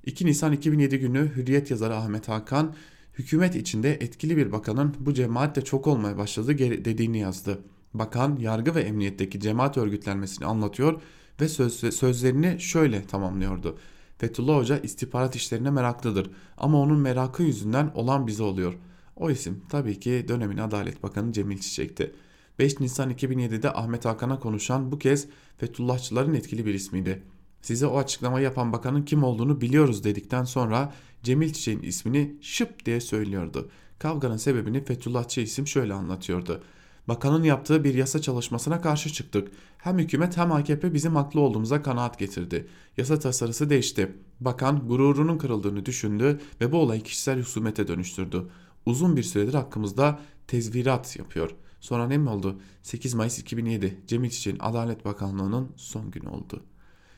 2 0.06 0.26
Nisan 0.26 0.52
2007 0.52 0.98
günü 0.98 1.32
Hürriyet 1.36 1.70
yazarı 1.70 1.96
Ahmet 1.96 2.28
Hakan 2.28 2.74
Hükümet 3.18 3.56
içinde 3.56 3.94
etkili 3.94 4.36
bir 4.36 4.52
bakanın 4.52 4.94
bu 5.00 5.14
cemaatle 5.14 5.64
çok 5.64 5.86
olmaya 5.86 6.18
başladı 6.18 6.58
dediğini 6.58 7.18
yazdı. 7.18 7.58
Bakan 7.94 8.36
yargı 8.36 8.74
ve 8.74 8.80
emniyetteki 8.80 9.40
cemaat 9.40 9.76
örgütlenmesini 9.76 10.46
anlatıyor 10.46 11.00
ve 11.40 11.48
söz, 11.48 11.94
sözlerini 11.94 12.60
şöyle 12.60 13.06
tamamlıyordu. 13.06 13.78
Fethullah 14.18 14.56
Hoca 14.56 14.78
istihbarat 14.78 15.36
işlerine 15.36 15.70
meraklıdır 15.70 16.30
ama 16.56 16.80
onun 16.80 16.98
merakı 16.98 17.42
yüzünden 17.42 17.90
olan 17.94 18.26
bize 18.26 18.42
oluyor. 18.42 18.74
O 19.18 19.30
isim 19.30 19.62
tabii 19.68 20.00
ki 20.00 20.24
dönemin 20.28 20.58
Adalet 20.58 21.02
Bakanı 21.02 21.32
Cemil 21.32 21.58
Çiçek'ti. 21.58 22.14
5 22.58 22.80
Nisan 22.80 23.10
2007'de 23.10 23.72
Ahmet 23.72 24.04
Hakan'a 24.04 24.38
konuşan 24.38 24.92
bu 24.92 24.98
kez 24.98 25.28
Fethullahçıların 25.58 26.34
etkili 26.34 26.66
bir 26.66 26.74
ismiydi. 26.74 27.22
Size 27.62 27.86
o 27.86 27.98
açıklamayı 27.98 28.44
yapan 28.44 28.72
bakanın 28.72 29.02
kim 29.02 29.24
olduğunu 29.24 29.60
biliyoruz 29.60 30.04
dedikten 30.04 30.44
sonra 30.44 30.92
Cemil 31.22 31.52
Çiçek'in 31.52 31.82
ismini 31.82 32.36
şıp 32.40 32.86
diye 32.86 33.00
söylüyordu. 33.00 33.70
Kavganın 33.98 34.36
sebebini 34.36 34.84
Fethullahçı 34.84 35.40
isim 35.40 35.66
şöyle 35.66 35.94
anlatıyordu. 35.94 36.62
Bakanın 37.08 37.42
yaptığı 37.42 37.84
bir 37.84 37.94
yasa 37.94 38.20
çalışmasına 38.20 38.80
karşı 38.80 39.12
çıktık. 39.12 39.48
Hem 39.78 39.98
hükümet 39.98 40.36
hem 40.36 40.52
AKP 40.52 40.94
bizim 40.94 41.16
haklı 41.16 41.40
olduğumuza 41.40 41.82
kanaat 41.82 42.18
getirdi. 42.18 42.66
Yasa 42.96 43.18
tasarısı 43.18 43.70
değişti. 43.70 44.12
Bakan 44.40 44.88
gururunun 44.88 45.38
kırıldığını 45.38 45.86
düşündü 45.86 46.40
ve 46.60 46.72
bu 46.72 46.76
olayı 46.76 47.02
kişisel 47.02 47.40
husumete 47.40 47.88
dönüştürdü. 47.88 48.44
Uzun 48.88 49.16
bir 49.16 49.22
süredir 49.22 49.54
hakkımızda 49.54 50.18
tezvirat 50.46 51.16
yapıyor. 51.18 51.50
Sonra 51.80 52.06
ne 52.06 52.18
mi 52.18 52.28
oldu? 52.28 52.60
8 52.82 53.14
Mayıs 53.14 53.38
2007 53.38 53.98
Cemil 54.06 54.30
Çiçek'in 54.30 54.58
Adalet 54.60 55.04
Bakanlığı'nın 55.04 55.68
son 55.76 56.10
günü 56.10 56.28
oldu. 56.28 56.62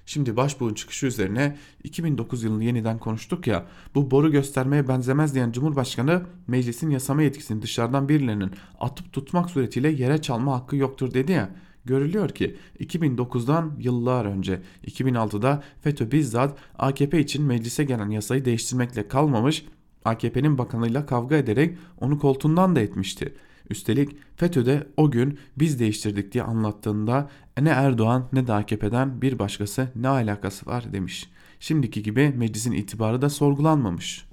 Şimdi 0.06 0.36
başbuğun 0.36 0.74
çıkışı 0.74 1.06
üzerine 1.06 1.56
2009 1.84 2.42
yılını 2.42 2.64
yeniden 2.64 2.98
konuştuk 2.98 3.46
ya 3.46 3.66
bu 3.94 4.10
boru 4.10 4.30
göstermeye 4.30 4.88
benzemez 4.88 5.34
diyen 5.34 5.52
Cumhurbaşkanı 5.52 6.22
meclisin 6.46 6.90
yasama 6.90 7.22
yetkisini 7.22 7.62
dışarıdan 7.62 8.08
birilerinin 8.08 8.50
atıp 8.80 9.12
tutmak 9.12 9.50
suretiyle 9.50 9.88
yere 9.88 10.22
çalma 10.22 10.54
hakkı 10.54 10.76
yoktur 10.76 11.14
dedi 11.14 11.32
ya. 11.32 11.50
Görülüyor 11.84 12.28
ki 12.28 12.56
2009'dan 12.80 13.72
yıllar 13.78 14.24
önce 14.24 14.62
2006'da 14.86 15.62
FETÖ 15.80 16.12
bizzat 16.12 16.58
AKP 16.78 17.20
için 17.20 17.44
meclise 17.44 17.84
gelen 17.84 18.10
yasayı 18.10 18.44
değiştirmekle 18.44 19.08
kalmamış 19.08 19.64
AKP'nin 20.04 20.58
bakanıyla 20.58 21.06
kavga 21.06 21.36
ederek 21.36 21.78
onu 22.00 22.18
koltuğundan 22.18 22.76
da 22.76 22.80
etmişti. 22.80 23.34
Üstelik 23.70 24.16
FETÖ'de 24.36 24.86
o 24.96 25.10
gün 25.10 25.38
biz 25.56 25.80
değiştirdik 25.80 26.32
diye 26.32 26.44
anlattığında 26.44 27.30
ne 27.60 27.68
Erdoğan 27.68 28.28
ne 28.32 28.46
de 28.46 28.52
AKP'den 28.52 29.22
bir 29.22 29.38
başkası 29.38 29.88
ne 29.96 30.08
alakası 30.08 30.66
var 30.66 30.92
demiş. 30.92 31.30
Şimdiki 31.60 32.02
gibi 32.02 32.32
meclisin 32.36 32.72
itibarı 32.72 33.22
da 33.22 33.30
sorgulanmamış. 33.30 34.30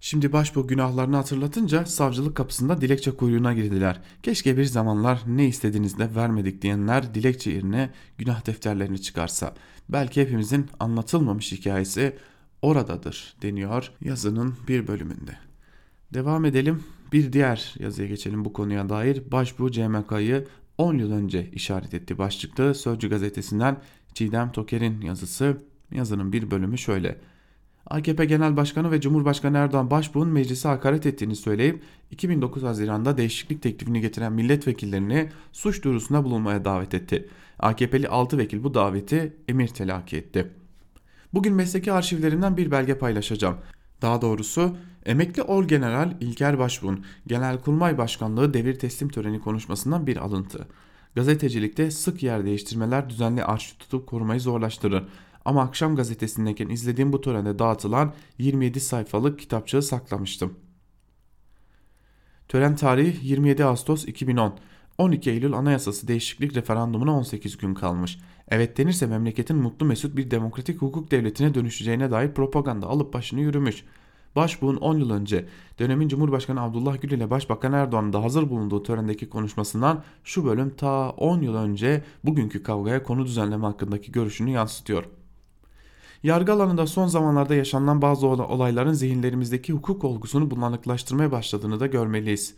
Şimdi 0.00 0.32
başbuğ 0.32 0.66
günahlarını 0.66 1.16
hatırlatınca 1.16 1.86
savcılık 1.86 2.36
kapısında 2.36 2.80
dilekçe 2.80 3.10
kuyruğuna 3.10 3.54
girdiler. 3.54 4.00
Keşke 4.22 4.56
bir 4.56 4.64
zamanlar 4.64 5.22
ne 5.26 5.46
istediğiniz 5.46 5.98
de 5.98 6.14
vermedik 6.14 6.62
diyenler 6.62 7.14
dilekçe 7.14 7.50
yerine 7.50 7.90
günah 8.18 8.46
defterlerini 8.46 9.02
çıkarsa. 9.02 9.54
Belki 9.88 10.20
hepimizin 10.20 10.66
anlatılmamış 10.80 11.52
hikayesi 11.52 12.16
oradadır 12.64 13.34
deniyor 13.42 13.90
yazının 14.00 14.54
bir 14.68 14.86
bölümünde. 14.86 15.36
Devam 16.14 16.44
edelim. 16.44 16.82
Bir 17.12 17.32
diğer 17.32 17.74
yazıya 17.78 18.08
geçelim 18.08 18.44
bu 18.44 18.52
konuya 18.52 18.88
dair. 18.88 19.22
Başbuğ 19.32 19.72
CMK'yı 19.72 20.46
10 20.78 20.98
yıl 20.98 21.12
önce 21.12 21.50
işaret 21.52 21.94
etti 21.94 22.18
başlıklı 22.18 22.74
Sözcü 22.74 23.10
gazetesinden 23.10 23.76
Çiğdem 24.14 24.52
Toker'in 24.52 25.00
yazısı. 25.00 25.58
Yazının 25.92 26.32
bir 26.32 26.50
bölümü 26.50 26.78
şöyle. 26.78 27.18
AKP 27.86 28.24
Genel 28.24 28.56
Başkanı 28.56 28.90
ve 28.90 29.00
Cumhurbaşkanı 29.00 29.58
Erdoğan 29.58 29.90
Başbuğ'un 29.90 30.28
meclise 30.28 30.68
hakaret 30.68 31.06
ettiğini 31.06 31.36
söyleyip 31.36 31.82
2009 32.10 32.62
Haziran'da 32.62 33.16
değişiklik 33.16 33.62
teklifini 33.62 34.00
getiren 34.00 34.32
milletvekillerini 34.32 35.28
suç 35.52 35.82
duyurusunda 35.82 36.24
bulunmaya 36.24 36.64
davet 36.64 36.94
etti. 36.94 37.28
AKP'li 37.58 38.08
6 38.08 38.38
vekil 38.38 38.64
bu 38.64 38.74
daveti 38.74 39.36
emir 39.48 39.68
telakki 39.68 40.16
etti. 40.16 40.63
Bugün 41.34 41.54
mesleki 41.54 41.92
arşivlerinden 41.92 42.56
bir 42.56 42.70
belge 42.70 42.98
paylaşacağım. 42.98 43.56
Daha 44.02 44.22
doğrusu 44.22 44.76
emekli 45.06 45.42
Orgeneral 45.42 46.12
İlker 46.20 46.58
Başbuğ'un 46.58 47.04
Genelkurmay 47.26 47.98
Başkanlığı 47.98 48.54
devir 48.54 48.78
teslim 48.78 49.08
töreni 49.08 49.40
konuşmasından 49.40 50.06
bir 50.06 50.16
alıntı. 50.16 50.68
Gazetecilikte 51.14 51.90
sık 51.90 52.22
yer 52.22 52.44
değiştirmeler 52.44 53.10
düzenli 53.10 53.44
arşiv 53.44 53.78
tutup 53.78 54.06
korumayı 54.06 54.40
zorlaştırır. 54.40 55.04
Ama 55.44 55.62
akşam 55.62 55.96
gazetesindeyken 55.96 56.68
izlediğim 56.68 57.12
bu 57.12 57.20
törende 57.20 57.58
dağıtılan 57.58 58.12
27 58.38 58.80
sayfalık 58.80 59.38
kitapçığı 59.38 59.82
saklamıştım. 59.82 60.54
Tören 62.48 62.76
tarihi 62.76 63.28
27 63.28 63.64
Ağustos 63.64 64.04
2010. 64.04 64.58
12 64.98 65.30
Eylül 65.30 65.52
Anayasası 65.52 66.08
değişiklik 66.08 66.56
referandumuna 66.56 67.18
18 67.18 67.56
gün 67.56 67.74
kalmış. 67.74 68.18
Evet 68.48 68.78
denirse 68.78 69.06
memleketin 69.06 69.56
mutlu 69.56 69.86
mesut 69.86 70.16
bir 70.16 70.30
demokratik 70.30 70.82
hukuk 70.82 71.10
devletine 71.10 71.54
dönüşeceğine 71.54 72.10
dair 72.10 72.32
propaganda 72.34 72.86
alıp 72.86 73.14
başını 73.14 73.40
yürümüş. 73.40 73.84
Başbuğ'un 74.36 74.76
10 74.76 74.98
yıl 74.98 75.10
önce 75.10 75.46
dönemin 75.78 76.08
Cumhurbaşkanı 76.08 76.60
Abdullah 76.60 77.00
Gül 77.00 77.10
ile 77.10 77.30
Başbakan 77.30 77.72
Erdoğan'ın 77.72 78.12
da 78.12 78.22
hazır 78.22 78.50
bulunduğu 78.50 78.82
törendeki 78.82 79.28
konuşmasından 79.28 80.02
şu 80.24 80.44
bölüm 80.44 80.70
ta 80.70 81.10
10 81.10 81.42
yıl 81.42 81.54
önce 81.54 82.04
bugünkü 82.24 82.62
kavgaya 82.62 83.02
konu 83.02 83.26
düzenleme 83.26 83.66
hakkındaki 83.66 84.12
görüşünü 84.12 84.50
yansıtıyor. 84.50 85.04
Yargı 86.22 86.52
alanında 86.52 86.86
son 86.86 87.06
zamanlarda 87.06 87.54
yaşanılan 87.54 88.02
bazı 88.02 88.26
olayların 88.26 88.92
zihinlerimizdeki 88.92 89.72
hukuk 89.72 90.04
olgusunu 90.04 90.50
bulanıklaştırmaya 90.50 91.32
başladığını 91.32 91.80
da 91.80 91.86
görmeliyiz. 91.86 92.54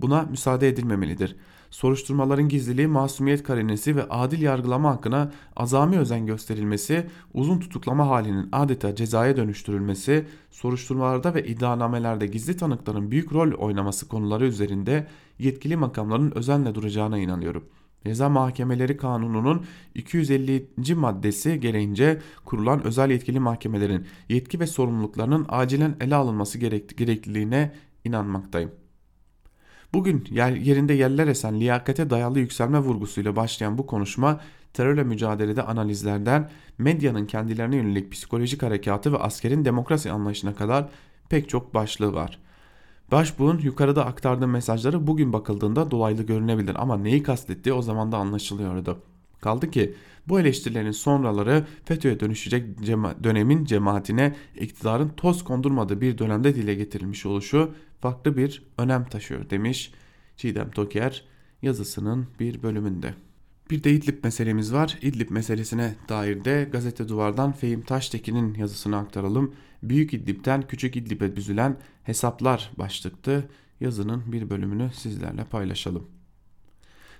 Buna 0.00 0.22
müsaade 0.22 0.68
edilmemelidir 0.68 1.36
soruşturmaların 1.72 2.48
gizliliği, 2.48 2.86
masumiyet 2.86 3.42
karinesi 3.42 3.96
ve 3.96 4.02
adil 4.02 4.42
yargılama 4.42 4.90
hakkına 4.90 5.32
azami 5.56 5.98
özen 5.98 6.26
gösterilmesi, 6.26 7.06
uzun 7.34 7.58
tutuklama 7.58 8.08
halinin 8.08 8.48
adeta 8.52 8.94
cezaya 8.94 9.36
dönüştürülmesi, 9.36 10.26
soruşturmalarda 10.50 11.34
ve 11.34 11.46
iddianamelerde 11.46 12.26
gizli 12.26 12.56
tanıkların 12.56 13.10
büyük 13.10 13.32
rol 13.32 13.52
oynaması 13.52 14.08
konuları 14.08 14.46
üzerinde 14.46 15.06
yetkili 15.38 15.76
makamların 15.76 16.32
özenle 16.36 16.74
duracağına 16.74 17.18
inanıyorum. 17.18 17.64
Ceza 18.06 18.28
Mahkemeleri 18.28 18.96
Kanunu'nun 18.96 19.64
250. 19.94 20.94
maddesi 20.94 21.60
gereğince 21.60 22.20
kurulan 22.44 22.84
özel 22.86 23.10
yetkili 23.10 23.40
mahkemelerin 23.40 24.06
yetki 24.28 24.60
ve 24.60 24.66
sorumluluklarının 24.66 25.46
acilen 25.48 25.96
ele 26.00 26.14
alınması 26.14 26.58
gerekliliğine 26.58 27.72
inanmaktayım. 28.04 28.81
Bugün 29.94 30.24
yer, 30.30 30.52
yerinde 30.52 30.92
yerler 30.92 31.26
esen 31.26 31.60
liyakate 31.60 32.10
dayalı 32.10 32.38
yükselme 32.38 32.78
vurgusuyla 32.78 33.36
başlayan 33.36 33.78
bu 33.78 33.86
konuşma 33.86 34.40
terörle 34.72 35.04
mücadelede 35.04 35.62
analizlerden 35.62 36.50
medyanın 36.78 37.26
kendilerine 37.26 37.76
yönelik 37.76 38.12
psikolojik 38.12 38.62
harekatı 38.62 39.12
ve 39.12 39.18
askerin 39.18 39.64
demokrasi 39.64 40.10
anlayışına 40.10 40.54
kadar 40.54 40.88
pek 41.28 41.48
çok 41.48 41.74
başlığı 41.74 42.14
var. 42.14 42.38
Başbuğ'un 43.10 43.58
yukarıda 43.58 44.06
aktardığı 44.06 44.48
mesajları 44.48 45.06
bugün 45.06 45.32
bakıldığında 45.32 45.90
dolaylı 45.90 46.22
görünebilir 46.22 46.82
ama 46.82 46.96
neyi 46.96 47.22
kastettiği 47.22 47.72
o 47.72 47.82
zaman 47.82 48.12
da 48.12 48.16
anlaşılıyordu. 48.16 49.02
Kaldı 49.40 49.70
ki 49.70 49.94
bu 50.28 50.40
eleştirilerin 50.40 50.90
sonraları 50.90 51.66
FETÖ'ye 51.84 52.20
dönüşecek 52.20 52.84
cema 52.84 53.24
dönemin 53.24 53.64
cemaatine 53.64 54.34
iktidarın 54.60 55.08
toz 55.08 55.44
kondurmadığı 55.44 56.00
bir 56.00 56.18
dönemde 56.18 56.54
dile 56.54 56.74
getirilmiş 56.74 57.26
oluşu 57.26 57.74
farklı 58.02 58.36
bir 58.36 58.62
önem 58.78 59.04
taşıyor 59.04 59.50
demiş 59.50 59.92
Çiğdem 60.36 60.70
Toker 60.70 61.24
yazısının 61.62 62.26
bir 62.40 62.62
bölümünde. 62.62 63.14
Bir 63.70 63.84
de 63.84 63.92
İdlib 63.92 64.24
meselemiz 64.24 64.72
var. 64.72 64.98
İdlib 65.02 65.30
meselesine 65.30 65.94
dair 66.08 66.44
de 66.44 66.68
gazete 66.72 67.08
duvardan 67.08 67.52
Fehim 67.52 67.82
Taştekin'in 67.82 68.54
yazısını 68.54 68.96
aktaralım. 68.96 69.54
Büyük 69.82 70.14
İdlib'den 70.14 70.62
Küçük 70.62 70.96
İdlib'e 70.96 71.36
büzülen 71.36 71.76
hesaplar 72.02 72.70
başlıktı. 72.76 73.48
Yazının 73.80 74.32
bir 74.32 74.50
bölümünü 74.50 74.90
sizlerle 74.94 75.44
paylaşalım. 75.44 76.06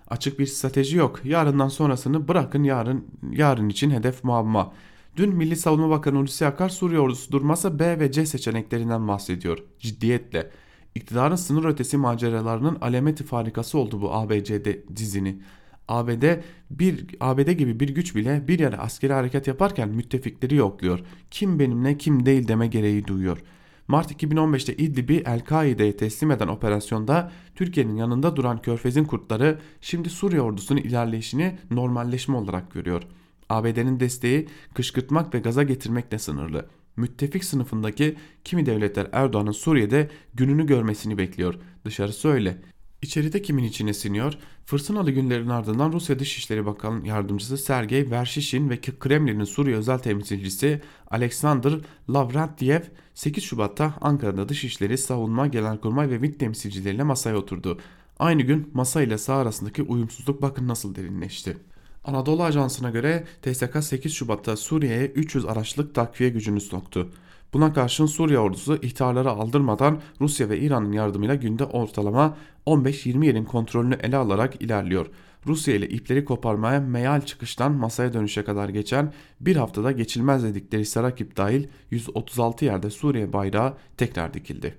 Açık 0.09 0.39
bir 0.39 0.47
strateji 0.47 0.97
yok. 0.97 1.21
Yarından 1.25 1.69
sonrasını 1.69 2.29
bırakın 2.29 2.63
yarın 2.63 3.07
yarın 3.33 3.69
için 3.69 3.91
hedef 3.91 4.25
muamma. 4.25 4.73
Dün 5.17 5.35
Milli 5.35 5.57
Savunma 5.57 5.91
Bakanı 5.91 6.19
Hulusi 6.19 6.47
Akar 6.47 6.69
Suriye 6.69 7.01
ordusu 7.01 7.33
durmasa 7.33 7.79
B 7.79 8.01
ve 8.01 8.13
C 8.13 8.27
seçeneklerinden 8.27 9.09
bahsediyor. 9.09 9.59
Ciddiyetle. 9.79 10.51
İktidarın 10.95 11.37
sınır 11.37 11.65
ötesi 11.65 11.97
maceralarının 11.97 12.79
alemeti 12.81 13.25
farikası 13.25 13.79
oldu 13.79 14.03
bu 14.03 14.13
ABC'de 14.15 14.83
dizini. 14.97 15.39
ABD 15.89 16.25
bir 16.71 17.07
ABD 17.21 17.51
gibi 17.51 17.81
bir 17.81 17.89
güç 17.89 18.15
bile 18.17 18.49
bir 18.49 18.59
yere 18.59 18.77
askeri 18.77 19.13
hareket 19.13 19.47
yaparken 19.47 19.89
müttefikleri 19.89 20.55
yokluyor. 20.55 21.01
Kim 21.31 21.59
benimle 21.59 21.99
kim 21.99 22.27
değil 22.27 22.49
deme 22.49 22.67
gereği 22.67 23.07
duyuyor. 23.07 23.39
Mart 23.89 24.23
2015'te 24.23 24.77
İdlib'i 24.77 25.23
El-Kaide'ye 25.27 25.97
teslim 25.97 26.31
eden 26.31 26.49
operasyonda 26.49 27.33
Türkiye'nin 27.55 27.97
yanında 27.97 28.37
duran 28.37 28.63
Körfez'in 28.63 29.05
kurtları 29.05 29.59
şimdi 29.81 30.11
Suriye 30.11 30.41
ordusunun 30.41 30.81
ilerleyişini 30.81 31.59
normalleşme 31.71 32.37
olarak 32.37 32.71
görüyor. 32.71 33.03
ABD'nin 33.49 34.01
desteği 34.01 34.49
kışkırtmak 34.75 35.35
ve 35.35 35.39
gaza 35.39 35.63
getirmekle 35.63 36.19
sınırlı. 36.19 36.67
Müttefik 36.97 37.45
sınıfındaki 37.45 38.17
kimi 38.45 38.67
devletler 38.67 39.09
Erdoğan'ın 39.13 39.53
Suriye'de 39.53 40.11
gününü 40.35 40.67
görmesini 40.67 41.19
bekliyor. 41.19 41.55
Dışarısı 41.85 42.29
öyle. 42.29 42.59
İçeride 43.03 43.43
kimin 43.43 43.65
içine 43.65 43.95
siniyor? 43.95 44.35
Fırtınalı 44.67 45.11
günlerin 45.11 45.49
ardından 45.49 45.93
Rusya 45.93 46.19
Dışişleri 46.19 46.67
Bakan 46.67 47.05
Yardımcısı 47.05 47.59
Sergey 47.59 48.11
Vershishkin 48.11 48.71
ve 48.71 48.81
Kremlin'in 48.81 49.45
Suriye 49.45 49.77
özel 49.77 49.99
temsilcisi 49.99 50.81
Alexander 51.11 51.73
Lavrentiev 52.11 52.81
8 53.15 53.45
Şubat'ta 53.45 53.95
Ankara'da 54.01 54.49
Dışişleri, 54.49 54.99
Savunma, 54.99 55.47
Genelkurmay 55.47 56.11
ve 56.11 56.19
MİT 56.19 56.41
temsilcileriyle 56.41 57.03
masaya 57.03 57.37
oturdu. 57.37 57.79
Aynı 58.19 58.43
gün 58.43 58.71
masa 58.75 59.03
ile 59.03 59.19
sağ 59.19 59.35
arasındaki 59.35 59.83
uyumsuzluk 59.83 60.43
bakın 60.43 60.69
nasıl 60.69 60.95
derinleşti. 60.95 61.57
Anadolu 62.05 62.43
Ajansı'na 62.43 62.91
göre 62.91 63.25
TSK 63.43 63.85
8 63.85 64.13
Şubat'ta 64.13 64.57
Suriye'ye 64.57 65.07
300 65.07 65.45
araçlık 65.45 65.95
takviye 65.95 66.31
gücünü 66.31 66.61
soktu. 66.61 67.11
Buna 67.53 67.73
karşın 67.73 68.07
Suriye 68.07 68.39
ordusu 68.39 68.77
ihtarları 68.77 69.31
aldırmadan 69.31 70.01
Rusya 70.21 70.49
ve 70.49 70.59
İran'ın 70.59 70.93
yardımıyla 70.93 71.35
günde 71.35 71.65
ortalama 71.65 72.37
15-20 72.67 73.27
yerin 73.27 73.45
kontrolünü 73.45 73.95
ele 73.95 74.17
alarak 74.17 74.63
ilerliyor. 74.63 75.07
Rusya 75.47 75.75
ile 75.75 75.89
ipleri 75.89 76.25
koparmaya 76.25 76.81
meyal 76.81 77.21
çıkıştan 77.21 77.73
masaya 77.73 78.13
dönüşe 78.13 78.45
kadar 78.45 78.69
geçen 78.69 79.13
bir 79.41 79.57
haftada 79.57 79.93
geçilmez 79.93 80.45
dedikleri 80.45 80.87
Sarakip 80.87 81.37
dahil 81.37 81.67
136 81.91 82.65
yerde 82.65 82.91
Suriye 82.91 83.33
bayrağı 83.33 83.75
tekrar 83.97 84.35
dikildi. 84.35 84.75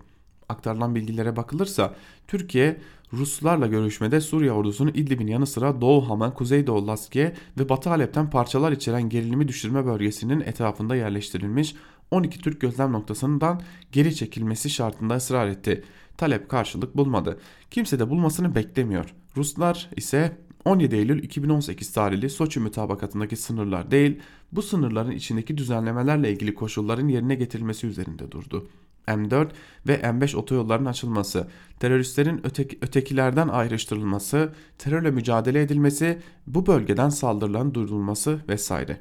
Aktarılan 0.53 0.95
bilgilere 0.95 1.35
bakılırsa 1.35 1.95
Türkiye 2.27 2.77
Ruslarla 3.13 3.67
görüşmede 3.67 4.21
Suriye 4.21 4.51
ordusunun 4.51 4.91
İdlib'in 4.93 5.27
yanı 5.27 5.47
sıra 5.47 5.81
Doğu 5.81 6.09
Hama, 6.09 6.33
Kuzeydoğu 6.33 6.87
Laskiye 6.87 7.35
ve 7.59 7.69
Batı 7.69 7.89
Halep'ten 7.89 8.29
parçalar 8.29 8.71
içeren 8.71 9.09
gerilimi 9.09 9.47
düşürme 9.47 9.85
bölgesinin 9.85 10.41
etrafında 10.41 10.95
yerleştirilmiş 10.95 11.75
12 12.11 12.41
Türk 12.41 12.61
gözlem 12.61 12.91
noktasından 12.91 13.61
geri 13.91 14.15
çekilmesi 14.15 14.69
şartında 14.69 15.15
ısrar 15.15 15.47
etti. 15.47 15.83
Talep 16.17 16.49
karşılık 16.49 16.97
bulmadı. 16.97 17.39
Kimse 17.71 17.99
de 17.99 18.09
bulmasını 18.09 18.55
beklemiyor. 18.55 19.13
Ruslar 19.37 19.89
ise 19.95 20.37
17 20.65 20.95
Eylül 20.95 21.23
2018 21.23 21.93
tarihli 21.93 22.29
Soçi 22.29 22.59
mütabakatındaki 22.59 23.35
sınırlar 23.35 23.91
değil, 23.91 24.19
bu 24.51 24.61
sınırların 24.61 25.11
içindeki 25.11 25.57
düzenlemelerle 25.57 26.31
ilgili 26.31 26.55
koşulların 26.55 27.07
yerine 27.07 27.35
getirilmesi 27.35 27.87
üzerinde 27.87 28.31
durdu. 28.31 28.67
M4 29.07 29.47
ve 29.87 29.95
M5 29.95 30.35
otoyolların 30.35 30.85
açılması, 30.85 31.47
teröristlerin 31.79 32.41
öteki, 32.43 32.77
ötekilerden 32.81 33.47
ayrıştırılması, 33.47 34.53
terörle 34.77 35.11
mücadele 35.11 35.61
edilmesi, 35.61 36.19
bu 36.47 36.67
bölgeden 36.67 37.09
saldırıların 37.09 37.73
durdurulması 37.73 38.39
vesaire. 38.49 38.97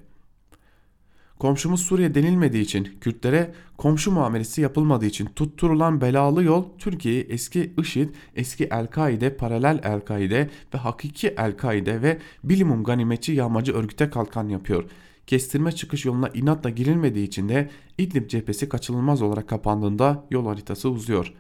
Komşumuz 1.39 1.83
Suriye 1.83 2.15
denilmediği 2.15 2.63
için, 2.63 2.85
Kürtlere 3.01 3.55
komşu 3.77 4.13
muamelesi 4.13 4.61
yapılmadığı 4.61 5.07
için 5.07 5.27
tutturulan 5.27 6.01
belalı 6.01 6.45
yol 6.45 6.65
Türkiye'yi 6.79 7.23
eski 7.23 7.73
IŞİD, 7.79 8.09
eski 8.37 8.65
El-Kaide, 8.65 9.37
paralel 9.37 9.81
El-Kaide 9.83 10.51
ve 10.75 10.79
hakiki 10.79 11.29
El-Kaide 11.29 12.03
ve 12.03 12.19
bilimum 12.45 12.85
ganimetçi 12.85 13.33
yağmacı 13.33 13.73
örgüte 13.73 14.11
kalkan 14.11 14.49
yapıyor. 14.49 14.85
Kestirme 15.27 15.73
çıkış 15.73 16.05
yoluna 16.05 16.29
inatla 16.29 16.71
girilmediği 16.71 17.27
için 17.27 17.49
de 17.49 17.71
İdlib 17.99 18.29
cephesi 18.29 18.69
kaçınılmaz 18.69 19.23
olarak 19.23 19.49
kapandığında 19.49 20.25
yol 20.31 20.47
haritası 20.47 20.91
uzuyor. 20.91 21.35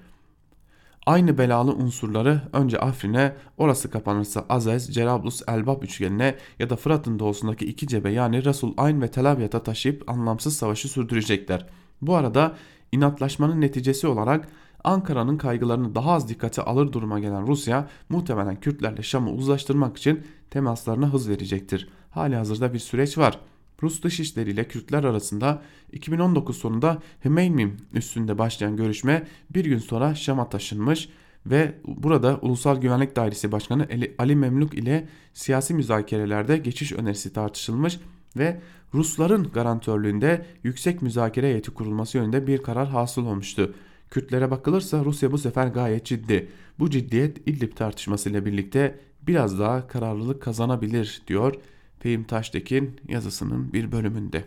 Aynı 1.06 1.38
belalı 1.38 1.72
unsurları 1.72 2.42
önce 2.52 2.78
Afrin'e, 2.78 3.36
orası 3.58 3.90
kapanırsa 3.90 4.46
Azez, 4.48 4.94
Cerablus, 4.94 5.42
Elbap 5.48 5.84
üçgenine 5.84 6.34
ya 6.58 6.70
da 6.70 6.76
Fırat'ın 6.76 7.18
doğusundaki 7.18 7.66
iki 7.66 7.88
cebe 7.88 8.10
yani 8.10 8.44
Resul 8.44 8.74
Ayn 8.76 9.02
ve 9.02 9.08
Tel 9.08 9.32
Abyad'a 9.32 9.62
taşıyıp 9.62 10.10
anlamsız 10.10 10.56
savaşı 10.56 10.88
sürdürecekler. 10.88 11.66
Bu 12.02 12.14
arada 12.14 12.56
inatlaşmanın 12.92 13.60
neticesi 13.60 14.06
olarak 14.06 14.48
Ankara'nın 14.84 15.38
kaygılarını 15.38 15.94
daha 15.94 16.12
az 16.12 16.28
dikkate 16.28 16.62
alır 16.62 16.92
duruma 16.92 17.18
gelen 17.18 17.46
Rusya 17.46 17.88
muhtemelen 18.08 18.60
Kürtlerle 18.60 19.02
Şam'ı 19.02 19.30
uzlaştırmak 19.30 19.96
için 19.96 20.20
temaslarına 20.50 21.12
hız 21.12 21.28
verecektir. 21.28 21.88
Hali 22.10 22.36
hazırda 22.36 22.74
bir 22.74 22.78
süreç 22.78 23.18
var. 23.18 23.38
Rus 23.82 24.02
Dışişleri 24.02 24.50
ile 24.50 24.68
Kürtler 24.68 25.04
arasında 25.04 25.62
2019 25.92 26.56
sonunda 26.56 27.02
Hmeymim 27.22 27.76
üstünde 27.94 28.38
başlayan 28.38 28.76
görüşme 28.76 29.26
bir 29.50 29.64
gün 29.64 29.78
sonra 29.78 30.14
Şam'a 30.14 30.48
taşınmış 30.48 31.08
ve 31.46 31.74
burada 31.86 32.38
Ulusal 32.42 32.80
Güvenlik 32.80 33.16
Dairesi 33.16 33.52
Başkanı 33.52 33.88
Ali 34.18 34.36
Memluk 34.36 34.74
ile 34.74 35.08
siyasi 35.34 35.74
müzakerelerde 35.74 36.56
geçiş 36.56 36.92
önerisi 36.92 37.32
tartışılmış 37.32 37.98
ve 38.36 38.60
Rusların 38.94 39.50
garantörlüğünde 39.54 40.46
yüksek 40.62 41.02
müzakere 41.02 41.46
heyeti 41.46 41.70
kurulması 41.70 42.18
yönünde 42.18 42.46
bir 42.46 42.62
karar 42.62 42.88
hasıl 42.88 43.26
olmuştu. 43.26 43.74
Kürtlere 44.10 44.50
bakılırsa 44.50 45.04
Rusya 45.04 45.32
bu 45.32 45.38
sefer 45.38 45.66
gayet 45.66 46.04
ciddi. 46.04 46.48
Bu 46.78 46.90
ciddiyet 46.90 47.48
İdlib 47.48 47.76
tartışması 47.76 48.30
ile 48.30 48.46
birlikte 48.46 49.00
biraz 49.22 49.58
daha 49.58 49.86
kararlılık 49.86 50.42
kazanabilir 50.42 51.22
diyor 51.28 51.54
Fehim 52.02 52.24
Taştekin 52.24 53.00
yazısının 53.08 53.72
bir 53.72 53.92
bölümünde. 53.92 54.44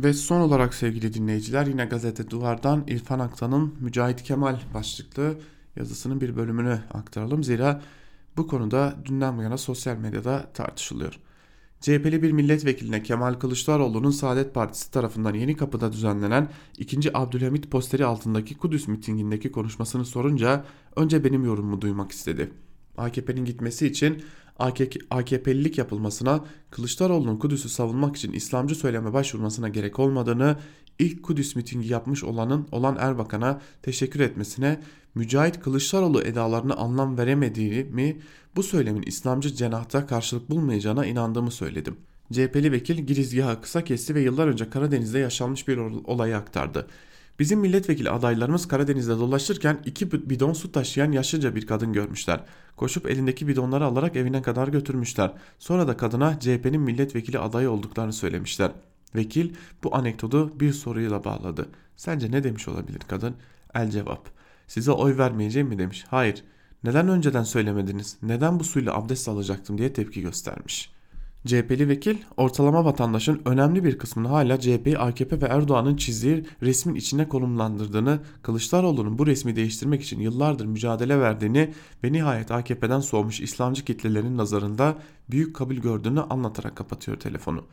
Ve 0.00 0.12
son 0.12 0.40
olarak 0.40 0.74
sevgili 0.74 1.14
dinleyiciler 1.14 1.66
yine 1.66 1.84
gazete 1.84 2.30
Duvar'dan 2.30 2.84
İrfan 2.86 3.18
Aktan'ın 3.18 3.74
Mücahit 3.80 4.22
Kemal 4.22 4.60
başlıklı 4.74 5.38
yazısının 5.76 6.20
bir 6.20 6.36
bölümünü 6.36 6.80
aktaralım. 6.94 7.44
Zira 7.44 7.82
bu 8.36 8.46
konuda 8.46 8.96
dünden 9.04 9.38
bu 9.38 9.42
yana 9.42 9.58
sosyal 9.58 9.96
medyada 9.96 10.52
tartışılıyor. 10.54 11.20
CHP'li 11.80 12.22
bir 12.22 12.32
milletvekiline 12.32 13.02
Kemal 13.02 13.34
Kılıçdaroğlu'nun 13.34 14.10
Saadet 14.10 14.54
Partisi 14.54 14.90
tarafından 14.90 15.34
Yeni 15.34 15.56
Kapı'da 15.56 15.92
düzenlenen 15.92 16.48
2. 16.78 17.18
Abdülhamit 17.18 17.70
posteri 17.70 18.04
altındaki 18.04 18.54
Kudüs 18.54 18.88
mitingindeki 18.88 19.52
konuşmasını 19.52 20.04
sorunca 20.04 20.64
önce 20.96 21.24
benim 21.24 21.44
yorumumu 21.44 21.80
duymak 21.80 22.12
istedi. 22.12 22.52
AKP'nin 22.96 23.44
gitmesi 23.44 23.86
için 23.86 24.22
AKP'lilik 25.10 25.78
yapılmasına, 25.78 26.44
Kılıçdaroğlu'nun 26.70 27.36
Kudüs'ü 27.36 27.68
savunmak 27.68 28.16
için 28.16 28.32
İslamcı 28.32 28.74
söyleme 28.74 29.12
başvurmasına 29.12 29.68
gerek 29.68 29.98
olmadığını, 29.98 30.56
ilk 30.98 31.22
Kudüs 31.22 31.56
mitingi 31.56 31.88
yapmış 31.88 32.24
olanın 32.24 32.68
olan 32.72 32.96
Erbakan'a 33.00 33.60
teşekkür 33.82 34.20
etmesine, 34.20 34.80
Mücahit 35.14 35.60
Kılıçdaroğlu 35.60 36.22
edalarını 36.22 36.76
anlam 36.76 37.18
veremediğimi, 37.18 38.20
bu 38.56 38.62
söylemin 38.62 39.02
İslamcı 39.02 39.54
cenahta 39.54 40.06
karşılık 40.06 40.50
bulmayacağına 40.50 41.06
inandığımı 41.06 41.50
söyledim. 41.50 41.96
CHP'li 42.32 42.72
vekil 42.72 42.96
girizgahı 42.96 43.60
kısa 43.60 43.84
kesti 43.84 44.14
ve 44.14 44.20
yıllar 44.20 44.46
önce 44.46 44.70
Karadeniz'de 44.70 45.18
yaşanmış 45.18 45.68
bir 45.68 45.76
olayı 46.04 46.36
aktardı. 46.36 46.86
Bizim 47.38 47.60
milletvekili 47.60 48.10
adaylarımız 48.10 48.68
Karadeniz'de 48.68 49.18
dolaşırken 49.18 49.78
iki 49.84 50.30
bidon 50.30 50.52
su 50.52 50.72
taşıyan 50.72 51.12
yaşlıca 51.12 51.54
bir 51.54 51.66
kadın 51.66 51.92
görmüşler. 51.92 52.40
Koşup 52.76 53.10
elindeki 53.10 53.48
bidonları 53.48 53.84
alarak 53.84 54.16
evine 54.16 54.42
kadar 54.42 54.68
götürmüşler. 54.68 55.32
Sonra 55.58 55.88
da 55.88 55.96
kadına 55.96 56.40
CHP'nin 56.40 56.80
milletvekili 56.80 57.38
adayı 57.38 57.70
olduklarını 57.70 58.12
söylemişler. 58.12 58.70
Vekil 59.14 59.54
bu 59.84 59.96
anekdotu 59.96 60.60
bir 60.60 60.72
soruyla 60.72 61.24
bağladı. 61.24 61.68
Sence 61.96 62.30
ne 62.30 62.44
demiş 62.44 62.68
olabilir 62.68 63.00
kadın? 63.08 63.34
El 63.74 63.90
cevap. 63.90 64.28
Size 64.66 64.90
oy 64.90 65.18
vermeyeceğim 65.18 65.68
mi 65.68 65.78
demiş. 65.78 66.04
Hayır. 66.08 66.44
Neden 66.84 67.08
önceden 67.08 67.42
söylemediniz? 67.42 68.16
Neden 68.22 68.60
bu 68.60 68.64
suyla 68.64 68.94
abdest 68.94 69.28
alacaktım 69.28 69.78
diye 69.78 69.92
tepki 69.92 70.20
göstermiş.'' 70.20 70.95
CHP'li 71.46 71.88
vekil 71.88 72.16
ortalama 72.36 72.84
vatandaşın 72.84 73.42
önemli 73.44 73.84
bir 73.84 73.98
kısmını 73.98 74.28
hala 74.28 74.60
CHP'yi 74.60 74.98
AKP 74.98 75.40
ve 75.40 75.46
Erdoğan'ın 75.46 75.96
çizdiği 75.96 76.46
resmin 76.62 76.94
içine 76.94 77.28
konumlandırdığını, 77.28 78.20
Kılıçdaroğlu'nun 78.42 79.18
bu 79.18 79.26
resmi 79.26 79.56
değiştirmek 79.56 80.02
için 80.02 80.20
yıllardır 80.20 80.66
mücadele 80.66 81.20
verdiğini 81.20 81.74
ve 82.04 82.12
nihayet 82.12 82.50
AKP'den 82.50 83.00
soğumuş 83.00 83.40
İslamcı 83.40 83.84
kitlelerin 83.84 84.36
nazarında 84.36 84.94
büyük 85.30 85.56
kabul 85.56 85.74
gördüğünü 85.74 86.20
anlatarak 86.20 86.76
kapatıyor 86.76 87.20
telefonu. 87.20 87.64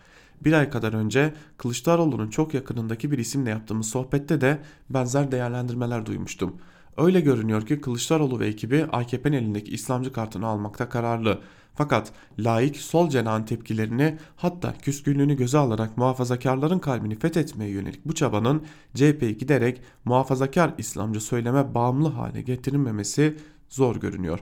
Bir 0.41 0.53
ay 0.53 0.69
kadar 0.69 0.93
önce 0.93 1.33
Kılıçdaroğlu'nun 1.57 2.29
çok 2.29 2.53
yakınındaki 2.53 3.11
bir 3.11 3.17
isimle 3.17 3.49
yaptığımız 3.49 3.89
sohbette 3.89 4.41
de 4.41 4.59
benzer 4.89 5.31
değerlendirmeler 5.31 6.05
duymuştum. 6.05 6.55
Öyle 6.97 7.21
görünüyor 7.21 7.65
ki 7.65 7.81
Kılıçdaroğlu 7.81 8.39
ve 8.39 8.47
ekibi 8.47 8.85
AKP'nin 8.91 9.37
elindeki 9.37 9.71
İslamcı 9.71 10.13
kartını 10.13 10.47
almakta 10.47 10.89
kararlı. 10.89 11.39
Fakat 11.75 12.11
laik 12.39 12.77
sol 12.77 13.09
cenahın 13.09 13.43
tepkilerini 13.43 14.17
hatta 14.35 14.73
küskünlüğünü 14.73 15.37
göze 15.37 15.57
alarak 15.57 15.97
muhafazakarların 15.97 16.79
kalbini 16.79 17.19
fethetmeye 17.19 17.71
yönelik 17.71 18.05
bu 18.05 18.15
çabanın 18.15 18.63
CHP'yi 18.95 19.37
giderek 19.37 19.81
muhafazakar 20.05 20.73
İslamcı 20.77 21.21
söyleme 21.21 21.73
bağımlı 21.73 22.09
hale 22.09 22.41
getirilmemesi 22.41 23.37
zor 23.69 23.95
görünüyor. 23.95 24.39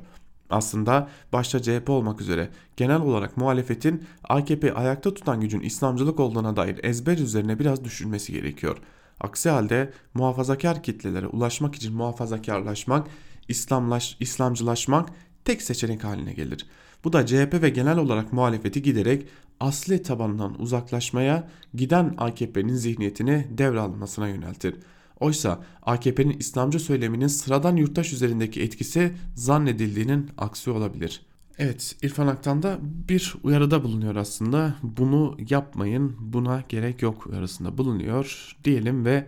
Aslında 0.50 1.10
başta 1.34 1.62
CHP 1.62 1.90
olmak 1.90 2.22
üzere 2.22 2.50
genel 2.78 3.02
olarak 3.02 3.38
muhalefetin 3.38 4.04
AKP 4.24 4.74
ayakta 4.74 5.14
tutan 5.14 5.42
gücün 5.42 5.60
İslamcılık 5.60 6.20
olduğuna 6.20 6.56
dair 6.56 6.84
ezber 6.84 7.18
üzerine 7.18 7.60
biraz 7.60 7.84
düşünmesi 7.84 8.34
gerekiyor. 8.34 8.78
Aksi 9.20 9.50
halde 9.50 9.94
muhafazakar 10.14 10.84
kitlelere 10.84 11.28
ulaşmak 11.28 11.76
için 11.76 11.94
muhafazakarlaşmak, 11.94 13.08
İslamlaş, 13.48 14.18
İslamcılaşmak 14.20 15.10
tek 15.46 15.62
seçenek 15.62 16.04
haline 16.04 16.34
gelir. 16.34 16.66
Bu 17.04 17.14
da 17.14 17.26
CHP 17.26 17.62
ve 17.62 17.70
genel 17.70 17.98
olarak 17.98 18.34
muhalefeti 18.34 18.82
giderek 18.82 19.28
asli 19.60 20.02
tabanından 20.02 20.62
uzaklaşmaya 20.62 21.50
giden 21.74 22.16
AKP'nin 22.18 22.76
zihniyetini 22.76 23.48
devralmasına 23.50 24.28
yöneltir. 24.28 24.76
Oysa 25.20 25.64
AKP'nin 25.82 26.40
İslamcı 26.40 26.80
söyleminin 26.80 27.28
sıradan 27.28 27.76
yurttaş 27.76 28.14
üzerindeki 28.14 28.62
etkisi 28.62 29.12
zannedildiğinin 29.36 30.30
aksi 30.38 30.72
olabilir. 30.72 31.22
Evet 31.58 31.96
İrfan 32.02 32.28
Aktan 32.28 32.64
da 32.64 32.78
bir 33.10 33.36
uyarıda 33.44 33.84
bulunuyor 33.84 34.16
aslında. 34.16 34.76
Bunu 34.84 35.38
yapmayın 35.50 36.16
buna 36.20 36.64
gerek 36.70 37.02
yok 37.02 37.28
uyarısında 37.28 37.78
bulunuyor 37.78 38.56
diyelim 38.64 39.06
ve 39.06 39.28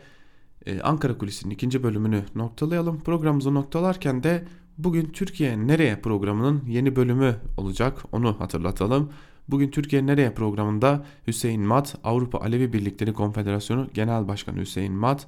e, 0.66 0.82
Ankara 0.82 1.18
Kulisi'nin 1.18 1.54
ikinci 1.54 1.84
bölümünü 1.84 2.24
noktalayalım. 2.36 3.00
Programımızı 3.00 3.54
noktalarken 3.54 4.24
de 4.24 4.44
bugün 4.84 5.06
Türkiye 5.06 5.68
Nereye 5.68 5.96
programının 5.96 6.64
yeni 6.68 6.96
bölümü 6.96 7.36
olacak 7.58 8.04
onu 8.12 8.40
hatırlatalım. 8.40 9.10
Bugün 9.48 9.72
Türkiye 9.72 10.06
Nereye 10.06 10.34
programında 10.34 11.06
Hüseyin 11.28 11.62
Mat, 11.62 11.96
Avrupa 12.04 12.40
Alevi 12.40 12.74
Birlikleri 12.74 13.14
Konfederasyonu 13.14 13.88
Genel 13.94 14.28
Başkanı 14.28 14.60
Hüseyin 14.60 14.94
Mat, 14.94 15.28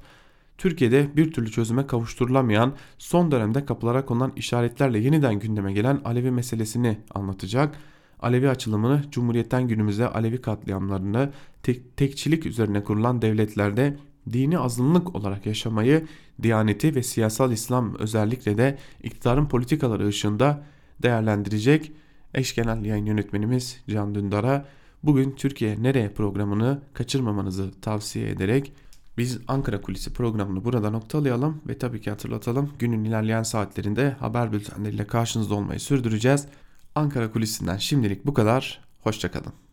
Türkiye'de 0.58 1.10
bir 1.16 1.32
türlü 1.32 1.52
çözüme 1.52 1.88
kavuşturulamayan 1.88 2.74
son 2.98 3.32
dönemde 3.32 3.66
kapılara 3.66 4.06
konulan 4.06 4.32
işaretlerle 4.36 5.00
yeniden 5.00 5.40
gündeme 5.40 5.74
gelen 5.74 6.02
Alevi 6.06 6.32
meselesini 6.32 6.98
anlatacak. 7.14 7.76
Alevi 8.20 8.50
açılımını 8.50 9.04
Cumhuriyet'ten 9.12 9.68
günümüze 9.68 10.08
Alevi 10.08 10.42
katliamlarını 10.42 11.32
tek, 11.64 11.98
tekçilik 11.98 12.46
üzerine 12.46 12.84
kurulan 12.84 13.22
devletlerde 13.22 13.98
dini 14.34 14.60
azınlık 14.60 15.16
olarak 15.16 15.46
yaşamayı, 15.46 16.08
diyaneti 16.44 16.96
ve 16.96 17.04
siyasal 17.04 17.52
İslam 17.52 17.96
özellikle 17.96 18.58
de 18.58 18.78
iktidarın 19.04 19.46
politikaları 19.46 20.08
ışığında 20.08 20.64
değerlendirecek 21.04 21.92
eş 22.34 22.56
genel 22.56 22.86
yayın 22.86 23.06
yönetmenimiz 23.06 23.84
Can 23.90 24.16
Dündar'a 24.16 24.66
bugün 25.04 25.32
Türkiye 25.32 25.84
Nereye 25.84 26.10
programını 26.10 26.82
kaçırmamanızı 26.94 27.72
tavsiye 27.82 28.30
ederek 28.30 28.74
biz 29.18 29.40
Ankara 29.48 29.82
Kulisi 29.82 30.14
programını 30.14 30.66
burada 30.66 30.90
noktalayalım 30.90 31.62
ve 31.68 31.78
tabii 31.78 32.02
ki 32.02 32.10
hatırlatalım 32.10 32.72
günün 32.80 33.04
ilerleyen 33.04 33.44
saatlerinde 33.44 34.16
haber 34.20 34.52
bültenleriyle 34.52 35.08
karşınızda 35.08 35.56
olmayı 35.56 35.80
sürdüreceğiz. 35.80 36.48
Ankara 36.96 37.32
Kulisi'nden 37.32 37.78
şimdilik 37.78 38.26
bu 38.26 38.34
kadar. 38.34 38.86
Hoşçakalın. 39.04 39.65